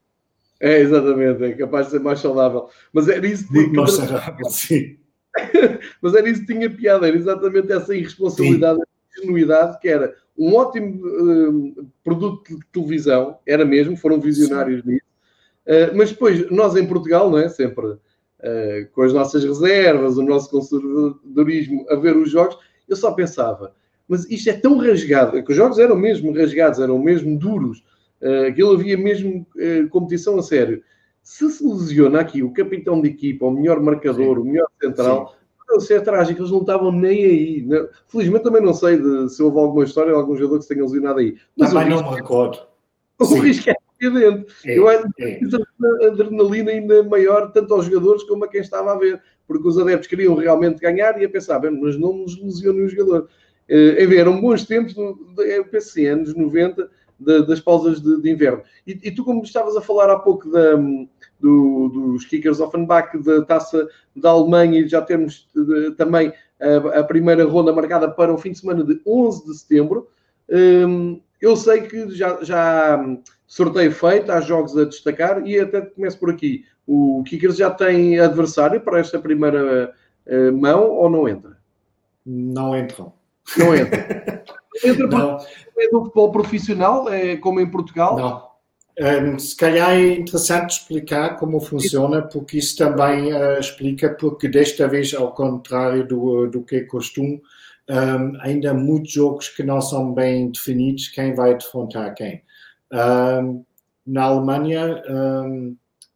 É, 0.61 0.81
exatamente, 0.81 1.45
é 1.45 1.53
capaz 1.53 1.87
de 1.87 1.93
ser 1.93 2.01
mais 2.01 2.21
saudável. 2.21 2.69
Mas 2.93 3.09
era 3.09 3.27
isso 3.27 3.53
Muito 3.53 3.75
mais 3.75 3.93
saudável, 3.93 4.47
sim. 4.51 4.97
Mas 6.01 6.15
era 6.15 6.29
isso 6.29 6.41
que 6.47 6.53
tinha 6.55 6.71
piada, 6.71 7.07
era 7.07 7.17
exatamente 7.17 7.71
essa 7.73 7.95
irresponsabilidade, 7.95 8.79
sim. 8.79 9.23
ingenuidade 9.23 9.79
que 9.81 9.89
era 9.89 10.15
um 10.39 10.55
ótimo 10.55 11.07
uh, 11.07 11.87
produto 12.05 12.59
de 12.59 12.67
televisão, 12.73 13.39
era 13.47 13.65
mesmo, 13.65 13.97
foram 13.97 14.21
visionários 14.21 14.83
Sim. 14.83 14.91
nisso, 14.93 15.07
uh, 15.67 15.97
mas 15.97 16.11
depois 16.11 16.51
nós 16.51 16.77
em 16.77 16.87
Portugal, 16.87 17.31
não 17.31 17.39
é? 17.39 17.49
Sempre 17.49 17.87
uh, 17.87 17.99
com 18.93 19.03
as 19.03 19.13
nossas 19.13 19.45
reservas, 19.45 20.19
o 20.19 20.23
nosso 20.23 20.51
conservadorismo 20.51 21.87
a 21.89 21.97
ver 21.97 22.17
os 22.17 22.31
jogos, 22.31 22.59
eu 22.89 22.97
só 22.97 23.13
pensava, 23.13 23.75
mas 24.07 24.29
isto 24.31 24.51
é 24.51 24.53
tão 24.53 24.77
rasgado, 24.77 25.43
que 25.43 25.51
os 25.51 25.57
jogos 25.57 25.79
eram 25.79 25.97
mesmo 25.97 26.33
rasgados, 26.33 26.79
eram 26.79 26.99
mesmo 26.99 27.39
duros, 27.39 27.83
uh, 28.23 28.49
aquilo 28.49 28.73
havia 28.73 28.97
mesmo 28.97 29.47
competição 29.91 30.39
a 30.39 30.43
sério. 30.43 30.83
Se 31.23 31.51
se 31.51 31.67
lesiona 31.67 32.21
aqui 32.21 32.43
o 32.43 32.53
capitão 32.53 33.01
de 33.01 33.09
equipa, 33.09 33.47
o 33.47 33.51
melhor 33.51 33.81
marcador, 33.81 34.37
Sim. 34.37 34.43
o 34.43 34.45
melhor 34.45 34.69
central, 34.81 35.29
Sim 35.29 35.47
se 35.81 35.95
é 35.95 36.01
trágico, 36.01 36.41
eles 36.41 36.51
não 36.51 36.61
estavam 36.61 36.93
nem 36.93 37.25
aí. 37.25 37.63
Né? 37.63 37.89
Felizmente 38.09 38.45
também 38.45 38.63
não 38.63 38.73
sei 38.73 38.99
de, 38.99 39.29
se 39.29 39.43
houve 39.43 39.59
alguma 39.59 39.85
história 39.85 40.13
de 40.13 40.19
algum 40.19 40.37
jogador 40.37 40.59
que 40.59 40.63
se 40.63 40.69
tenha 40.69 40.85
lesionado 40.85 41.19
aí. 41.19 41.37
Mas 41.57 41.73
também 41.73 41.91
não 41.91 42.11
me 42.11 42.17
recordo. 42.17 42.59
O 43.19 43.25
risco 43.41 43.71
é 43.71 43.75
evidente. 43.99 44.47
É, 44.67 44.79
Eu 44.79 44.87
acho 44.89 45.07
é. 45.21 45.41
a 46.03 46.07
adrenalina 46.09 46.71
ainda 46.71 47.03
maior, 47.05 47.51
tanto 47.51 47.73
aos 47.73 47.87
jogadores 47.87 48.25
como 48.25 48.45
a 48.45 48.49
quem 48.49 48.61
estava 48.61 48.93
a 48.93 48.99
ver, 48.99 49.23
porque 49.49 49.67
os 49.67 49.79
adeptos 49.79 50.07
queriam 50.07 50.35
realmente 50.35 50.81
ganhar 50.81 51.19
e 51.19 51.25
a 51.25 51.29
pensar, 51.31 51.59
bem, 51.59 51.71
mas 51.71 51.99
não 51.99 52.13
nos 52.13 52.39
lesionem 52.39 52.85
o 52.85 52.89
jogador. 52.91 53.29
Uh, 53.71 53.99
em 53.99 54.07
ver, 54.07 54.19
eram 54.19 54.39
bons 54.39 54.67
tempos, 54.67 54.95
eu 54.95 55.65
penso 55.65 55.89
assim, 55.89 56.05
anos 56.05 56.35
90, 56.35 56.91
de, 57.19 57.47
das 57.47 57.61
pausas 57.61 58.01
de, 58.01 58.21
de 58.21 58.31
inverno. 58.31 58.63
E, 58.87 58.93
e, 59.03 59.11
tu, 59.11 59.25
como 59.25 59.43
estavas 59.43 59.77
a 59.77 59.81
falar 59.81 60.11
há 60.11 60.19
pouco 60.19 60.51
da, 60.51 60.75
do, 61.41 61.89
dos 61.89 62.25
Kickers 62.25 62.61
Offenbach, 62.61 63.17
da 63.19 63.43
taça 63.43 63.89
da 64.15 64.31
Alemanha, 64.31 64.81
e 64.81 64.89
já 64.89 65.03
temos 65.03 65.49
de, 65.55 65.93
também 65.93 66.33
a, 66.61 67.01
a, 67.01 67.05
primeira 67.05 67.45
ronda 67.45 67.73
marcada 67.73 68.11
para 68.11 68.33
o 68.33 68.39
fim 68.39 68.53
de 68.53 68.59
semana 68.59 68.85
de 68.85 69.01
11 69.07 69.47
de 69.47 69.59
setembro. 69.59 70.09
Um, 70.49 71.21
eu 71.41 71.57
sei 71.57 71.83
que 71.83 72.11
já, 72.11 72.43
já 72.43 73.05
sorteio 73.47 73.93
feito, 73.93 74.31
há 74.33 74.41
jogos 74.41 74.77
a 74.77 74.85
destacar 74.85 75.47
e 75.47 75.59
até 75.59 75.81
começo 75.81 76.19
por 76.19 76.31
aqui. 76.31 76.65
O 76.87 77.23
Kickers 77.27 77.57
já 77.57 77.71
tem 77.71 78.19
adversário 78.19 78.81
para 78.81 79.01
esta 79.01 79.19
primeira 79.19 79.93
uh, 80.27 80.53
mão 80.53 80.91
ou 80.91 81.11
não 81.11 81.29
entra? 81.29 81.57
Não 82.25 82.77
entram. 82.77 83.13
Não 83.57 83.75
entra. 83.75 84.45
entra 84.85 85.07
não. 85.07 85.39
é 85.79 85.89
do 85.91 86.05
futebol 86.05 86.33
profissional, 86.33 87.09
é 87.09 87.37
como 87.37 87.61
em 87.61 87.71
Portugal? 87.71 88.17
Não. 88.17 88.57
Um, 88.99 89.39
se 89.39 89.55
calhar 89.55 89.91
é 89.91 90.15
interessante 90.15 90.71
explicar 90.71 91.37
como 91.37 91.61
funciona, 91.61 92.23
porque 92.23 92.57
isso 92.57 92.79
também 92.79 93.31
uh, 93.33 93.61
explica 93.61 94.09
porque 94.15 94.49
desta 94.49 94.89
vez, 94.89 95.13
ao 95.13 95.33
contrário 95.33 96.07
do, 96.07 96.47
do 96.47 96.63
que 96.63 96.77
é 96.77 96.81
costume, 96.81 97.43
um, 97.91 98.41
ainda 98.41 98.71
há 98.71 98.75
muitos 98.75 99.13
jogos 99.13 99.49
que 99.51 99.63
não 99.63 99.83
são 99.83 100.15
bem 100.15 100.51
definidos 100.51 101.09
quem 101.09 101.35
vai 101.35 101.57
defrontar 101.57 102.15
quem. 102.15 102.43
Um, 102.91 103.65
na 104.07 104.23
Alemanha, 104.23 105.03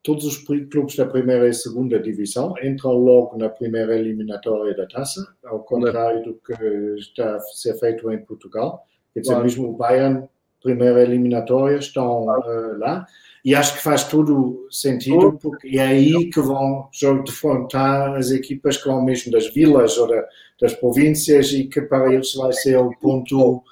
todos 0.02 0.24
os 0.24 0.38
clubes 0.38 0.96
da 0.96 1.06
primeira 1.06 1.48
e 1.48 1.52
segunda 1.52 2.00
divisão 2.00 2.54
entram 2.62 2.92
logo 2.92 3.36
na 3.36 3.48
primeira 3.48 3.98
eliminatória 3.98 4.74
da 4.74 4.86
taça, 4.86 5.20
ao 5.44 5.60
contrário 5.60 6.22
do 6.22 6.34
que 6.34 6.54
está 6.98 7.36
a 7.36 7.40
ser 7.40 7.78
feito 7.78 8.10
em 8.10 8.18
Portugal. 8.24 8.86
Quer 9.12 9.20
dizer, 9.20 9.32
claro. 9.32 9.44
mesmo 9.44 9.68
o 9.68 9.76
Bayern, 9.76 10.28
primeira 10.62 11.02
eliminatória, 11.02 11.76
estão 11.76 12.24
uh, 12.26 12.78
lá. 12.78 13.06
E 13.44 13.54
acho 13.54 13.74
que 13.74 13.82
faz 13.82 14.04
todo 14.04 14.66
sentido, 14.70 15.38
porque 15.40 15.78
é 15.78 15.86
aí 15.86 16.30
que 16.30 16.40
vão 16.40 16.88
defrontar 17.24 18.14
as 18.14 18.30
equipas 18.30 18.76
que 18.76 18.86
vão 18.86 19.02
mesmo 19.02 19.32
das 19.32 19.52
vilas 19.52 19.96
ou 19.96 20.06
da, 20.06 20.26
das 20.60 20.74
províncias 20.74 21.50
e 21.52 21.64
que 21.64 21.80
para 21.80 22.12
eles 22.12 22.34
vai 22.34 22.52
ser 22.52 22.76
o 22.76 22.90
ponto 22.98 23.62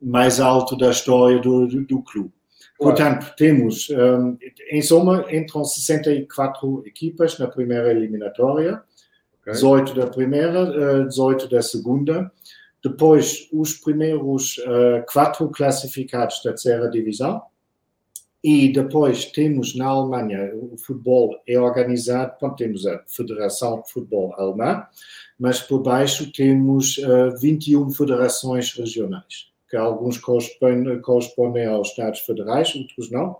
mais 0.00 0.40
alto 0.40 0.76
da 0.76 0.90
história 0.90 1.38
do, 1.40 1.66
do, 1.66 1.84
do 1.84 2.02
clube. 2.02 2.32
Portanto, 2.78 3.34
temos, 3.36 3.88
um, 3.90 4.36
em 4.70 4.82
soma, 4.82 5.26
entram 5.32 5.64
64 5.64 6.82
equipas 6.86 7.38
na 7.38 7.46
primeira 7.46 7.90
eliminatória, 7.90 8.82
okay. 9.40 9.54
18 9.54 9.94
da 9.94 10.06
primeira, 10.06 11.06
18 11.06 11.48
da 11.48 11.62
segunda. 11.62 12.30
Depois, 12.84 13.48
os 13.52 13.74
primeiros 13.74 14.58
uh, 14.58 15.04
quatro 15.10 15.48
classificados 15.48 16.42
da 16.44 16.50
terceira 16.50 16.90
divisão. 16.90 17.42
E 18.44 18.72
depois 18.72 19.24
temos 19.24 19.74
na 19.74 19.86
Alemanha, 19.86 20.52
o 20.54 20.76
futebol 20.78 21.36
é 21.48 21.58
organizado, 21.58 22.36
bom, 22.40 22.54
temos 22.54 22.86
a 22.86 23.02
Federação 23.08 23.82
de 23.82 23.90
Futebol 23.90 24.32
Alemã, 24.38 24.86
mas 25.36 25.60
por 25.60 25.82
baixo 25.82 26.30
temos 26.30 26.96
uh, 26.98 27.36
21 27.40 27.90
federações 27.90 28.72
regionais, 28.72 29.50
que 29.68 29.76
alguns 29.76 30.18
correspondem, 30.18 31.66
aos 31.66 31.88
Estados 31.88 32.20
Federais, 32.20 32.74
outros 32.74 33.10
não. 33.10 33.36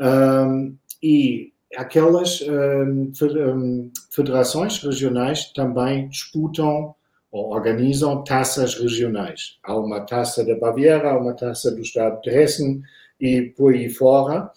Um, 0.00 0.76
e 1.02 1.52
aquelas 1.76 2.40
um, 2.42 3.90
federações 4.10 4.78
regionais 4.78 5.52
também 5.52 6.08
disputam 6.08 6.94
ou 7.30 7.50
organizam 7.52 8.24
taças 8.24 8.74
regionais. 8.74 9.58
Há 9.62 9.76
uma 9.76 10.00
taça 10.00 10.44
da 10.44 10.56
Baviera, 10.56 11.10
há 11.10 11.18
uma 11.18 11.34
taça 11.34 11.70
do 11.70 11.82
Estado 11.82 12.20
de 12.22 12.30
Hessen 12.30 12.82
e 13.20 13.42
por 13.42 13.74
aí 13.74 13.90
fora, 13.90 14.50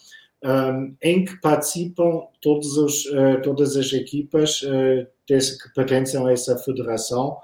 um, 0.44 0.96
em 1.02 1.26
que 1.26 1.40
participam 1.42 2.22
todos 2.42 2.78
os, 2.78 3.06
uh, 3.08 3.42
todas 3.44 3.76
as 3.76 3.92
equipas 3.94 4.62
uh, 4.64 5.06
desse, 5.28 5.62
que 5.62 5.74
pertencem 5.74 6.26
a 6.26 6.32
essa 6.32 6.58
federação 6.58 7.38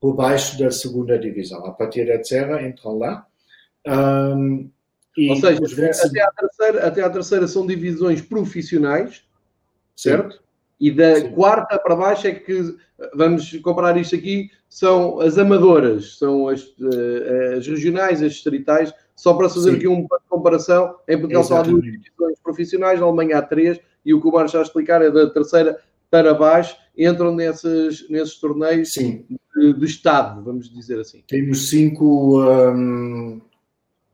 por 0.00 0.14
baixo 0.14 0.58
da 0.58 0.70
segunda 0.70 1.18
divisão. 1.18 1.64
A 1.66 1.72
partir 1.72 2.06
da 2.06 2.14
terceira 2.14 2.66
entram 2.66 2.98
lá. 2.98 3.26
Um, 3.86 4.70
Ou 5.28 5.36
seja, 5.36 5.60
até, 6.06 6.22
à 6.22 6.30
terceira, 6.32 6.86
até 6.86 7.02
à 7.02 7.10
terceira 7.10 7.46
são 7.46 7.66
divisões 7.66 8.22
profissionais, 8.22 9.22
certo? 9.94 10.36
Sim. 10.36 10.40
E 10.80 10.90
da 10.90 11.16
Sim. 11.16 11.32
quarta 11.32 11.78
para 11.78 11.94
baixo 11.94 12.26
é 12.26 12.32
que, 12.32 12.74
vamos 13.14 13.52
comparar 13.58 13.98
isto 13.98 14.16
aqui, 14.16 14.50
são 14.66 15.20
as 15.20 15.36
amadoras, 15.36 16.16
são 16.16 16.48
as, 16.48 16.62
eh, 16.62 17.56
as 17.58 17.66
regionais, 17.66 18.22
as 18.22 18.32
distritais, 18.32 18.94
só 19.14 19.34
para 19.34 19.50
fazer 19.50 19.72
Sim. 19.72 19.76
aqui 19.76 19.86
uma 19.86 20.08
comparação, 20.26 20.96
em 21.06 21.18
Portugal 21.18 21.44
só 21.44 21.58
há 21.58 21.62
duas 21.62 21.82
divisões 21.82 22.38
profissionais, 22.42 22.98
na 22.98 23.04
Alemanha 23.04 23.38
há 23.38 23.42
três, 23.42 23.78
e 24.06 24.14
o 24.14 24.20
que 24.22 24.28
o 24.28 24.32
Mário 24.32 24.46
está 24.46 24.60
a 24.60 24.62
explicar 24.62 25.02
é 25.02 25.10
da 25.10 25.28
terceira 25.28 25.78
para 26.10 26.34
baixo, 26.34 26.76
entram 26.96 27.34
nesses, 27.34 28.08
nesses 28.10 28.36
torneios 28.36 28.92
de, 28.92 29.72
de, 29.72 29.84
Estado, 29.86 30.42
vamos 30.42 30.68
dizer 30.72 30.98
assim. 30.98 31.22
Temos 31.26 31.70
cinco. 31.70 32.42
Um, 32.42 33.40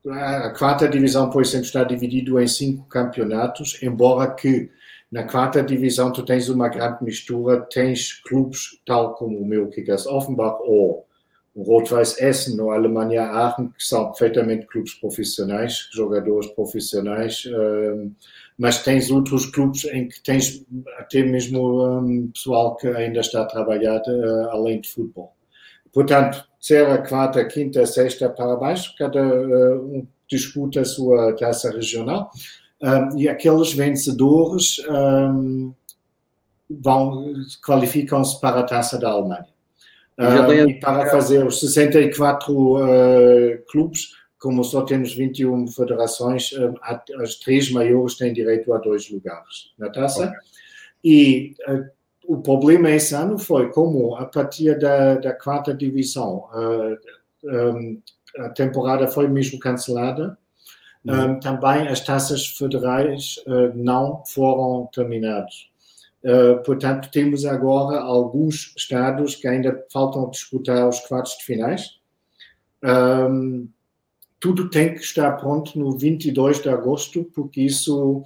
a 0.08 0.50
quarta 0.50 0.86
divisão, 0.88 1.30
por 1.30 1.42
exemplo, 1.42 1.66
está 1.66 1.82
dividido 1.82 2.38
em 2.38 2.46
cinco 2.46 2.86
campeonatos, 2.88 3.82
embora 3.82 4.30
que 4.32 4.70
na 5.10 5.24
quarta 5.24 5.62
divisão 5.62 6.12
tu 6.12 6.24
tens 6.24 6.48
uma 6.48 6.68
grande 6.68 7.02
mistura, 7.02 7.60
tens 7.72 8.12
clubes 8.12 8.80
tal 8.86 9.14
como 9.14 9.38
o 9.38 9.46
meu 9.46 9.68
Kickers 9.68 10.06
Offenbach 10.06 10.58
ou 10.62 11.06
o 11.56 11.62
Rot-Weiß 11.62 12.20
Essen 12.20 12.60
ou 12.60 12.70
Alemanha 12.70 13.22
Aachen, 13.22 13.68
que 13.68 13.82
são 13.82 14.10
perfeitamente 14.10 14.66
clubes 14.66 14.94
profissionais, 14.94 15.88
jogadores 15.90 16.48
profissionais, 16.50 17.44
um, 17.46 18.12
mas 18.58 18.82
tens 18.82 19.10
outros 19.10 19.46
clubes 19.46 19.84
em 19.84 20.08
que 20.08 20.20
tens 20.22 20.64
até 20.98 21.22
mesmo 21.22 22.00
um, 22.00 22.28
pessoal 22.28 22.76
que 22.76 22.88
ainda 22.88 23.20
está 23.20 23.42
a 23.42 23.46
trabalhar 23.46 24.00
uh, 24.06 24.50
além 24.50 24.80
de 24.80 24.88
futebol. 24.88 25.34
Portanto, 25.92 26.46
terceira, 26.58 26.98
quarta, 26.98 27.44
quinta, 27.44 27.84
sexta 27.86 28.28
para 28.28 28.56
baixo, 28.56 28.94
cada 28.98 29.22
uh, 29.22 29.96
um 29.96 30.06
disputa 30.28 30.80
a 30.80 30.84
sua 30.84 31.34
taça 31.36 31.70
regional 31.70 32.30
um, 32.82 33.18
e 33.18 33.28
aqueles 33.28 33.72
vencedores 33.72 34.78
um, 34.88 35.72
vão 36.68 37.32
qualificam-se 37.64 38.40
para 38.40 38.60
a 38.60 38.64
Taça 38.64 38.98
da 38.98 39.10
Alemanha. 39.10 39.46
Um, 40.18 40.68
e 40.68 40.80
para 40.80 41.10
fazer 41.10 41.46
os 41.46 41.60
64 41.60 42.52
uh, 42.52 43.58
clubes, 43.70 44.12
como 44.38 44.62
só 44.64 44.82
temos 44.82 45.14
21 45.14 45.68
federações, 45.68 46.52
uh, 46.52 46.74
as 47.20 47.36
três 47.36 47.70
maiores 47.70 48.16
têm 48.16 48.32
direito 48.32 48.72
a 48.72 48.78
dois 48.78 49.10
lugares 49.10 49.72
na 49.78 49.90
taça. 49.90 50.26
Okay. 50.26 50.38
E 51.04 51.54
uh, 51.68 51.88
o 52.26 52.40
problema 52.40 52.90
esse 52.90 53.14
ano 53.14 53.38
foi 53.38 53.70
como, 53.70 54.16
a 54.16 54.26
partir 54.26 54.78
da, 54.78 55.14
da 55.14 55.32
quarta 55.32 55.72
divisão, 55.72 56.48
um, 57.44 58.00
a 58.38 58.48
temporada 58.48 59.06
foi 59.06 59.28
mesmo 59.28 59.60
cancelada 59.60 60.36
um, 61.08 61.38
também 61.38 61.86
as 61.86 62.00
taças 62.00 62.46
federais 62.46 63.36
uh, 63.46 63.72
não 63.76 64.24
foram 64.26 64.86
terminadas. 64.92 65.68
Uh, 66.24 66.60
portanto, 66.64 67.08
temos 67.12 67.44
agora 67.44 68.00
alguns 68.00 68.74
estados 68.76 69.36
que 69.36 69.46
ainda 69.46 69.84
faltam 69.92 70.28
disputar 70.28 70.88
os 70.88 70.98
quartos 71.00 71.38
de 71.38 71.44
finais. 71.44 72.00
Um, 72.82 73.68
tudo 74.38 74.68
tem 74.68 74.94
que 74.94 75.00
estar 75.00 75.32
pronto 75.32 75.78
no 75.78 75.96
22 75.96 76.60
de 76.60 76.68
agosto, 76.68 77.24
porque 77.34 77.60
isso 77.62 78.22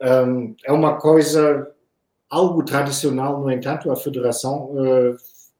um, 0.00 0.54
é 0.64 0.72
uma 0.72 0.96
coisa, 0.96 1.70
algo 2.28 2.64
tradicional, 2.64 3.40
no 3.40 3.50
entanto, 3.50 3.90
a 3.90 3.96
Federação 3.96 4.72
uh, 4.72 5.16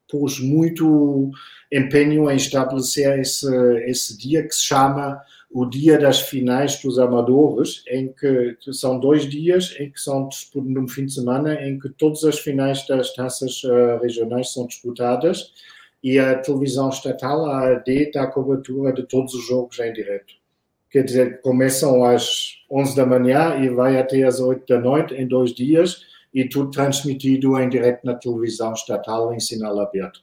pôs 0.08 0.40
muito 0.40 1.30
empenho 1.72 2.30
em 2.30 2.36
estabelecer 2.36 3.20
esse, 3.20 3.46
esse 3.86 4.18
dia 4.18 4.42
que 4.46 4.54
se 4.54 4.62
chama 4.62 5.20
o 5.50 5.66
dia 5.66 5.98
das 5.98 6.20
finais 6.20 6.80
dos 6.80 6.98
amadores, 6.98 7.84
em 7.88 8.12
que 8.12 8.56
são 8.72 8.98
dois 8.98 9.28
dias 9.28 9.74
em 9.78 9.90
que 9.90 10.00
são 10.00 10.28
num 10.54 10.88
fim 10.88 11.06
de 11.06 11.14
semana 11.14 11.54
em 11.54 11.78
que 11.78 11.90
todas 11.90 12.24
as 12.24 12.38
finais 12.38 12.86
das 12.86 13.14
taças 13.14 13.62
uh, 13.64 14.00
regionais 14.02 14.52
são 14.52 14.66
disputadas 14.66 15.52
e 16.02 16.18
a 16.18 16.38
televisão 16.38 16.88
estatal, 16.88 17.46
a 17.46 17.72
AD, 17.72 18.10
dá 18.12 18.26
cobertura 18.26 18.92
de 18.92 19.04
todos 19.04 19.34
os 19.34 19.46
jogos 19.46 19.78
em 19.78 19.92
direto. 19.92 20.34
Quer 20.90 21.04
dizer, 21.04 21.40
começam 21.40 22.04
às 22.04 22.58
11 22.70 22.96
da 22.96 23.06
manhã 23.06 23.56
e 23.56 23.68
vai 23.68 23.98
até 23.98 24.22
às 24.24 24.40
8 24.40 24.66
da 24.66 24.80
noite 24.80 25.14
em 25.14 25.26
dois 25.26 25.54
dias 25.54 26.02
e 26.34 26.48
tudo 26.48 26.70
transmitido 26.70 27.58
em 27.58 27.68
direto 27.68 28.04
na 28.04 28.14
televisão 28.14 28.72
estatal 28.72 29.32
em 29.32 29.40
sinal 29.40 29.78
aberto. 29.78 30.20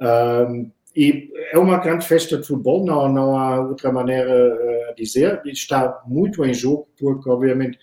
Um, 0.00 0.70
e 0.94 1.30
é 1.52 1.58
uma 1.58 1.78
grande 1.78 2.06
festa 2.06 2.36
de 2.36 2.46
futebol, 2.46 2.84
não, 2.84 3.08
não 3.10 3.38
há 3.38 3.60
outra 3.60 3.90
maneira 3.90 4.30
eh, 4.30 4.90
a 4.90 4.92
dizer. 4.92 5.40
Está 5.46 6.02
muito 6.06 6.44
em 6.44 6.52
jogo, 6.52 6.86
porque, 6.98 7.30
obviamente, 7.30 7.78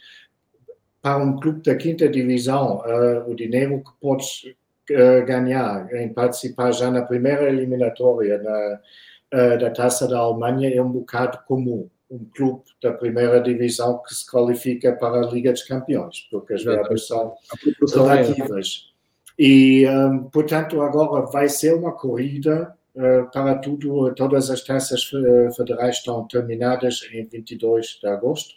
para 1.02 1.18
um 1.18 1.40
clube 1.40 1.64
da 1.64 1.76
quinta 1.76 2.08
divisão, 2.08 2.82
uh, 2.82 3.30
o 3.30 3.36
dinheiro 3.36 3.84
que 3.84 3.92
podes 4.00 4.44
ganhar 5.26 5.94
em 5.94 6.14
participar 6.14 6.72
já 6.72 6.90
na 6.92 7.02
primeira 7.02 7.50
eliminatória 7.50 8.38
na, 8.38 8.80
uh, 9.34 9.58
da 9.60 9.70
Taça 9.70 10.08
da 10.08 10.18
Alemanha 10.18 10.74
é 10.74 10.82
um 10.82 10.92
bocado 10.92 11.40
como 11.48 11.90
um 12.10 12.26
clube 12.36 12.64
da 12.82 12.92
primeira 12.92 13.40
divisão 13.40 14.02
que 14.02 14.14
se 14.14 14.30
qualifica 14.30 14.94
para 14.94 15.20
a 15.22 15.32
Liga 15.32 15.52
dos 15.52 15.64
Campeões, 15.64 16.28
porque 16.32 16.56
as 16.56 16.64
verbas 16.64 17.06
são 17.06 17.36
relativas. 17.94 18.90
E, 19.38 19.88
um, 19.88 20.24
portanto, 20.24 20.82
agora 20.82 21.28
vai 21.28 21.48
ser 21.48 21.76
uma 21.76 21.92
corrida 21.92 22.76
eh, 22.96 23.24
para 23.32 23.56
tudo, 23.56 24.14
todas 24.14 24.50
as 24.50 24.62
taças 24.62 25.10
eh, 25.14 25.52
federais 25.56 25.98
estão 25.98 26.28
terminadas 26.28 27.08
em 27.14 27.26
22 27.26 28.00
de 28.02 28.08
agosto. 28.08 28.56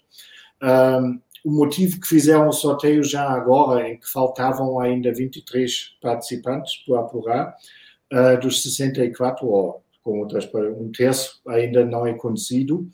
O 1.44 1.50
motivo 1.50 2.00
que 2.00 2.06
fizeram 2.06 2.48
o 2.48 2.52
sorteio 2.52 3.02
já 3.02 3.28
agora, 3.28 3.88
em 3.88 3.98
que 3.98 4.10
faltavam 4.10 4.78
ainda 4.78 5.12
23 5.12 5.96
participantes 6.00 6.76
para 6.86 7.00
apurar, 7.00 7.56
uh, 8.12 8.40
dos 8.40 8.62
64, 8.62 9.46
ou 9.46 9.82
com 10.02 10.20
outras, 10.20 10.48
um 10.54 10.90
terço 10.90 11.40
ainda 11.46 11.84
não 11.84 12.06
é 12.06 12.14
conhecido, 12.14 12.88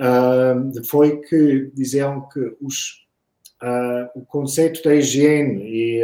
uh, 0.00 0.84
foi 0.86 1.20
que 1.20 1.70
disseram 1.74 2.28
que 2.28 2.56
os 2.60 3.04
Uh, 3.62 4.20
o 4.20 4.26
conceito 4.26 4.82
da 4.82 4.94
higiene 4.94 5.62
e 5.64 6.02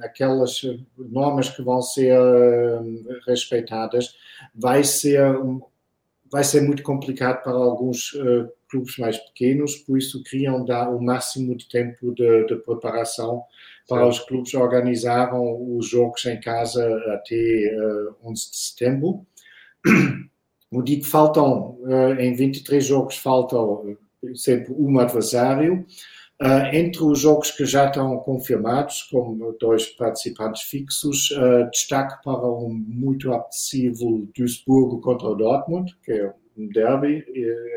aquelas 0.00 0.62
normas 0.96 1.50
que 1.50 1.60
vão 1.60 1.82
ser 1.82 2.16
respeitadas 3.26 4.14
vai 4.54 4.82
ser, 4.82 5.20
vai 6.30 6.44
ser 6.44 6.60
muito 6.62 6.82
complicado 6.82 7.42
para 7.42 7.52
alguns 7.52 8.12
clubes 8.68 8.98
mais 8.98 9.16
pequenos, 9.16 9.76
por 9.76 9.96
isso 9.96 10.22
queriam 10.24 10.64
dar 10.64 10.90
o 10.90 11.00
máximo 11.00 11.56
de 11.56 11.68
tempo 11.68 12.12
de, 12.14 12.46
de 12.46 12.56
preparação 12.56 13.42
para 13.88 14.02
Sim. 14.02 14.08
os 14.08 14.18
clubes 14.20 14.54
organizaram 14.54 15.76
os 15.76 15.88
jogos 15.88 16.24
em 16.26 16.40
casa 16.40 16.84
até 17.14 17.70
11 18.24 18.50
de 18.50 18.56
setembro. 18.56 19.26
No 20.68 20.82
dia 20.82 20.98
que 20.98 21.06
faltam, 21.06 21.78
em 22.18 22.34
23 22.34 22.84
jogos, 22.84 23.16
faltam 23.16 23.96
sempre 24.34 24.74
um 24.76 24.98
adversário. 24.98 25.86
Uh, 26.40 26.68
entre 26.74 27.02
os 27.02 27.20
jogos 27.20 27.50
que 27.50 27.64
já 27.64 27.86
estão 27.86 28.18
confirmados, 28.18 29.04
como 29.04 29.56
dois 29.58 29.86
participantes 29.86 30.62
fixos, 30.62 31.30
uh, 31.30 31.70
destaque 31.70 32.22
para 32.22 32.46
um 32.46 32.68
muito 32.68 33.32
apetecível 33.32 34.28
Duisburgo 34.36 35.00
contra 35.00 35.28
o 35.28 35.34
Dortmund, 35.34 35.96
que 36.04 36.12
é 36.12 36.34
um 36.58 36.68
derby 36.68 37.24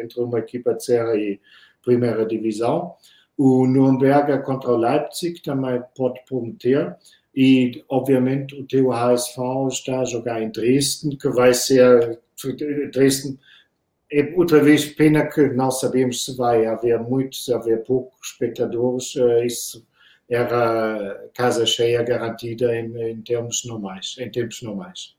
entre 0.01 0.21
uma 0.21 0.39
equipa 0.39 0.73
de 0.73 0.83
serra 0.83 1.15
e 1.15 1.39
primeira 1.81 2.25
divisão. 2.25 2.95
O 3.37 3.65
Nürnberger 3.65 4.43
contra 4.43 4.71
o 4.71 4.77
Leipzig 4.77 5.41
também 5.41 5.81
pode 5.95 6.19
prometer. 6.27 6.97
E, 7.33 7.85
obviamente, 7.87 8.53
o 8.53 8.65
teu 8.65 8.91
HSV 8.91 9.67
está 9.71 10.01
a 10.01 10.05
jogar 10.05 10.41
em 10.41 10.51
Dresden, 10.51 11.17
que 11.17 11.29
vai 11.29 11.53
ser. 11.53 12.19
Dresden 12.91 13.37
é 14.11 14.33
outra 14.35 14.61
vez 14.61 14.85
pena 14.85 15.25
que 15.27 15.49
não 15.49 15.69
sabemos 15.69 16.25
se 16.25 16.35
vai 16.35 16.65
haver 16.65 16.99
muitos, 16.99 17.45
se 17.45 17.53
haver 17.53 17.83
poucos 17.83 18.31
espectadores. 18.31 19.15
Eh, 19.15 19.45
isso 19.45 19.85
era 20.29 21.27
casa 21.33 21.65
cheia 21.65 22.03
garantida 22.03 22.75
em, 22.75 23.11
em 23.11 23.21
termos 23.21 23.63
normais, 23.65 24.15
em 24.19 24.29
tempos 24.29 24.61
normais. 24.61 25.15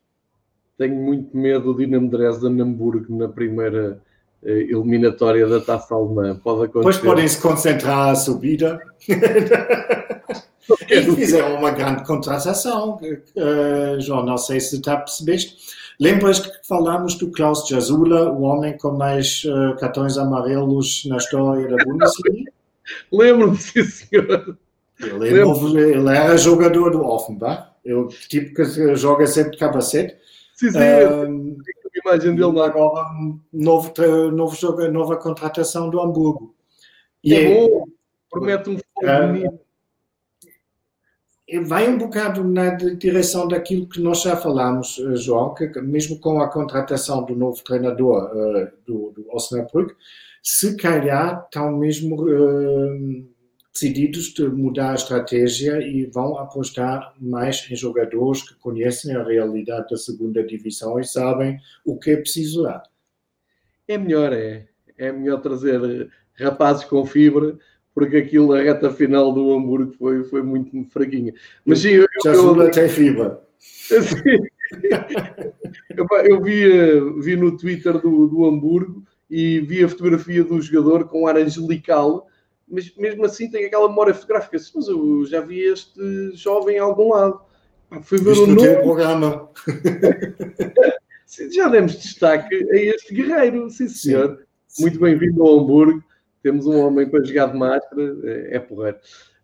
Tenho 0.76 0.96
muito 0.96 1.36
medo 1.36 1.74
de 1.74 1.84
Dinamo 1.84 2.10
Dresden-Hamburgo 2.10 3.16
na 3.16 3.28
primeira 3.28 4.00
eh, 4.42 4.66
eliminatória 4.70 5.46
da 5.46 5.60
Taça 5.60 5.94
Alemã. 5.94 6.34
Pode 6.42 6.64
acontecer. 6.64 6.92
Depois 6.92 6.98
podem 6.98 7.28
se 7.28 7.40
concentrar 7.40 8.08
a 8.08 8.14
subida. 8.16 8.80
e 10.88 11.02
fizeram 11.14 11.56
uma 11.56 11.70
grande 11.70 12.04
contratação. 12.04 12.98
Uh, 13.36 14.00
João, 14.00 14.24
não 14.24 14.38
sei 14.38 14.60
se 14.60 14.76
está 14.76 14.96
percebeste. 14.96 15.56
Lembras 16.00 16.40
que 16.40 16.66
falámos 16.66 17.14
do 17.16 17.30
Klaus 17.30 17.68
Jasula, 17.68 18.30
o 18.32 18.40
homem 18.42 18.76
com 18.78 18.92
mais 18.92 19.44
uh, 19.44 19.76
cartões 19.78 20.16
amarelos 20.16 21.04
na 21.04 21.18
história 21.18 21.68
da 21.68 21.84
Bundesliga? 21.84 22.50
Lembro-me, 23.12 23.56
sim, 23.58 23.84
senhor. 23.84 24.56
Ele, 24.98 25.28
é 25.28 25.90
ele 25.90 26.08
era 26.08 26.36
jogador 26.38 26.90
do 26.90 27.04
Offenbach. 27.04 27.68
Eu, 27.84 28.08
tipo 28.08 28.54
que 28.54 28.96
joga 28.96 29.26
sempre 29.26 29.52
de 29.52 29.58
capacete. 29.58 30.16
Sim, 30.54 30.70
sim. 30.70 30.78
Um, 30.78 31.56
a 31.58 32.10
imagem 32.10 32.34
dele 32.34 32.52
lá. 32.52 32.66
Agora, 32.66 33.06
novo, 33.52 33.92
novo 34.32 34.56
jogo, 34.56 34.88
nova 34.88 35.16
contratação 35.16 35.90
do 35.90 36.00
Hamburgo. 36.00 36.54
E 37.22 37.34
é, 37.34 37.44
é 37.44 37.68
bom. 37.68 37.84
Promete 38.30 38.70
um 38.70 38.78
futebol 38.78 39.04
uh, 39.04 39.26
bonito. 39.26 39.60
Vai 41.64 41.88
um 41.88 41.98
bocado 41.98 42.44
na 42.44 42.70
direção 42.74 43.48
daquilo 43.48 43.88
que 43.88 44.00
nós 44.00 44.22
já 44.22 44.36
falámos, 44.36 44.98
eh, 45.00 45.16
João, 45.16 45.52
que 45.54 45.66
mesmo 45.80 46.18
com 46.20 46.40
a 46.40 46.48
contratação 46.48 47.24
do 47.24 47.34
novo 47.34 47.62
treinador 47.64 48.30
uh, 48.32 48.70
do, 48.86 49.10
do 49.10 49.26
Osnabrück, 49.32 49.94
se 50.42 50.76
calhar 50.76 51.42
estão 51.44 51.76
mesmo 51.76 52.22
uh, 52.22 53.28
decididos 53.72 54.34
de 54.34 54.46
mudar 54.48 54.92
a 54.92 54.94
estratégia 54.94 55.80
e 55.80 56.06
vão 56.06 56.38
apostar 56.38 57.14
mais 57.20 57.66
em 57.70 57.74
jogadores 57.74 58.48
que 58.48 58.54
conhecem 58.56 59.14
a 59.16 59.24
realidade 59.24 59.88
da 59.90 59.96
segunda 59.96 60.44
divisão 60.44 61.00
e 61.00 61.04
sabem 61.04 61.58
o 61.84 61.98
que 61.98 62.10
é 62.10 62.16
preciso 62.16 62.62
lá. 62.62 62.82
É 63.88 63.98
melhor, 63.98 64.32
é. 64.32 64.68
É 64.96 65.10
melhor 65.10 65.40
trazer 65.40 66.10
rapazes 66.38 66.84
com 66.84 67.04
fibra, 67.04 67.58
porque 67.94 68.16
aquilo, 68.16 68.52
a 68.52 68.62
reta 68.62 68.90
final 68.90 69.32
do 69.32 69.52
Hamburgo 69.52 69.92
foi, 69.98 70.24
foi 70.24 70.42
muito 70.42 70.84
fraquinha. 70.90 71.32
Mas 71.64 71.80
sim, 71.80 71.90
eu, 71.90 72.06
Já 72.24 72.32
eu, 72.32 72.70
tem 72.70 72.88
fibra. 72.88 73.40
eu, 76.24 76.42
vi, 76.42 77.20
vi 77.20 77.36
no 77.36 77.56
Twitter 77.56 78.00
do, 78.00 78.28
do 78.28 78.46
Hamburgo 78.46 79.02
e 79.28 79.60
vi 79.60 79.84
a 79.84 79.88
fotografia 79.88 80.44
do 80.44 80.60
jogador 80.60 81.08
com 81.08 81.26
ar 81.26 81.36
angelical 81.36 82.28
mas 82.70 82.94
mesmo 82.96 83.24
assim 83.24 83.50
tem 83.50 83.66
aquela 83.66 83.88
memória 83.88 84.14
fotográfica. 84.14 84.56
Mas 84.74 84.88
eu 84.88 85.26
já 85.26 85.40
vi 85.40 85.60
este 85.60 86.30
jovem 86.34 86.76
em 86.76 86.78
algum 86.78 87.12
lado. 87.12 87.40
Fui 88.02 88.18
ver 88.18 88.32
Isto 88.32 88.44
o 88.44 88.46
nome. 88.46 88.76
programa. 88.76 89.50
já 91.52 91.68
demos 91.68 91.96
destaque 91.96 92.54
a 92.54 92.76
este 92.76 93.12
guerreiro, 93.12 93.68
sim 93.68 93.88
senhor. 93.88 94.46
Sim. 94.68 94.82
Muito 94.82 95.00
bem-vindo 95.00 95.42
ao 95.42 95.58
Hamburgo. 95.58 96.02
Temos 96.42 96.66
um 96.66 96.78
homem 96.78 97.08
para 97.08 97.24
jogar 97.24 97.46
de 97.46 97.58
máscara, 97.58 98.16
é, 98.24 98.56
é 98.56 98.58
porreiro. 98.58 98.98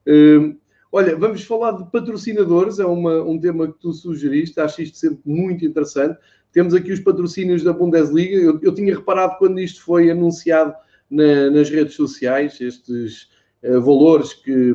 Hum, 0.06 0.56
olha, 0.90 1.16
vamos 1.16 1.42
falar 1.44 1.72
de 1.72 1.90
patrocinadores, 1.90 2.78
é 2.78 2.86
uma, 2.86 3.22
um 3.22 3.38
tema 3.38 3.68
que 3.68 3.78
tu 3.78 3.92
sugeriste, 3.92 4.60
acho 4.60 4.82
isto 4.82 4.96
sempre 4.96 5.20
muito 5.24 5.64
interessante. 5.64 6.18
Temos 6.52 6.72
aqui 6.72 6.92
os 6.92 7.00
patrocínios 7.00 7.62
da 7.62 7.72
Bundesliga. 7.72 8.36
Eu, 8.36 8.58
eu 8.62 8.74
tinha 8.74 8.94
reparado 8.94 9.36
quando 9.38 9.60
isto 9.60 9.82
foi 9.82 10.10
anunciado 10.10 10.74
na, 11.10 11.50
nas 11.50 11.68
redes 11.68 11.94
sociais, 11.94 12.60
estes 12.60 13.28
uh, 13.62 13.80
valores 13.80 14.32
que 14.32 14.74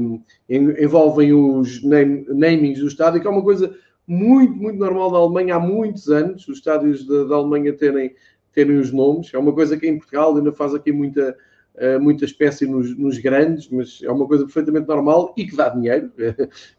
envolvem 0.49 1.33
os 1.33 1.83
name, 1.83 2.25
namings 2.29 2.79
do 2.79 2.87
estádio, 2.87 3.19
que 3.19 3.27
é 3.27 3.29
uma 3.29 3.43
coisa 3.43 3.75
muito, 4.07 4.53
muito 4.53 4.77
normal 4.77 5.11
da 5.11 5.17
Alemanha 5.17 5.55
há 5.55 5.59
muitos 5.59 6.09
anos, 6.09 6.47
os 6.47 6.57
estádios 6.57 7.05
da, 7.05 7.23
da 7.23 7.35
Alemanha 7.35 7.73
terem, 7.73 8.13
terem 8.53 8.77
os 8.77 8.91
nomes. 8.91 9.33
É 9.33 9.37
uma 9.37 9.53
coisa 9.53 9.77
que 9.77 9.87
em 9.87 9.97
Portugal 9.97 10.35
ainda 10.35 10.51
faz 10.51 10.73
aqui 10.73 10.91
muita, 10.91 11.35
uh, 11.81 12.01
muita 12.01 12.25
espécie 12.25 12.65
nos, 12.65 12.95
nos, 12.97 13.17
grandes, 13.17 13.67
mas 13.69 13.99
é 14.03 14.11
uma 14.11 14.27
coisa 14.27 14.45
perfeitamente 14.45 14.87
normal 14.87 15.33
e 15.35 15.45
que 15.45 15.55
dá 15.55 15.69
dinheiro, 15.69 16.11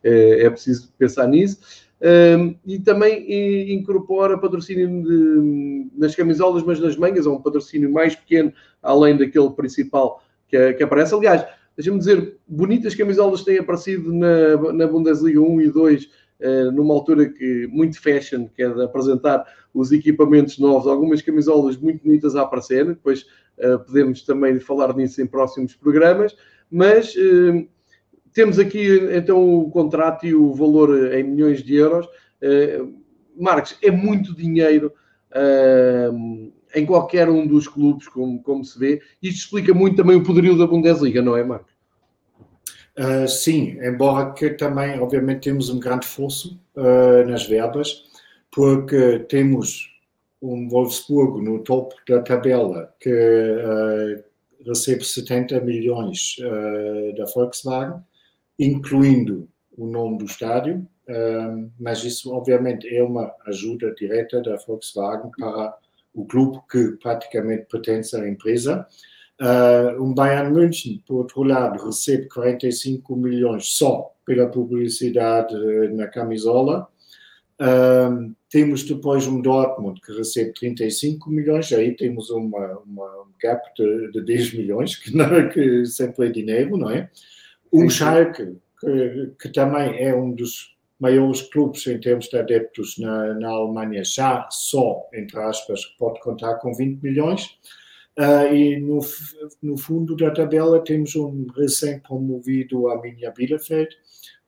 é, 0.03 0.44
é 0.46 0.50
preciso 0.50 0.92
pensar 0.96 1.26
nisso. 1.26 1.59
Um, 2.03 2.57
e 2.66 2.80
também 2.80 3.72
incorpora 3.72 4.36
patrocínio 4.36 4.88
de, 5.05 5.88
nas 5.96 6.16
camisolas, 6.16 6.64
mas 6.64 6.80
nas 6.80 6.96
mangas, 6.96 7.26
é 7.26 7.28
um 7.28 7.40
patrocínio 7.40 7.92
mais 7.92 8.16
pequeno, 8.16 8.53
além 8.82 9.16
daquele 9.16 9.50
principal 9.50 10.20
que, 10.48 10.72
que 10.72 10.82
aparece. 10.82 11.14
Aliás, 11.14 11.44
deixa-me 11.76 11.98
dizer, 11.98 12.38
bonitas 12.48 12.96
camisolas 12.96 13.44
têm 13.44 13.59
aparecido 13.59 14.12
na, 14.12 14.72
na 14.72 14.86
Bundesliga 14.88 15.40
1 15.40 15.61
e 15.61 15.70
2, 15.70 16.05
uh, 16.05 16.72
numa 16.72 16.92
altura 16.92 17.28
que 17.28 17.68
muito 17.68 18.00
fashion, 18.00 18.48
que 18.48 18.64
é 18.64 18.68
de 18.68 18.82
apresentar 18.82 19.46
os 19.72 19.92
equipamentos 19.92 20.59
novos, 20.59 20.88
algumas 20.88 21.22
camisolas 21.22 21.76
muito 21.76 22.03
bonitas 22.03 22.34
a 22.34 22.42
aparecer, 22.42 22.84
depois 22.84 23.24
podemos 23.86 24.22
também 24.22 24.58
falar 24.60 24.94
nisso 24.96 25.20
em 25.22 25.26
próximos 25.26 25.74
programas, 25.74 26.36
mas 26.70 27.14
uh, 27.14 27.68
temos 28.32 28.58
aqui 28.58 28.98
então 29.12 29.60
o 29.60 29.70
contrato 29.70 30.26
e 30.26 30.34
o 30.34 30.52
valor 30.52 31.12
em 31.12 31.22
milhões 31.22 31.62
de 31.62 31.74
euros. 31.76 32.06
Uh, 32.42 32.94
Marcos, 33.36 33.76
é 33.82 33.90
muito 33.90 34.34
dinheiro 34.34 34.92
em 36.74 36.84
qualquer 36.84 37.28
um 37.28 37.46
dos 37.46 37.68
clubes, 37.68 38.08
como, 38.08 38.42
como 38.42 38.64
se 38.64 38.78
vê. 38.78 39.00
Isto 39.22 39.44
explica 39.44 39.72
muito 39.72 39.96
também 39.96 40.16
o 40.16 40.22
poderio 40.22 40.56
da 40.56 40.66
Bundesliga, 40.66 41.22
não 41.22 41.36
é, 41.36 41.42
Marcos? 41.42 41.72
Uh, 42.98 43.26
sim, 43.26 43.78
embora 43.82 44.32
que 44.32 44.50
também, 44.50 45.00
obviamente, 45.00 45.44
temos 45.44 45.70
um 45.70 45.80
grande 45.80 46.04
esforço 46.04 46.60
uh, 46.76 47.26
nas 47.26 47.46
verbas, 47.46 48.04
porque 48.50 49.20
temos 49.20 49.91
um 50.43 50.68
Wolfsburgo 50.68 51.40
no 51.40 51.61
topo 51.61 51.95
da 52.09 52.20
tabela 52.20 52.93
que 53.01 53.09
uh, 53.09 54.22
recebe 54.66 55.05
70 55.05 55.61
milhões 55.61 56.36
da 57.16 57.24
Volkswagen, 57.34 58.01
incluindo 58.59 59.49
o 59.76 59.86
nome 59.86 60.18
do 60.18 60.24
estádio, 60.24 60.86
mas 61.80 62.05
isso 62.05 62.32
obviamente 62.32 62.86
é 62.95 63.03
uma 63.03 63.34
ajuda 63.47 63.93
direta 63.95 64.40
da 64.40 64.57
Volkswagen 64.57 65.32
para 65.36 65.76
o 66.14 66.24
clube 66.24 66.61
que 66.70 66.93
praticamente 67.03 67.66
pertence 67.70 68.14
à 68.16 68.28
empresa. 68.28 68.86
Uh, 69.40 70.01
um 70.01 70.14
Bayern 70.14 70.53
München, 70.53 71.03
por 71.07 71.16
outro 71.16 71.43
lado, 71.43 71.84
recebe 71.84 72.28
45 72.28 73.16
milhões 73.16 73.74
só 73.76 74.14
pela 74.24 74.47
publicidade 74.47 75.55
na 75.95 76.07
camisola. 76.07 76.88
Uh, 77.61 78.34
temos 78.50 78.82
depois 78.82 79.26
um 79.26 79.40
Dortmund 79.40 80.00
que 80.00 80.12
recebe 80.12 80.53
35 80.53 81.30
milhões, 81.30 81.72
aí 81.72 81.94
temos 81.94 82.30
uma, 82.30 82.78
uma 82.80 83.22
um 83.22 83.32
gap 83.40 83.62
de, 83.76 84.11
de 84.11 84.20
10 84.24 84.55
milhões, 84.55 84.96
que, 84.96 85.14
não, 85.16 85.48
que 85.48 85.86
sempre 85.86 86.26
é 86.26 86.30
dinheiro, 86.30 86.76
não 86.76 86.90
é? 86.90 87.11
Um 87.72 87.88
Schalke, 87.88 88.57
que, 88.80 89.32
que, 89.40 89.48
também 89.48 89.98
é 89.98 90.14
um 90.14 90.32
dos 90.32 90.76
maiores 91.00 91.42
clubes 91.42 91.86
em 91.86 91.98
termos 91.98 92.28
de 92.28 92.38
adeptos 92.38 92.98
na, 92.98 93.34
na 93.34 93.48
Alemanha, 93.48 94.05
já 94.05 94.46
só, 94.50 95.09
entre 95.14 95.38
aspas, 95.40 95.84
pode 95.98 96.20
contar 96.20 96.57
com 96.57 96.74
20 96.74 97.00
milhões. 97.03 97.59
Uh, 98.18 98.55
e 98.55 98.78
no, 98.78 99.00
no 99.62 99.78
fundo 99.78 100.14
da 100.14 100.30
tabela 100.30 100.84
temos 100.84 101.16
um 101.16 101.46
recém-promovido 101.57 102.88
Arminia 102.88 103.32
Bielefeld, 103.34 103.88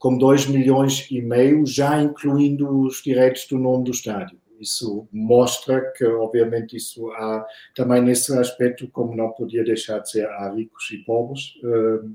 com 0.05 0.19
2 0.19 0.49
milhões 0.49 1.11
e 1.11 1.23
meio, 1.23 1.65
já 1.65 1.99
incluindo 1.99 2.69
os 2.83 3.03
direitos 3.03 3.47
do 3.47 3.59
nome 3.59 3.85
do 3.85 3.91
estádio. 3.91 4.39
Isso 4.61 5.09
mostra 5.11 5.81
que, 5.97 6.05
obviamente, 6.05 6.77
isso 6.77 7.11
há 7.13 7.43
também 7.75 8.03
nesse 8.03 8.39
aspecto, 8.39 8.87
como 8.89 9.17
não 9.17 9.31
podia 9.31 9.65
deixar 9.65 10.01
de 10.01 10.11
ser, 10.11 10.27
há 10.27 10.53
ricos 10.53 10.91
e 10.91 10.99
pobres. 10.99 11.55
Uh, 11.65 12.15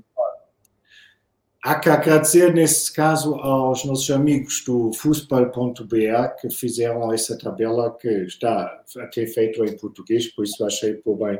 Há 1.62 1.78
que 1.78 1.90
agradecer, 1.90 2.54
nesse 2.54 2.90
caso, 2.90 3.34
aos 3.34 3.84
nossos 3.84 4.10
amigos 4.10 4.64
do 4.64 4.90
Fußball.br 4.94 6.40
que 6.40 6.48
fizeram 6.48 7.12
essa 7.12 7.36
tabela 7.36 7.94
que 8.00 8.08
está 8.08 8.82
até 8.96 9.26
feita 9.26 9.62
em 9.66 9.76
português, 9.76 10.26
por 10.28 10.44
isso 10.44 10.64
achei 10.64 10.94
por 10.94 11.18
bem 11.18 11.38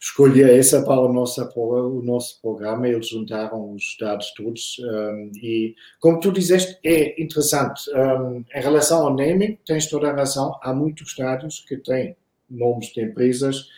escolher 0.00 0.58
essa 0.58 0.82
para 0.82 1.00
o 1.00 1.12
nosso, 1.12 1.46
para 1.46 1.60
o 1.60 2.02
nosso 2.02 2.40
programa. 2.40 2.88
Eles 2.88 3.10
juntaram 3.10 3.72
os 3.72 3.96
dados 4.00 4.32
todos 4.34 4.80
um, 4.80 5.30
e, 5.36 5.76
como 6.00 6.18
tu 6.18 6.32
disseste, 6.32 6.76
é 6.82 7.22
interessante. 7.22 7.88
Um, 7.90 8.44
em 8.52 8.60
relação 8.60 9.06
ao 9.06 9.14
naming, 9.14 9.56
tens 9.64 9.86
toda 9.86 10.10
a 10.10 10.14
razão. 10.16 10.58
Há 10.62 10.74
muitos 10.74 11.14
dados 11.16 11.64
que 11.68 11.76
têm 11.76 12.16
nomes 12.48 12.88
de 12.88 13.02
empresas 13.02 13.68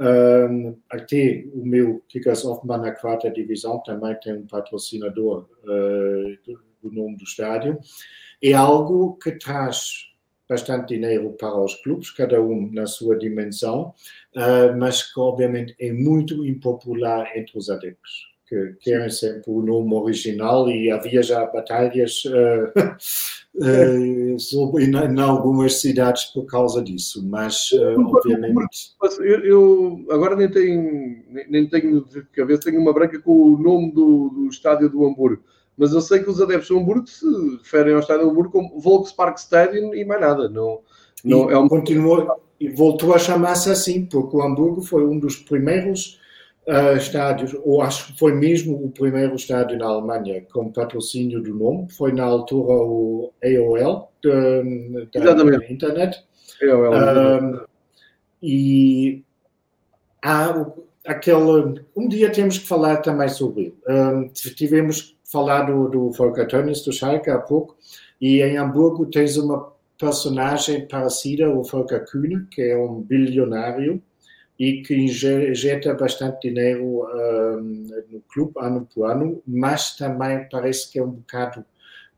Um, 0.00 0.76
até 0.88 1.44
o 1.52 1.64
meu 1.64 2.00
Kickers 2.08 2.44
Offenbach 2.44 2.80
na 2.80 2.92
quarta 2.92 3.30
divisão 3.30 3.82
também 3.82 4.14
tem 4.22 4.34
um 4.34 4.46
patrocinador 4.46 5.48
uh, 5.64 6.52
do, 6.82 6.92
nome 6.92 7.16
do 7.16 7.24
estádio. 7.24 7.78
É 8.42 8.52
algo 8.52 9.18
que 9.22 9.32
traz 9.32 10.06
bastante 10.48 10.94
dinheiro 10.96 11.32
para 11.32 11.60
os 11.60 11.74
clubes, 11.82 12.10
cada 12.10 12.40
um 12.40 12.70
na 12.72 12.86
sua 12.86 13.18
dimensão, 13.18 13.92
uh, 14.36 14.76
mas 14.78 15.02
que 15.02 15.18
obviamente 15.18 15.74
é 15.80 15.92
muito 15.92 16.46
impopular 16.46 17.36
entre 17.36 17.58
os 17.58 17.68
adeptos 17.68 18.37
que 18.48 18.74
querem 18.80 19.10
sempre 19.10 19.50
o 19.50 19.60
nome 19.60 19.94
original 19.94 20.68
e 20.70 20.90
havia 20.90 21.22
já 21.22 21.44
batalhas 21.44 22.22
uh, 22.24 22.72
uh, 23.56 24.38
sobre, 24.40 24.86
em, 24.86 24.96
em, 24.96 25.20
algumas 25.20 25.80
cidades 25.80 26.24
por 26.26 26.46
causa 26.46 26.82
disso, 26.82 27.24
mas 27.26 27.70
uh, 27.72 28.00
obviamente... 28.00 28.94
Eu, 29.20 29.40
eu, 29.44 30.06
agora 30.10 30.34
nem 30.34 30.50
tenho, 30.50 31.22
nem 31.48 31.68
tenho 31.68 32.04
de 32.06 32.22
cabeça, 32.32 32.62
tenho 32.62 32.80
uma 32.80 32.92
branca 32.92 33.18
com 33.20 33.32
o 33.32 33.58
nome 33.58 33.92
do, 33.92 34.30
do 34.30 34.48
estádio 34.48 34.88
do 34.88 35.06
Hamburgo, 35.06 35.42
mas 35.76 35.92
eu 35.92 36.00
sei 36.00 36.20
que 36.20 36.30
os 36.30 36.40
adeptos 36.40 36.68
do 36.68 36.78
Hamburgo 36.78 37.06
se 37.06 37.26
referem 37.58 37.92
ao 37.92 38.00
estádio 38.00 38.24
do 38.24 38.30
Hamburgo 38.30 38.52
como 38.52 38.80
Volkspark 38.80 39.38
Stadium 39.38 39.94
e 39.94 40.04
mais 40.04 40.20
nada, 40.20 40.48
não... 40.48 40.80
não 41.22 41.50
e 41.50 41.52
é 41.52 41.58
um... 41.58 41.68
continuou, 41.68 42.40
e 42.58 42.70
voltou 42.70 43.14
a 43.14 43.18
chamar-se 43.18 43.70
assim, 43.70 44.06
porque 44.06 44.36
o 44.36 44.42
Hamburgo 44.42 44.80
foi 44.80 45.04
um 45.04 45.18
dos 45.18 45.36
primeiros 45.36 46.18
uh, 46.68 46.96
estádios, 46.96 47.56
ou 47.64 47.80
acho 47.80 48.12
que 48.12 48.18
foi 48.18 48.34
mesmo 48.34 48.76
o 48.84 48.90
primeiro 48.90 49.34
estádio 49.34 49.78
na 49.78 49.86
Alemanha 49.86 50.44
com 50.52 50.70
patrocínio 50.70 51.42
do 51.42 51.54
nome, 51.54 51.90
foi 51.90 52.12
na 52.12 52.24
altura 52.24 52.74
o 52.74 53.32
AOL 53.42 54.12
da 54.22 55.72
internet. 55.72 56.24
AOL. 56.62 56.94
Um, 56.94 57.60
e 58.42 59.24
há 60.22 60.66
aquele. 61.06 61.82
Um 61.96 62.08
dia 62.08 62.30
temos 62.30 62.58
que 62.58 62.66
falar 62.66 62.98
também 62.98 63.28
sobre 63.28 63.62
ele. 63.62 63.76
Um, 63.88 64.28
tivemos 64.28 65.02
que 65.02 65.16
falar 65.24 65.62
do, 65.62 65.88
do 65.88 66.10
Volker 66.10 66.46
Tönnies, 66.46 66.82
do 66.82 66.92
Schalke, 66.92 67.30
há 67.30 67.38
pouco, 67.38 67.76
e 68.20 68.40
em 68.42 68.56
Hamburgo 68.56 69.06
tens 69.06 69.36
uma 69.36 69.72
personagem 69.98 70.86
parecida, 70.86 71.50
o 71.50 71.62
Volker 71.62 72.04
Kühne, 72.04 72.46
que 72.50 72.62
é 72.62 72.78
um 72.78 73.00
bilionário, 73.00 74.00
e 74.58 74.82
que 74.82 74.94
injeta 74.94 75.94
bastante 75.94 76.48
dinheiro 76.48 77.04
um, 77.06 77.86
no 78.10 78.20
clube 78.28 78.52
ano 78.58 78.88
por 78.92 79.04
ano, 79.04 79.40
mas 79.46 79.96
também 79.96 80.48
parece 80.50 80.90
que 80.90 80.98
é 80.98 81.02
um 81.02 81.10
bocado 81.10 81.64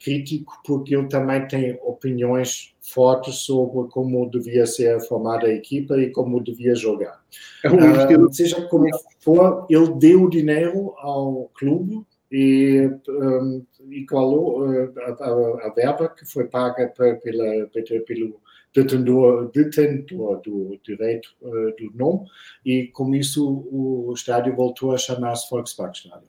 crítico 0.03 0.59
porque 0.65 0.97
ele 0.97 1.09
também 1.09 1.47
tem 1.47 1.79
opiniões 1.83 2.75
fortes 2.81 3.41
sobre 3.41 3.91
como 3.91 4.29
devia 4.31 4.67
ser 4.67 4.99
formada 5.03 5.47
a 5.47 5.53
equipa 5.53 5.99
e 5.99 6.11
como 6.11 6.43
devia 6.43 6.75
jogar. 6.75 7.23
É 7.63 7.71
um 7.71 8.27
uh, 8.27 8.33
seja 8.33 8.67
como 8.69 8.87
for, 9.21 9.67
ele 9.69 9.93
deu 9.99 10.29
dinheiro 10.31 10.95
ao 10.99 11.51
clube 11.55 12.03
e 12.33 12.91
um, 13.09 13.63
igualou 13.91 14.67
uh, 14.67 14.93
a, 14.99 15.67
a, 15.67 15.73
verba 15.75 16.09
que 16.09 16.25
foi 16.25 16.47
paga 16.47 16.89
pela, 16.89 17.67
pelo 18.07 18.41
detentor, 18.75 19.51
detentor 19.53 20.41
do 20.43 20.79
direito 20.85 21.29
uh, 21.43 21.75
do 21.77 21.91
nome, 21.95 22.27
e 22.65 22.87
com 22.89 23.15
isso 23.15 23.67
o 23.71 24.13
estádio 24.15 24.55
voltou 24.55 24.93
a 24.93 24.99
chamar-se 24.99 25.47
Stadium. 25.65 26.23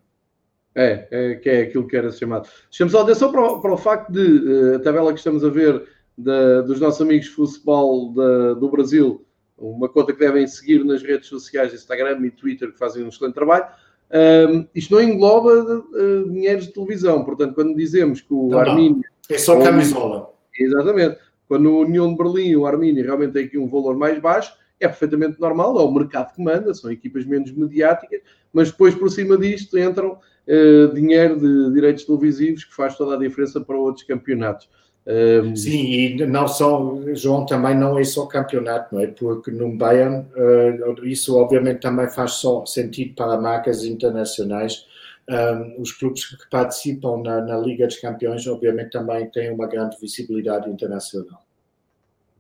É, 0.73 1.07
é, 1.11 1.35
que 1.35 1.49
é 1.49 1.61
aquilo 1.63 1.85
que 1.85 1.97
era 1.97 2.09
chamado. 2.11 2.47
Chamamos 2.69 2.95
a 2.95 3.01
atenção 3.01 3.29
para 3.29 3.41
o, 3.41 3.61
para 3.61 3.73
o 3.73 3.77
facto 3.77 4.11
de 4.11 4.21
uh, 4.21 4.75
a 4.75 4.79
tabela 4.79 5.11
que 5.11 5.19
estamos 5.19 5.43
a 5.43 5.49
ver 5.49 5.83
da, 6.17 6.61
dos 6.61 6.79
nossos 6.79 7.01
amigos 7.01 7.25
de 7.27 7.33
futebol 7.33 8.13
da, 8.13 8.53
do 8.53 8.69
Brasil, 8.69 9.25
uma 9.57 9.89
conta 9.89 10.13
que 10.13 10.19
devem 10.19 10.47
seguir 10.47 10.83
nas 10.83 11.03
redes 11.03 11.27
sociais, 11.27 11.73
Instagram 11.73 12.25
e 12.25 12.31
Twitter, 12.31 12.71
que 12.71 12.79
fazem 12.79 13.03
um 13.03 13.09
excelente 13.09 13.35
trabalho. 13.35 13.65
Um, 14.13 14.67
isto 14.75 14.93
não 14.93 15.01
engloba 15.01 15.53
uh, 15.53 16.29
dinheiros 16.29 16.65
de 16.65 16.73
televisão, 16.73 17.23
portanto, 17.23 17.53
quando 17.53 17.75
dizemos 17.75 18.21
que 18.21 18.33
o 18.33 18.49
não. 18.49 19.01
É 19.29 19.37
só 19.37 19.61
camisola. 19.61 20.33
Exatamente. 20.57 21.17
Quando 21.51 21.79
União 21.79 22.09
de 22.09 22.15
Berlim 22.15 22.47
e 22.47 22.55
o 22.55 22.65
Arminia 22.65 23.03
realmente 23.03 23.33
têm 23.33 23.43
aqui 23.43 23.57
um 23.57 23.67
valor 23.67 23.97
mais 23.97 24.17
baixo, 24.21 24.53
é 24.79 24.87
perfeitamente 24.87 25.37
normal, 25.37 25.77
é 25.77 25.83
o 25.83 25.91
mercado 25.91 26.33
que 26.33 26.41
manda, 26.41 26.73
são 26.73 26.89
equipas 26.89 27.25
menos 27.25 27.51
mediáticas, 27.51 28.21
mas 28.53 28.71
depois 28.71 28.95
por 28.95 29.11
cima 29.11 29.37
disto 29.37 29.77
entram 29.77 30.13
uh, 30.13 30.93
dinheiro 30.93 31.37
de 31.37 31.73
direitos 31.73 32.05
televisivos 32.05 32.63
que 32.63 32.73
faz 32.73 32.95
toda 32.95 33.15
a 33.15 33.19
diferença 33.19 33.59
para 33.59 33.75
outros 33.75 34.05
campeonatos. 34.05 34.69
Um... 35.05 35.53
Sim, 35.53 35.91
e 35.91 36.25
não 36.25 36.47
só, 36.47 36.97
João, 37.15 37.45
também 37.45 37.75
não 37.75 37.99
é 37.99 38.03
só 38.05 38.27
campeonato, 38.27 38.95
não 38.95 39.01
é? 39.01 39.07
Porque 39.07 39.51
no 39.51 39.75
Bayern, 39.75 40.25
uh, 40.37 41.05
isso 41.05 41.35
obviamente 41.35 41.81
também 41.81 42.09
faz 42.09 42.35
só 42.35 42.65
sentido 42.65 43.13
para 43.13 43.41
marcas 43.41 43.83
internacionais. 43.83 44.85
Um, 45.31 45.81
os 45.81 45.93
clubes 45.93 46.25
que 46.25 46.49
participam 46.49 47.21
na, 47.23 47.39
na, 47.39 47.57
Liga 47.57 47.87
dos 47.87 47.97
Campeões, 47.97 48.45
obviamente, 48.47 48.91
também 48.91 49.29
têm 49.29 49.49
uma 49.49 49.65
grande 49.65 49.95
visibilidade 49.97 50.69
internacional. 50.69 51.41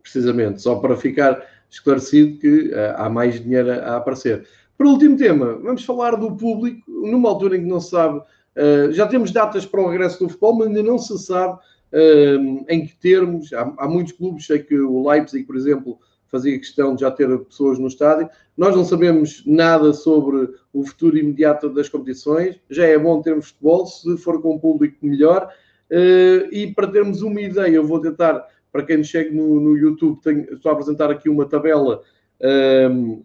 Precisamente, 0.01 0.61
só 0.61 0.75
para 0.75 0.97
ficar 0.97 1.41
esclarecido 1.69 2.37
que 2.37 2.73
uh, 2.73 2.95
há 2.97 3.09
mais 3.09 3.41
dinheiro 3.41 3.71
a, 3.71 3.95
aparecer. 3.95 4.45
Para 4.77 4.87
o 4.87 4.89
último 4.89 5.15
tema, 5.15 5.53
vamos 5.59 5.85
falar 5.85 6.17
do 6.17 6.35
público, 6.35 6.83
numa 6.85 7.29
altura 7.29 7.55
em 7.55 7.61
que 7.61 7.69
não 7.69 7.79
se 7.79 7.91
sabe, 7.91 8.19
uh, 8.19 8.91
já 8.91 9.07
temos 9.07 9.31
datas 9.31 9.65
para 9.65 9.79
o 9.79 9.87
regresso 9.87 10.19
do 10.19 10.27
futebol, 10.27 10.57
mas 10.57 10.67
ainda 10.67 10.83
não 10.83 10.97
se 10.97 11.17
sabe 11.17 11.53
uh, 11.53 12.65
em 12.67 12.85
que 12.85 12.95
termos. 12.97 13.53
Há, 13.53 13.73
há 13.77 13.87
muitos 13.87 14.11
clubes, 14.11 14.45
sei 14.45 14.59
que 14.59 14.77
o 14.77 15.07
Leipzig, 15.07 15.45
por 15.45 15.55
exemplo, 15.55 15.97
fazia 16.31 16.57
questão 16.57 16.95
de 16.95 17.01
já 17.01 17.11
ter 17.11 17.27
pessoas 17.39 17.77
no 17.77 17.87
estádio. 17.87 18.29
Nós 18.55 18.73
não 18.75 18.85
sabemos 18.85 19.43
nada 19.45 19.91
sobre 19.91 20.49
o 20.73 20.83
futuro 20.85 21.17
imediato 21.17 21.69
das 21.69 21.89
competições. 21.89 22.57
Já 22.69 22.85
é 22.85 22.97
bom 22.97 23.21
termos 23.21 23.49
futebol, 23.49 23.85
se 23.85 24.17
for 24.17 24.41
com 24.41 24.55
um 24.55 24.59
público 24.59 24.97
melhor. 25.05 25.51
Uh, 25.91 26.47
e 26.51 26.73
para 26.73 26.87
termos 26.87 27.21
uma 27.21 27.41
ideia, 27.41 27.75
eu 27.75 27.85
vou 27.85 27.99
tentar, 27.99 28.47
para 28.71 28.83
quem 28.83 29.03
chegue 29.03 29.35
no, 29.35 29.59
no 29.59 29.77
YouTube, 29.77 30.21
tenho, 30.21 30.53
estou 30.53 30.69
a 30.69 30.73
apresentar 30.73 31.11
aqui 31.11 31.27
uma 31.27 31.45
tabela 31.45 32.01
um, 32.39 32.47
ehm, 32.47 33.23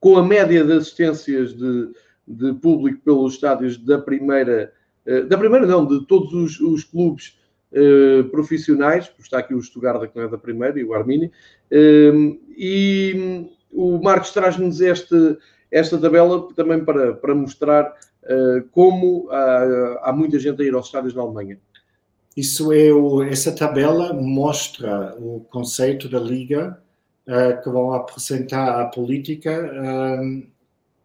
com 0.00 0.16
a 0.16 0.24
média 0.24 0.64
de 0.64 0.72
assistências 0.72 1.54
de, 1.54 1.90
de 2.26 2.52
público 2.54 3.00
pelos 3.04 3.34
estádios 3.34 3.78
da 3.78 3.98
primeira, 3.98 4.72
uh, 5.06 5.24
da 5.26 5.38
primeira 5.38 5.64
não, 5.64 5.86
de 5.86 6.04
todos 6.06 6.32
os, 6.32 6.60
os 6.60 6.82
clubes 6.82 7.38
uh, 7.72 8.24
profissionais, 8.30 9.10
está 9.18 9.38
aqui 9.38 9.54
o 9.54 9.62
Stuttgart 9.62 10.10
que 10.10 10.16
não 10.16 10.26
é 10.26 10.28
da 10.28 10.38
primeira, 10.38 10.78
e 10.78 10.84
o 10.84 10.94
Armini, 10.94 11.26
uh, 11.26 12.38
e 12.56 13.48
o 13.72 13.98
Marcos 14.02 14.32
traz-nos 14.32 14.80
esta, 14.80 15.38
tabela 16.00 16.48
também 16.54 16.84
para, 16.84 17.14
para 17.14 17.34
mostrar 17.34 17.84
uh, 18.24 18.68
como 18.70 19.28
há, 19.30 20.00
há, 20.02 20.12
muita 20.12 20.38
gente 20.38 20.62
a 20.62 20.64
ir 20.64 20.74
aos 20.74 20.86
estádios 20.86 21.14
na 21.14 21.22
Alemanha. 21.22 21.58
Isso 22.36 22.72
é 22.72 22.92
o, 22.92 23.22
essa 23.22 23.54
tabela 23.54 24.12
mostra 24.12 25.14
o 25.18 25.40
conceito 25.50 26.08
da 26.08 26.20
liga 26.20 26.78
que 27.64 27.68
vão 27.68 27.92
apresentar 27.92 28.80
a 28.80 28.84
política 28.86 29.68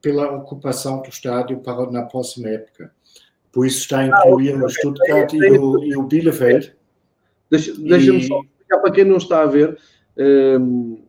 pela 0.01 0.31
ocupação 0.31 1.01
do 1.01 1.09
estádio 1.09 1.59
para 1.61 1.89
na 1.89 2.03
próxima 2.03 2.49
época. 2.49 2.91
Por 3.51 3.65
isso 3.65 3.79
está 3.79 3.99
a 3.99 4.07
incluir 4.07 4.55
ah, 4.55 4.65
o 4.65 4.69
Stuttgart 4.69 5.33
e 5.33 5.57
o, 5.57 5.83
e 5.83 5.95
o 5.95 6.03
Bielefeld. 6.03 6.73
Deixa-me 7.49 7.89
deixa 7.89 8.11
só 8.27 8.39
explicar 8.39 8.79
para 8.79 8.91
quem 8.91 9.03
não 9.03 9.17
está 9.17 9.41
a 9.43 9.45
ver. 9.45 9.77
Um, 10.17 11.03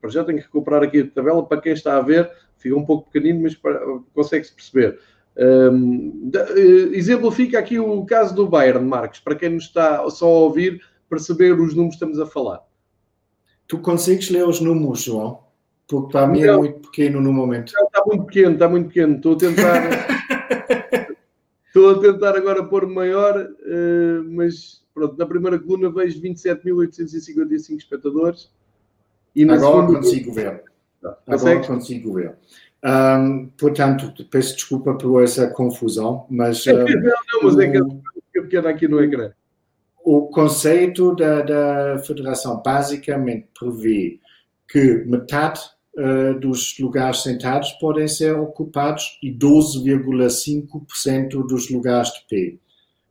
para 0.00 0.10
já 0.10 0.24
tenho 0.24 0.38
que 0.38 0.44
recuperar 0.44 0.82
aqui 0.82 1.00
a 1.00 1.06
tabela. 1.06 1.44
Para 1.46 1.60
quem 1.60 1.72
está 1.72 1.98
a 1.98 2.00
ver, 2.00 2.30
fica 2.56 2.74
um 2.74 2.84
pouco 2.84 3.10
pequenino, 3.10 3.42
mas 3.42 3.58
consegue-se 4.14 4.54
perceber. 4.54 4.98
Um, 5.36 6.30
uh, 6.34 6.94
exemplifica 6.94 7.58
aqui 7.58 7.78
o 7.78 8.04
caso 8.04 8.34
do 8.34 8.48
Bayern, 8.48 8.86
Marcos, 8.86 9.20
para 9.20 9.34
quem 9.34 9.50
nos 9.50 9.64
está 9.64 10.08
só 10.10 10.26
a 10.26 10.40
ouvir, 10.40 10.82
perceber 11.08 11.52
os 11.52 11.74
números 11.74 11.96
que 11.96 12.04
estamos 12.04 12.18
a 12.18 12.26
falar. 12.26 12.60
Tu 13.68 13.78
consegues 13.78 14.30
ler 14.30 14.46
os 14.46 14.60
números, 14.60 15.02
João? 15.02 15.40
Porque 15.86 16.12
para 16.12 16.26
mim 16.26 16.42
é 16.42 16.56
muito 16.56 16.80
pequeno 16.80 17.20
no 17.20 17.32
momento. 17.32 17.68
Está 17.68 18.02
muito 18.06 18.24
pequeno, 18.24 18.52
está 18.54 18.68
muito 18.68 18.88
pequeno. 18.88 19.16
Estou 19.16 19.34
a 19.34 19.38
tentar. 19.38 20.22
Estou 21.74 21.90
a 21.90 21.98
tentar 21.98 22.36
agora 22.36 22.62
pôr 22.62 22.86
maior, 22.86 23.34
uh, 23.40 24.24
mas 24.30 24.84
pronto, 24.92 25.16
na 25.16 25.24
primeira 25.24 25.58
coluna 25.58 25.90
vejo 25.90 26.20
27.855 26.20 27.78
espectadores. 27.78 28.50
E 29.34 29.42
na 29.42 29.54
agora 29.54 29.86
segunda... 29.86 29.98
consigo 30.00 30.32
ver. 30.34 30.64
Tá. 31.00 31.18
Agora 31.26 31.66
consigo 31.66 32.12
ver. 32.12 32.36
Um, 32.84 33.48
portanto, 33.56 34.12
peço 34.30 34.54
desculpa 34.54 34.92
por 34.94 35.22
essa 35.22 35.48
confusão, 35.48 36.26
mas. 36.28 36.66
Um, 36.66 36.72
não, 36.72 36.84
não, 36.84 37.42
mas 37.44 37.58
é 37.58 37.70
que 37.70 37.78
é 38.38 38.42
pequena 38.42 38.68
aqui 38.68 38.86
no 38.86 39.02
ecrã. 39.02 39.32
O 40.04 40.26
conceito 40.26 41.16
da, 41.16 41.40
da 41.40 41.98
federação 42.00 42.60
basicamente 42.62 43.48
prevê 43.58 44.20
que 44.68 45.04
metade 45.06 45.60
uh, 45.96 46.38
dos 46.38 46.78
lugares 46.78 47.22
sentados 47.22 47.72
podem 47.72 48.06
ser 48.08 48.36
ocupados 48.36 49.18
e 49.22 49.32
12,5% 49.32 51.46
dos 51.46 51.70
lugares 51.70 52.12
de 52.12 52.20
pé. 52.28 52.56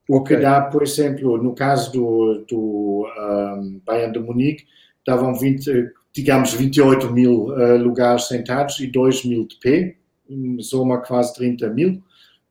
O 0.10 0.24
que 0.24 0.36
dá, 0.36 0.62
por 0.62 0.82
exemplo, 0.84 1.42
no 1.42 1.56
caso 1.56 1.92
do, 1.92 2.46
do 2.48 3.08
um, 3.18 3.82
Bayern 3.86 4.14
de 4.14 4.20
Munique, 4.20 4.66
davam 5.06 5.34
20, 5.34 5.92
digamos, 6.14 6.54
28 6.54 7.12
mil 7.12 7.46
uh, 7.46 7.78
lugares 7.78 8.28
sentados 8.28 8.80
e 8.80 8.86
2 8.88 9.26
mil 9.26 9.48
de 9.48 9.56
pé, 9.58 9.96
soma 10.60 11.02
quase 11.02 11.34
30 11.36 11.70
mil. 11.70 12.02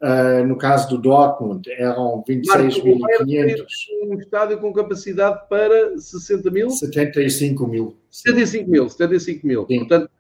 Uh, 0.03 0.47
no 0.47 0.57
caso 0.57 0.89
do 0.89 0.97
Dortmund, 0.97 1.71
eram 1.73 2.25
26.500. 2.27 3.67
Um 4.05 4.19
estádio 4.19 4.59
com 4.59 4.73
capacidade 4.73 5.47
para 5.47 5.99
60 5.99 6.51
mil? 6.51 6.71
75 6.71 7.67
mil. 7.67 7.95
75 8.11 8.71
mil, 8.71 8.89
75 8.89 9.47
mil. 9.47 9.67
Sim. 9.67 9.81
Portanto, 9.81 10.05
eh, 10.05 10.07
eh, 10.07 10.20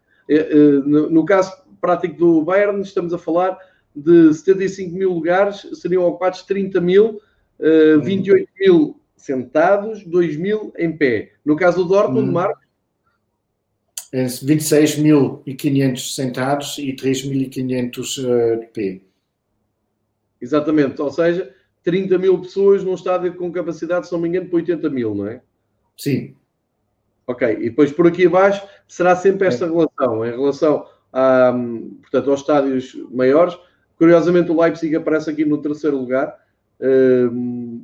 no 0.86 1.24
caso 1.24 1.52
prático 1.80 2.16
do 2.16 2.42
Bayern, 2.42 2.80
estamos 2.82 3.12
a 3.12 3.18
falar 3.18 3.58
de 3.94 4.32
75 4.34 4.96
mil 4.96 5.12
lugares, 5.12 5.66
seriam 5.74 6.04
ocupados 6.04 6.42
30 6.42 6.80
mil, 6.80 7.20
28 8.02 8.42
hum. 8.42 8.46
mil 8.58 9.00
sentados, 9.16 10.04
2 10.04 10.36
mil 10.36 10.72
em 10.78 10.96
pé. 10.96 11.32
No 11.44 11.56
caso 11.56 11.82
do 11.82 11.88
Dortmund, 11.88 12.28
hum. 12.28 12.32
Marcos? 12.32 12.70
26.500 14.12 16.14
sentados 16.14 16.78
e 16.78 16.94
3.500 16.94 18.60
de 18.60 18.66
pé. 18.66 19.00
Exatamente, 20.40 21.00
ou 21.00 21.10
seja, 21.10 21.54
30 21.84 22.18
mil 22.18 22.40
pessoas 22.40 22.82
num 22.82 22.94
estádio 22.94 23.34
com 23.34 23.52
capacidade, 23.52 24.06
se 24.06 24.12
não 24.12 24.20
me 24.20 24.28
engano, 24.28 24.48
para 24.48 24.56
80 24.56 24.90
mil, 24.90 25.14
não 25.14 25.26
é? 25.26 25.40
Sim. 25.96 26.34
Ok, 27.30 27.48
e 27.48 27.70
depois 27.70 27.92
por 27.92 28.08
aqui 28.08 28.26
abaixo 28.26 28.66
será 28.88 29.14
sempre 29.14 29.46
esta 29.46 29.64
é. 29.64 29.68
relação, 29.68 30.26
em 30.26 30.30
relação 30.30 30.84
a, 31.12 31.54
portanto, 32.00 32.30
aos 32.30 32.40
estádios 32.40 32.96
maiores. 33.08 33.56
Curiosamente, 33.96 34.50
o 34.50 34.60
Leipzig 34.60 34.96
aparece 34.96 35.30
aqui 35.30 35.44
no 35.44 35.58
terceiro 35.58 35.96
lugar, 35.96 36.36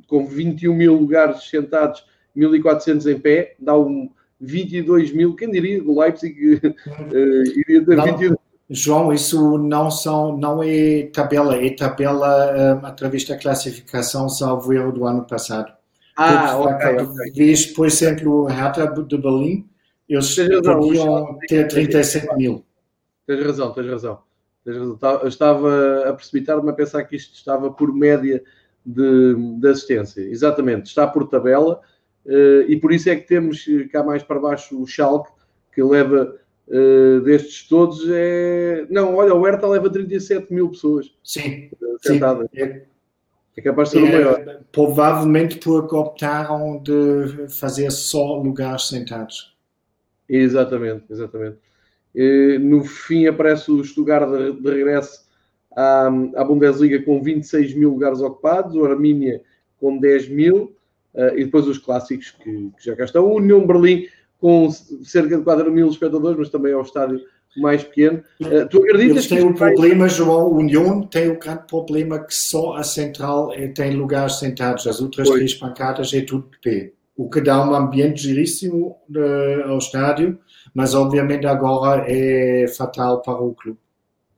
com 0.07 0.25
21 0.25 0.73
mil 0.73 0.95
lugares 0.95 1.47
sentados, 1.49 2.03
1400 2.35 3.07
em 3.07 3.19
pé, 3.19 3.55
dá 3.57 3.77
um 3.77 4.09
22 4.41 5.13
mil. 5.13 5.35
Quem 5.35 5.49
diria 5.49 5.79
que 5.79 5.87
o 5.87 5.97
Leipzig 5.97 6.55
uh, 6.55 6.73
iria 7.55 7.85
ter 7.85 8.01
22 8.03 8.37
João, 8.69 9.13
isso 9.13 9.57
não, 9.57 9.89
são, 9.89 10.37
não 10.37 10.61
é 10.61 11.03
tabela, 11.13 11.55
é 11.55 11.69
tabela 11.69 12.81
um, 12.81 12.85
através 12.85 13.23
da 13.23 13.37
classificação, 13.37 14.27
salvo 14.27 14.73
erro 14.73 14.91
do 14.91 15.05
ano 15.05 15.25
passado. 15.25 15.71
Ah, 16.17 16.57
ok. 16.57 16.73
okay. 16.73 17.31
Vês, 17.33 17.67
por 17.67 17.85
exemplo, 17.85 18.43
o 18.43 18.45
Hertha 18.47 18.87
de 18.87 19.17
Berlim, 19.17 19.69
eles 20.09 20.35
podiam 20.63 21.37
ter 21.47 21.67
37 21.67 22.35
mil. 22.35 22.65
Tens 23.27 23.45
razão, 23.45 23.71
tens 23.73 23.87
razão. 23.87 24.19
Tens 24.63 24.77
razão. 24.77 24.97
Eu 25.21 25.27
estava 25.27 26.09
a 26.09 26.13
precipitar-me 26.13 26.69
a 26.69 26.73
pensar 26.73 27.03
que 27.03 27.15
isto 27.15 27.35
estava 27.35 27.69
por 27.71 27.93
média 27.93 28.43
de, 28.85 29.35
de 29.59 29.67
assistência. 29.67 30.21
Exatamente, 30.21 30.87
está 30.87 31.05
por 31.05 31.27
tabela 31.27 31.81
uh, 32.25 32.61
e 32.67 32.79
por 32.79 32.93
isso 32.93 33.09
é 33.09 33.15
que 33.15 33.27
temos 33.27 33.65
cá 33.91 34.01
mais 34.01 34.23
para 34.23 34.39
baixo 34.39 34.81
o 34.81 34.87
Schalke, 34.87 35.29
que 35.73 35.83
leva 35.83 36.35
uh, 36.67 37.21
destes 37.21 37.67
todos 37.67 38.03
é. 38.09 38.87
Não, 38.89 39.15
olha, 39.15 39.35
o 39.35 39.43
Hertha 39.43 39.67
leva 39.67 39.89
37 39.89 40.53
mil 40.53 40.69
pessoas. 40.69 41.13
Sim. 41.21 41.69
Sentadas. 42.01 42.47
Sim. 42.53 42.61
É, 42.61 42.85
é 43.57 43.61
capaz 43.61 43.89
de 43.89 43.99
ser 43.99 44.05
é, 44.05 44.07
o 44.07 44.11
maior. 44.11 44.61
Provavelmente 44.71 45.57
porque 45.57 45.95
optaram 45.95 46.81
de 46.81 47.47
fazer 47.49 47.91
só 47.91 48.37
lugares 48.37 48.87
sentados. 48.87 49.57
Exatamente, 50.29 51.05
exatamente. 51.09 51.57
E, 52.13 52.59
no 52.59 52.83
fim 52.83 53.25
aparece 53.25 53.71
o 53.71 53.83
Stuttgart 53.83 54.29
de, 54.29 54.61
de 54.61 54.69
regresso 54.69 55.25
à, 55.75 56.07
à, 56.35 56.43
Bundesliga 56.43 57.01
com 57.01 57.21
26 57.21 57.73
mil 57.73 57.89
lugares 57.91 58.19
ocupados, 58.21 58.75
o 58.75 58.85
Armínia 58.85 59.41
com 59.79 59.97
10 59.97 60.29
mil, 60.29 60.75
uh, 61.15 61.35
e 61.35 61.45
depois 61.45 61.67
os 61.67 61.79
clássicos 61.79 62.31
que, 62.31 62.71
que 62.77 62.85
já 62.85 62.95
cá 62.95 63.05
estão. 63.05 63.25
O 63.25 63.37
União 63.37 63.65
Berlim 63.65 64.07
com 64.39 64.69
cerca 64.69 65.35
de 65.35 65.43
4 65.43 65.71
mil 65.71 65.89
espectadores, 65.89 66.37
mas 66.37 66.49
também 66.49 66.73
é 66.73 66.79
estádio 66.79 67.21
mais 67.55 67.83
pequeno. 67.83 68.23
Uh, 68.41 68.67
tu 68.69 68.79
acreditas 68.79 69.17
Eles 69.17 69.27
têm 69.27 69.43
o 69.43 69.53
problema, 69.53 70.07
João, 70.07 70.51
União 70.51 71.01
tem 71.01 71.29
o 71.29 71.39
grande 71.39 71.63
problema 71.67 72.19
que 72.19 72.33
só 72.33 72.75
a 72.75 72.83
central 72.83 73.51
é, 73.53 73.67
tem 73.67 73.95
lugares 73.95 74.39
sentados, 74.39 74.85
as 74.87 75.01
outras 75.01 75.29
três 75.29 75.53
pancadas 75.53 76.13
é 76.13 76.21
tudo 76.21 76.49
de 76.51 76.59
pé. 76.59 76.91
O 77.15 77.29
que 77.29 77.41
dá 77.41 77.67
um 77.67 77.73
ambiente 77.73 78.21
giríssimo 78.21 78.97
uh, 79.09 79.69
ao 79.69 79.77
estádio, 79.77 80.37
mas 80.73 80.93
obviamente 80.93 81.47
agora 81.47 82.05
é 82.07 82.67
fatal 82.67 83.21
para 83.21 83.41
o 83.41 83.55
clube. 83.55 83.79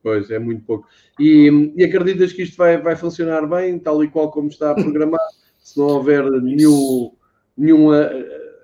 Pois, 0.02 0.30
é 0.30 0.38
muito 0.38 0.64
pouco. 0.64 0.86
E, 1.18 1.74
e 1.76 1.84
acreditas 1.84 2.32
que 2.32 2.42
isto 2.42 2.56
vai, 2.56 2.80
vai 2.80 2.96
funcionar 2.96 3.46
bem, 3.46 3.78
tal 3.78 4.02
e 4.02 4.08
qual 4.08 4.30
como 4.30 4.48
está 4.48 4.74
programado, 4.74 5.22
se 5.62 5.78
não 5.78 5.88
houver 5.88 6.24
nenhum, 6.40 7.12
nenhuma 7.54 8.10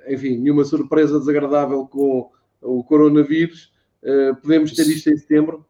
enfim, 0.09 0.39
nenhuma 0.39 0.65
surpresa 0.65 1.19
desagradável 1.19 1.87
com 1.87 2.31
o 2.63 2.85
coronavírus. 2.85 3.73
Uh, 4.07 4.37
podemos 4.37 4.73
ter 4.73 4.87
isto 4.87 5.11
em 5.11 5.17
setembro? 5.17 5.67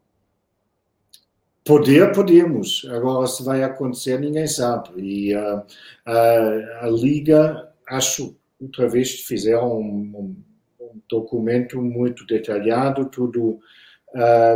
Poder, 1.65 2.13
podemos. 2.13 2.87
Agora, 2.91 3.25
se 3.25 3.43
vai 3.43 3.63
acontecer, 3.63 4.19
ninguém 4.19 4.45
sabe. 4.45 4.89
E 5.01 5.35
uh, 5.35 5.57
uh, 5.57 6.85
a 6.85 6.87
Liga, 6.89 7.67
acho, 7.89 8.37
outra 8.61 8.87
vez, 8.87 9.21
fizeram 9.21 9.79
um, 9.79 10.35
um 10.79 11.01
documento 11.09 11.81
muito 11.81 12.25
detalhado, 12.25 13.05
tudo 13.05 13.59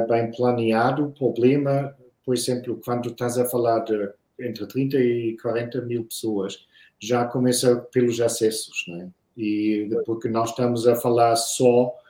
bem 0.08 0.32
planeado. 0.32 1.06
O 1.06 1.12
problema, 1.12 1.96
por 2.26 2.34
exemplo, 2.34 2.80
quando 2.84 3.10
estás 3.10 3.38
a 3.38 3.46
falar 3.46 3.80
de 3.80 4.10
entre 4.40 4.66
30 4.66 4.98
e 4.98 5.38
40 5.42 5.82
mil 5.82 6.06
pessoas, 6.06 6.66
já 7.00 7.26
começa 7.26 7.76
pelos 7.92 8.20
acessos, 8.22 8.86
não 8.88 9.02
é? 9.02 9.08
e 9.38 9.90
porque 10.06 10.28
nós 10.28 10.50
estamos 10.50 10.88
a 10.88 10.96
falar 10.96 11.36
só 11.36 11.88
um, 11.88 12.01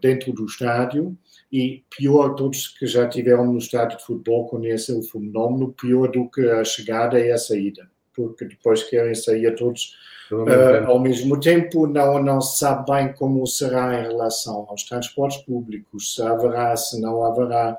dentro 0.00 0.32
do 0.32 0.46
estádio 0.46 1.16
e 1.50 1.84
pior, 1.96 2.34
todos 2.34 2.68
que 2.68 2.86
já 2.86 3.08
tiveram 3.08 3.52
no 3.52 3.58
estádio 3.58 3.98
de 3.98 4.04
futebol 4.04 4.48
conhecem 4.48 4.98
o 4.98 5.02
fenómeno, 5.02 5.72
pior 5.72 6.10
do 6.10 6.28
que 6.28 6.40
a 6.48 6.64
chegada 6.64 7.20
e 7.20 7.30
a 7.30 7.38
saída, 7.38 7.88
porque 8.14 8.44
depois 8.44 8.82
querem 8.82 9.14
sair 9.14 9.54
todos 9.54 9.94
uh, 10.32 10.86
ao 10.86 10.98
mesmo 10.98 11.38
tempo, 11.38 11.86
não, 11.86 12.22
não 12.22 12.40
se 12.40 12.58
sabe 12.58 12.90
bem 12.90 13.12
como 13.12 13.46
será 13.46 14.00
em 14.00 14.08
relação 14.08 14.66
aos 14.68 14.82
transportes 14.84 15.38
públicos, 15.44 16.14
se 16.14 16.22
haverá, 16.22 16.76
se 16.76 17.00
não 17.00 17.24
haverá. 17.24 17.78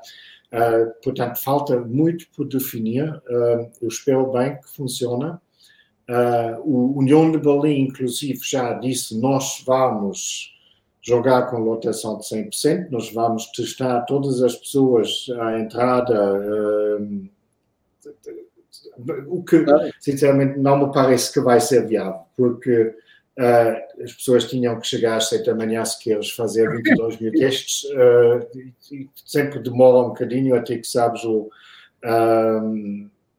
Uh, 0.52 1.02
portanto, 1.02 1.42
falta 1.42 1.80
muito 1.80 2.26
por 2.34 2.46
definir. 2.46 3.08
Uh, 3.08 3.68
eu 3.82 3.88
espero 3.88 4.30
bem 4.30 4.56
que 4.56 4.68
funcione 4.68 5.36
Uh, 6.08 6.60
o 6.62 6.98
União 6.98 7.30
de 7.30 7.38
Berlim, 7.38 7.80
inclusive, 7.80 8.38
já 8.42 8.74
disse: 8.74 9.18
nós 9.18 9.62
vamos 9.66 10.54
jogar 11.00 11.50
com 11.50 11.58
lotação 11.58 12.18
de 12.18 12.24
100%, 12.24 12.90
nós 12.90 13.10
vamos 13.10 13.46
testar 13.52 14.02
todas 14.02 14.42
as 14.42 14.54
pessoas 14.54 15.26
à 15.40 15.58
entrada. 15.58 16.40
Uh, 16.40 17.28
o 19.26 19.42
que, 19.42 19.64
sinceramente, 19.98 20.58
não 20.58 20.86
me 20.86 20.92
parece 20.92 21.32
que 21.32 21.40
vai 21.40 21.58
ser 21.58 21.86
viável, 21.86 22.20
porque 22.36 22.94
uh, 23.38 24.02
as 24.02 24.12
pessoas 24.12 24.44
tinham 24.44 24.78
que 24.78 24.86
chegar 24.86 25.16
às 25.16 25.30
7 25.30 25.46
da 25.46 25.54
manhã 25.54 25.84
se 25.84 25.98
queres 25.98 26.30
fazer 26.30 26.70
22 26.70 27.18
mil 27.18 27.32
testes, 27.32 27.84
e, 28.54 28.94
e 28.94 29.10
sempre 29.24 29.58
demora 29.58 30.06
um 30.06 30.08
bocadinho 30.10 30.54
até 30.54 30.76
que 30.76 30.86
sabes 30.86 31.24
o 31.24 31.50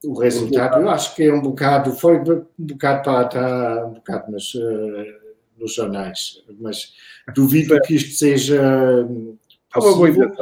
o 0.06 0.20
resultado. 0.20 0.82
Eu 0.82 0.90
acho 0.90 1.16
que 1.16 1.24
é 1.24 1.34
um 1.34 1.42
bocado, 1.42 1.92
foi 1.94 2.18
um 2.18 2.48
bocado 2.58 3.04
para 3.04 3.26
estar 3.26 3.86
um 3.86 3.94
bocado 3.94 4.32
nos, 4.32 4.54
uh, 4.56 5.06
nos 5.58 5.74
jornais, 5.76 6.44
mas 6.60 6.94
duvido 7.34 7.80
que 7.82 7.96
isto 7.96 8.18
seja 8.18 8.62
possível. 9.74 10.36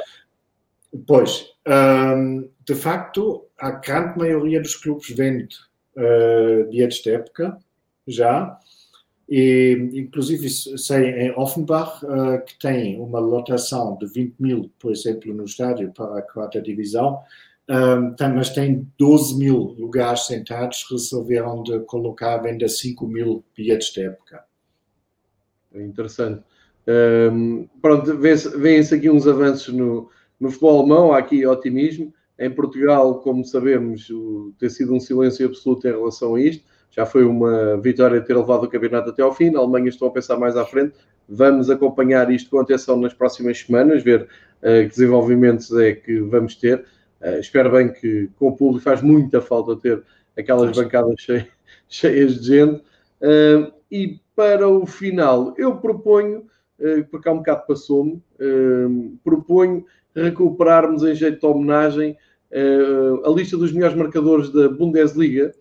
Pois, 1.07 1.47
um, 1.67 2.47
de 2.65 2.75
facto, 2.75 3.45
a 3.57 3.71
grande 3.71 4.17
maioria 4.17 4.61
dos 4.61 4.75
clubes 4.75 5.09
vende 5.09 5.55
uh, 5.97 6.69
bilhetes 6.69 7.01
de 7.01 7.11
época, 7.11 7.57
já, 8.07 8.59
e 9.27 9.89
inclusive 9.93 10.49
sei 10.49 11.09
em 11.09 11.31
Offenbach 11.31 12.05
uh, 12.05 12.43
que 12.45 12.59
tem 12.59 12.99
uma 12.99 13.19
lotação 13.19 13.97
de 13.97 14.05
20 14.05 14.35
mil, 14.39 14.71
por 14.77 14.91
exemplo, 14.91 15.33
no 15.33 15.45
estádio 15.45 15.91
para 15.91 16.19
a 16.19 16.21
quarta 16.21 16.61
divisão, 16.61 17.19
um, 17.69 18.15
mas 18.35 18.49
tem 18.49 18.87
12 18.97 19.37
mil 19.37 19.75
lugares 19.77 20.25
sentados, 20.25 20.85
resolveram 20.89 21.63
de 21.63 21.79
colocar 21.81 22.35
à 22.35 22.37
venda 22.37 22.67
5 22.67 23.07
mil 23.07 23.43
bilhetes 23.55 23.93
de 23.93 24.03
época. 24.03 24.43
Interessante. 25.73 26.43
Um, 26.85 27.67
pronto, 27.81 28.17
vêm-se 28.17 28.93
aqui 28.93 29.09
uns 29.09 29.25
avanços 29.25 29.73
no, 29.73 30.09
no 30.39 30.49
futebol 30.49 30.79
alemão, 30.81 31.13
há 31.13 31.19
aqui 31.19 31.45
otimismo. 31.45 32.13
Em 32.37 32.49
Portugal, 32.49 33.21
como 33.21 33.45
sabemos, 33.45 34.09
o, 34.09 34.53
tem 34.59 34.69
sido 34.69 34.93
um 34.93 34.99
silêncio 34.99 35.45
absoluto 35.45 35.87
em 35.87 35.91
relação 35.91 36.35
a 36.35 36.41
isto. 36.41 36.65
Já 36.91 37.05
foi 37.05 37.23
uma 37.23 37.79
vitória 37.79 38.21
ter 38.21 38.35
levado 38.35 38.65
o 38.65 38.69
campeonato 38.69 39.09
até 39.09 39.21
ao 39.21 39.33
fim. 39.33 39.49
Na 39.49 39.59
Alemanha 39.59 39.89
estão 39.89 40.07
a 40.07 40.11
pensar 40.11 40.37
mais 40.37 40.57
à 40.57 40.65
frente. 40.65 40.93
Vamos 41.27 41.69
acompanhar 41.69 42.29
isto 42.29 42.49
com 42.49 42.59
atenção 42.59 42.99
nas 42.99 43.13
próximas 43.13 43.59
semanas, 43.59 44.03
ver 44.03 44.23
uh, 44.23 44.83
que 44.83 44.89
desenvolvimentos 44.89 45.71
é 45.77 45.93
que 45.93 46.19
vamos 46.19 46.55
ter. 46.55 46.85
Uh, 47.23 47.39
espero 47.39 47.71
bem 47.71 47.93
que 47.93 48.29
com 48.37 48.49
o 48.49 48.55
público 48.55 48.83
faz 48.83 49.01
muita 49.01 49.39
falta 49.39 49.77
ter 49.77 50.03
aquelas 50.37 50.75
bancadas 50.75 51.15
cheias, 51.21 51.47
cheias 51.87 52.41
de 52.41 52.47
gente. 52.47 52.83
Uh, 53.21 53.71
e 53.89 54.19
para 54.35 54.67
o 54.67 54.85
final, 54.85 55.53
eu 55.57 55.77
proponho, 55.77 56.47
porque 57.11 57.29
há 57.29 57.31
um 57.31 57.37
bocado 57.37 57.67
passou-me, 57.67 58.19
proponho 59.23 59.85
recuperarmos 60.15 61.03
em 61.03 61.13
jeito 61.13 61.39
de 61.39 61.45
homenagem 61.45 62.17
a 63.23 63.29
lista 63.29 63.55
dos 63.55 63.71
melhores 63.71 63.95
marcadores 63.95 64.49
da 64.49 64.67
Bundesliga, 64.67 65.53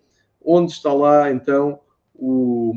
onde 0.43 0.71
está 0.71 0.91
lá 0.91 1.31
então 1.31 1.79
o, 2.15 2.73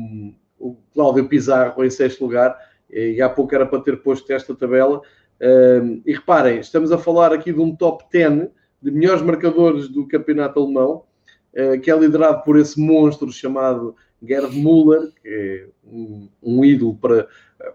o 0.59 0.77
Cláudio 0.93 1.27
Pizarro 1.27 1.83
em 1.83 1.89
sexto 1.89 2.23
lugar, 2.23 2.55
e 2.87 3.19
há 3.19 3.27
pouco 3.27 3.55
era 3.55 3.65
para 3.65 3.81
ter 3.81 4.03
posto 4.03 4.31
esta 4.31 4.53
tabela. 4.53 5.01
e 6.05 6.13
reparem, 6.13 6.59
estamos 6.59 6.91
a 6.91 6.99
falar 6.99 7.33
aqui 7.33 7.51
de 7.51 7.59
um 7.59 7.75
top 7.75 8.05
10 8.11 8.49
de 8.81 8.91
melhores 8.91 9.21
marcadores 9.21 9.87
do 9.87 10.07
campeonato 10.07 10.59
alemão, 10.59 11.03
uh, 11.53 11.79
que 11.81 11.89
é 11.89 11.97
liderado 11.97 12.43
por 12.43 12.57
esse 12.57 12.79
monstro 12.79 13.31
chamado 13.31 13.95
Gerd 14.21 14.55
Müller, 14.55 15.11
que 15.21 15.27
é 15.27 15.67
um, 15.85 16.29
um, 16.41 16.65
ídolo 16.65 16.95
para, 16.95 17.27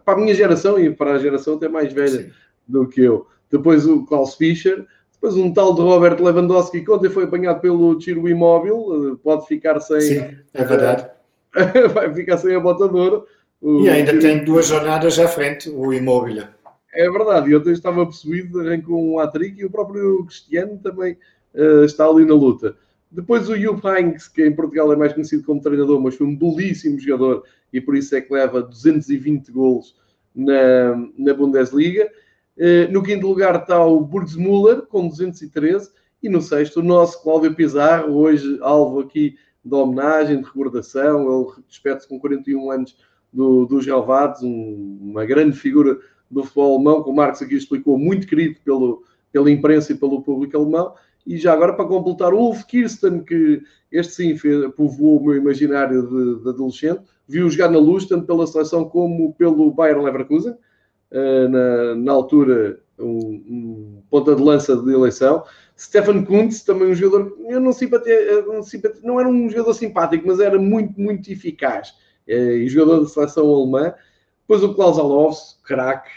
para 0.05 0.15
a 0.15 0.17
minha 0.17 0.35
geração 0.35 0.79
e 0.79 0.91
para 0.91 1.13
a 1.13 1.19
geração 1.19 1.57
até 1.57 1.69
mais 1.69 1.93
velha 1.93 2.23
Sim. 2.25 2.31
do 2.67 2.89
que 2.89 3.01
eu. 3.01 3.27
Depois 3.51 3.87
o 3.87 4.05
Klaus 4.05 4.35
Fischer, 4.35 4.87
depois 5.13 5.37
um 5.37 5.53
tal 5.53 5.75
de 5.75 5.81
Robert 5.81 6.21
Lewandowski, 6.21 6.81
que 6.81 6.91
ontem 6.91 7.11
foi 7.11 7.25
apanhado 7.25 7.61
pelo 7.61 7.97
tiro 7.99 8.29
imóvel, 8.29 8.79
uh, 8.79 9.17
pode 9.19 9.47
ficar 9.47 9.79
sem. 9.81 10.01
Sim, 10.01 10.37
é 10.55 10.65
verdade. 10.65 11.09
vai 11.93 12.13
ficar 12.13 12.39
sem 12.39 12.55
a 12.55 12.61
botadora. 12.61 13.23
E 13.63 13.89
ainda 13.89 14.19
tem 14.19 14.45
duas 14.45 14.67
jornadas 14.67 15.19
à 15.21 15.29
frente, 15.29 15.71
o 15.71 15.93
imóvel. 15.93 16.45
É 16.93 17.11
verdade, 17.11 17.51
eu 17.51 17.63
estava 17.73 18.05
possuído, 18.05 18.61
arrancou 18.61 19.03
um 19.03 19.19
hat-trick 19.19 19.59
e 19.59 19.65
o 19.65 19.71
próprio 19.71 20.25
Cristiano 20.27 20.79
também 20.79 21.17
uh, 21.55 21.85
está 21.85 22.07
ali 22.07 22.25
na 22.25 22.35
luta. 22.35 22.77
Depois 23.11 23.49
o 23.49 23.57
Jupp 23.57 23.87
Heynckes, 23.87 24.29
que 24.29 24.45
em 24.45 24.55
Portugal 24.55 24.93
é 24.93 24.97
mais 24.97 25.13
conhecido 25.13 25.43
como 25.43 25.61
treinador, 25.61 26.01
mas 26.01 26.17
foi 26.17 26.27
um 26.27 26.37
belíssimo 26.37 26.99
jogador 26.99 27.45
e 27.73 27.81
por 27.81 27.97
isso 27.97 28.15
é 28.15 28.21
que 28.21 28.33
leva 28.33 28.63
220 28.63 29.51
golos 29.51 29.97
na, 30.35 30.97
na 31.17 31.33
Bundesliga. 31.33 32.11
Uh, 32.59 32.93
no 32.93 33.03
quinto 33.03 33.27
lugar 33.27 33.57
está 33.57 33.83
o 33.83 34.01
Burgs 34.01 34.37
Müller, 34.37 34.83
com 34.83 35.09
213. 35.09 35.91
E 36.23 36.29
no 36.29 36.41
sexto, 36.41 36.81
o 36.81 36.83
nosso 36.83 37.23
Cláudio 37.23 37.55
Pizarro, 37.55 38.15
hoje 38.15 38.59
alvo 38.61 39.01
aqui 39.01 39.37
de 39.65 39.75
homenagem, 39.75 40.39
de 40.39 40.45
recordação. 40.45 41.23
Ele 41.23 41.65
despede-se 41.67 42.07
com 42.07 42.21
41 42.21 42.71
anos 42.71 42.97
do, 43.33 43.65
dos 43.65 43.87
Relvados, 43.87 44.43
um, 44.43 44.99
uma 45.01 45.25
grande 45.25 45.57
figura 45.57 45.99
do 46.33 46.43
futebol 46.43 46.77
alemão, 46.77 47.03
como 47.03 47.13
o 47.13 47.17
Marcos 47.17 47.43
aqui 47.43 47.55
explicou, 47.55 47.99
muito 47.99 48.27
querido 48.27 48.59
pelo, 48.65 49.05
pela 49.31 49.51
imprensa 49.51 49.93
e 49.93 49.97
pelo 49.97 50.23
público 50.23 50.57
alemão. 50.57 50.95
E 51.27 51.37
já 51.37 51.53
agora, 51.53 51.75
para 51.75 51.85
completar, 51.85 52.35
o 52.35 52.39
Ulf 52.39 52.65
Kirsten, 52.65 53.23
que 53.23 53.63
este 53.93 54.15
sim 54.15 54.71
povoou 54.77 55.21
o 55.21 55.25
meu 55.25 55.37
imaginário 55.37 56.03
de, 56.03 56.43
de, 56.43 56.49
adolescente, 56.49 57.03
viu 57.29 57.49
jogar 57.49 57.71
na 57.71 57.79
luz, 57.79 58.07
tanto 58.07 58.27
pela 58.27 58.47
seleção 58.47 58.85
como 58.85 59.33
pelo 59.35 59.71
Bayern 59.71 60.05
Leverkusen, 60.05 60.53
uh, 60.53 61.49
na, 61.49 61.95
na 61.95 62.13
altura, 62.13 62.81
um, 62.99 63.07
um, 63.07 64.03
ponta 64.11 64.35
de 64.35 64.43
lança 64.43 64.77
de 64.77 64.93
eleição. 64.93 65.45
Stefan 65.79 66.25
Kuntz, 66.25 66.63
também 66.63 66.89
um 66.89 66.95
jogador, 66.95 67.37
eu 67.49 67.61
não, 67.61 67.73
simpatia, 67.73 68.43
não, 68.43 68.63
simpatia, 68.63 69.01
não 69.05 69.21
era 69.21 69.29
um 69.29 69.49
jogador 69.49 69.75
simpático, 69.75 70.27
mas 70.27 70.41
era 70.41 70.59
muito, 70.59 71.01
muito 71.01 71.31
eficaz. 71.31 71.91
Uh, 72.27 72.57
e 72.57 72.69
jogador 72.69 73.01
da 73.01 73.09
seleção 73.09 73.49
alemã. 73.49 73.95
Depois 74.41 74.63
o 74.65 74.75
Klaus 74.75 74.99
Alofs, 74.99 75.61
craque, 75.63 76.11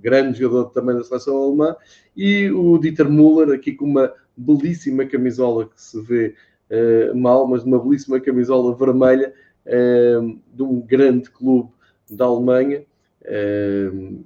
grande 0.00 0.38
jogador 0.38 0.70
também 0.70 0.96
da 0.96 1.04
seleção 1.04 1.36
alemã, 1.36 1.76
e 2.16 2.50
o 2.50 2.78
Dieter 2.78 3.08
Müller, 3.08 3.54
aqui 3.54 3.72
com 3.72 3.84
uma 3.84 4.12
belíssima 4.36 5.04
camisola 5.04 5.66
que 5.66 5.80
se 5.80 6.00
vê 6.00 6.34
uh, 6.70 7.16
mal, 7.16 7.46
mas 7.46 7.62
uma 7.64 7.78
belíssima 7.78 8.20
camisola 8.20 8.74
vermelha 8.74 9.32
uh, 9.66 10.38
de 10.52 10.62
um 10.62 10.80
grande 10.80 11.30
clube 11.30 11.70
da 12.10 12.24
Alemanha, 12.24 12.84
uh, 13.22 14.24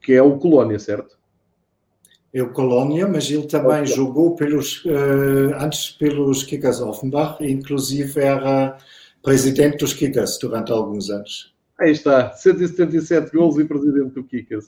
que 0.00 0.12
é 0.12 0.22
o 0.22 0.38
Colónia, 0.38 0.78
certo? 0.78 1.18
É 2.32 2.42
o 2.42 2.52
Colónia, 2.52 3.08
mas 3.08 3.30
ele 3.30 3.46
também 3.46 3.84
jogou 3.84 4.36
pelos, 4.36 4.84
antes 5.60 5.90
pelos 5.90 6.44
Kickers 6.44 6.80
Offenbach, 6.80 7.44
inclusive 7.44 8.20
era 8.20 8.78
presidente 9.20 9.78
dos 9.78 9.92
Kickers 9.92 10.38
durante 10.38 10.70
alguns 10.70 11.10
anos. 11.10 11.52
Aí 11.80 11.92
está, 11.92 12.32
177 12.32 13.34
gols 13.34 13.58
e 13.58 13.64
presidente 13.64 14.12
do 14.12 14.22
Kickers. 14.22 14.66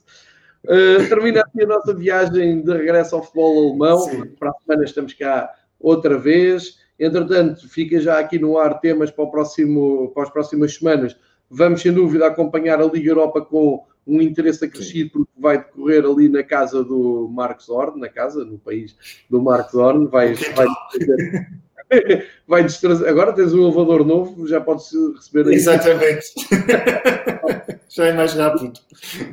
Uh, 0.65 1.07
termina 1.09 1.41
aqui 1.41 1.63
a 1.63 1.67
nossa 1.67 1.93
viagem 1.93 2.63
de 2.63 2.73
regresso 2.73 3.15
ao 3.15 3.23
futebol 3.23 3.69
alemão. 3.69 3.99
Sim. 3.99 4.27
Para 4.39 4.51
a 4.51 4.55
semana 4.55 4.85
estamos 4.85 5.13
cá 5.13 5.53
outra 5.79 6.17
vez. 6.17 6.79
Entretanto, 6.99 7.69
fica 7.69 8.01
já 8.01 8.19
aqui 8.19 8.39
no 8.39 8.57
ar 8.57 8.81
temas 8.81 9.11
para, 9.11 9.25
o 9.25 9.31
próximo, 9.31 10.11
para 10.15 10.23
as 10.23 10.31
próximas 10.31 10.75
semanas. 10.75 11.15
Vamos, 11.51 11.83
sem 11.83 11.93
dúvida, 11.93 12.27
acompanhar 12.27 12.81
a 12.81 12.87
Liga 12.87 13.11
Europa 13.11 13.43
com 13.43 13.85
um 14.07 14.23
interesse 14.23 14.65
acrescido, 14.65 15.11
porque 15.11 15.33
vai 15.37 15.59
decorrer 15.59 16.05
ali 16.05 16.29
na 16.31 16.43
casa 16.43 16.83
do 16.83 17.29
Marcos 17.31 17.69
Horn, 17.69 18.01
na 18.01 18.09
casa, 18.09 18.43
no 18.43 18.59
país 18.59 18.97
do 19.29 19.43
Marcos 19.43 19.75
Horn. 19.75 20.07
Vai, 20.07 20.33
vai, 20.35 20.67
vai 22.47 22.63
destrazer. 22.63 23.09
Agora 23.09 23.33
tens 23.33 23.53
um 23.53 23.63
elevador 23.63 24.05
novo, 24.05 24.47
já 24.47 24.61
podes 24.61 24.91
receber 25.17 25.49
aí. 25.49 25.55
Exatamente. 25.55 26.27
já 27.89 28.07
é 28.07 28.13
mais 28.13 28.33
rápido. 28.35 28.73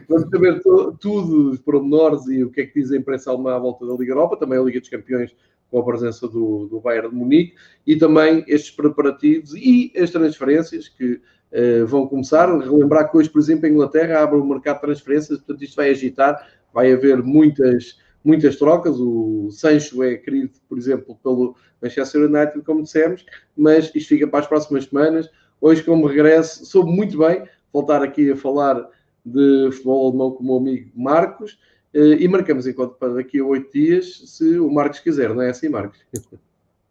Vamos 0.08 0.30
saber 0.30 0.62
tudo, 1.00 1.52
os 1.52 1.60
pormenores 1.60 2.28
e 2.28 2.44
o 2.44 2.50
que 2.50 2.62
é 2.62 2.66
que 2.66 2.80
diz 2.80 2.92
a 2.92 2.98
imprensa 2.98 3.32
alemã 3.32 3.56
à 3.56 3.60
volta 3.60 3.86
da 3.86 3.94
Liga 3.94 4.12
Europa, 4.12 4.38
também 4.38 4.60
a 4.60 4.62
Liga 4.62 4.80
dos 4.80 4.90
Campeões 4.90 5.34
com 5.70 5.80
a 5.80 5.86
presença 5.86 6.28
do, 6.28 6.68
do 6.68 6.80
Bayern 6.80 7.10
de 7.10 7.16
Munique 7.16 7.54
e 7.86 7.96
também 7.96 8.44
estes 8.48 8.72
preparativos 8.72 9.54
e 9.56 9.94
as 9.96 10.10
transferências 10.10 10.88
que 10.88 11.14
uh, 11.14 11.86
vão 11.86 12.08
começar. 12.08 12.48
Relembrar 12.60 13.10
que 13.10 13.18
hoje, 13.18 13.30
por 13.30 13.40
exemplo, 13.40 13.68
a 13.68 13.70
Inglaterra 13.70 14.24
abre 14.24 14.38
o 14.38 14.46
mercado 14.46 14.78
de 14.78 14.82
transferências, 14.82 15.38
portanto 15.38 15.64
isto 15.64 15.76
vai 15.76 15.92
agitar, 15.92 16.48
vai 16.74 16.92
haver 16.92 17.22
muitas 17.22 17.98
muitas 18.24 18.56
trocas. 18.58 19.00
O 19.00 19.50
Sancho 19.52 20.04
é 20.04 20.16
querido, 20.16 20.52
por 20.68 20.78
exemplo, 20.78 21.18
pelo 21.24 21.56
Manchester 21.82 22.22
United, 22.22 22.62
como 22.64 22.84
dissemos, 22.84 23.26
mas 23.56 23.92
isto 23.94 24.10
fica 24.10 24.28
para 24.28 24.40
as 24.40 24.48
próximas 24.48 24.86
semanas. 24.86 25.30
Hoje, 25.62 25.84
como 25.84 26.08
regresso, 26.08 26.66
soube 26.66 26.92
muito 26.92 27.18
bem 27.18 27.44
voltar 27.72 28.02
aqui 28.02 28.32
a 28.32 28.36
falar 28.36 28.88
de 29.26 29.70
futebol 29.72 30.08
alemão 30.08 30.32
com 30.32 30.44
o 30.44 30.46
meu 30.46 30.58
amigo 30.58 30.92
Marcos 30.96 31.60
eh, 31.94 32.18
e 32.20 32.28
marcamos 32.28 32.66
enquanto 32.66 32.96
para 32.96 33.16
daqui 33.16 33.40
a 33.40 33.46
oito 33.46 33.72
dias, 33.72 34.24
se 34.26 34.58
o 34.60 34.70
Marcos 34.72 35.00
quiser, 35.00 35.34
não 35.34 35.42
é 35.42 35.50
assim, 35.50 35.70
Marcos? 35.70 36.00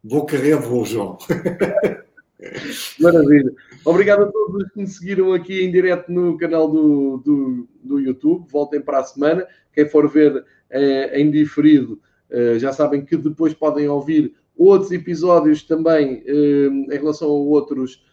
Vou 0.04 0.24
querer, 0.26 0.56
vou, 0.56 0.84
João. 0.84 1.18
Maravilha. 3.00 3.52
Obrigado 3.84 4.22
a 4.22 4.26
todos 4.26 4.62
os 4.62 4.70
que 4.70 4.78
me 4.80 4.86
seguiram 4.86 5.32
aqui 5.32 5.64
em 5.64 5.72
direto 5.72 6.10
no 6.10 6.36
canal 6.38 6.70
do, 6.70 7.18
do, 7.18 7.68
do 7.82 8.00
YouTube. 8.00 8.46
Voltem 8.48 8.80
para 8.80 9.00
a 9.00 9.04
semana. 9.04 9.46
Quem 9.72 9.88
for 9.88 10.08
ver 10.08 10.44
eh, 10.70 11.20
em 11.20 11.30
diferido, 11.30 12.00
eh, 12.30 12.58
já 12.58 12.72
sabem 12.72 13.04
que 13.04 13.16
depois 13.16 13.54
podem 13.54 13.88
ouvir 13.88 14.34
outros 14.56 14.92
episódios 14.92 15.62
também 15.62 16.22
eh, 16.26 16.94
em 16.94 16.98
relação 16.98 17.28
a 17.28 17.32
outros 17.32 18.06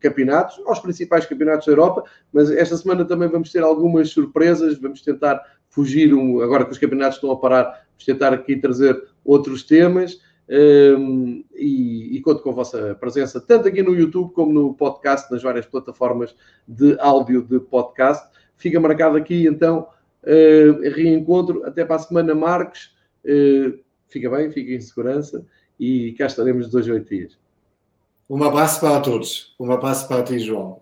campeonatos, 0.00 0.60
aos 0.66 0.80
principais 0.80 1.24
campeonatos 1.24 1.66
da 1.66 1.72
Europa, 1.72 2.02
mas 2.32 2.50
esta 2.50 2.76
semana 2.76 3.04
também 3.04 3.28
vamos 3.28 3.52
ter 3.52 3.62
algumas 3.62 4.10
surpresas, 4.10 4.76
vamos 4.80 5.00
tentar 5.00 5.40
fugir, 5.70 6.12
um, 6.12 6.40
agora 6.40 6.64
que 6.64 6.72
os 6.72 6.78
campeonatos 6.78 7.18
estão 7.18 7.30
a 7.30 7.38
parar, 7.38 7.64
vamos 7.64 8.04
tentar 8.04 8.32
aqui 8.32 8.56
trazer 8.56 9.00
outros 9.24 9.62
temas. 9.62 10.20
E, 10.54 12.16
e, 12.16 12.20
conto 12.20 12.42
com 12.42 12.50
a 12.50 12.54
vossa 12.54 12.94
presença 12.96 13.40
tanto 13.40 13.68
aqui 13.68 13.82
no 13.82 13.94
YouTube 13.94 14.32
como 14.34 14.52
no 14.52 14.74
podcast, 14.74 15.32
nas 15.32 15.42
várias 15.42 15.64
plataformas 15.64 16.34
de 16.68 16.96
áudio 17.00 17.42
de 17.42 17.58
podcast. 17.58 18.28
Fica 18.56 18.78
marcado 18.78 19.16
aqui 19.16 19.46
então 19.46 19.88
reencontro 20.94 21.64
até 21.64 21.84
para 21.84 21.96
a 21.96 22.00
semana, 22.00 22.34
Marcos. 22.34 22.94
Fica 24.08 24.28
bem, 24.28 24.50
fica 24.50 24.72
em 24.72 24.80
segurança 24.80 25.46
e 25.80 26.12
cá 26.12 26.26
estaremos 26.26 26.68
dois, 26.68 26.86
oito 26.86 27.08
dias. 27.08 27.38
Um 28.28 28.42
abraço 28.44 28.80
para 28.80 29.00
todos. 29.00 29.54
Um 29.58 29.72
abraço 29.72 30.06
para 30.06 30.22
ti, 30.22 30.38
João. 30.38 30.80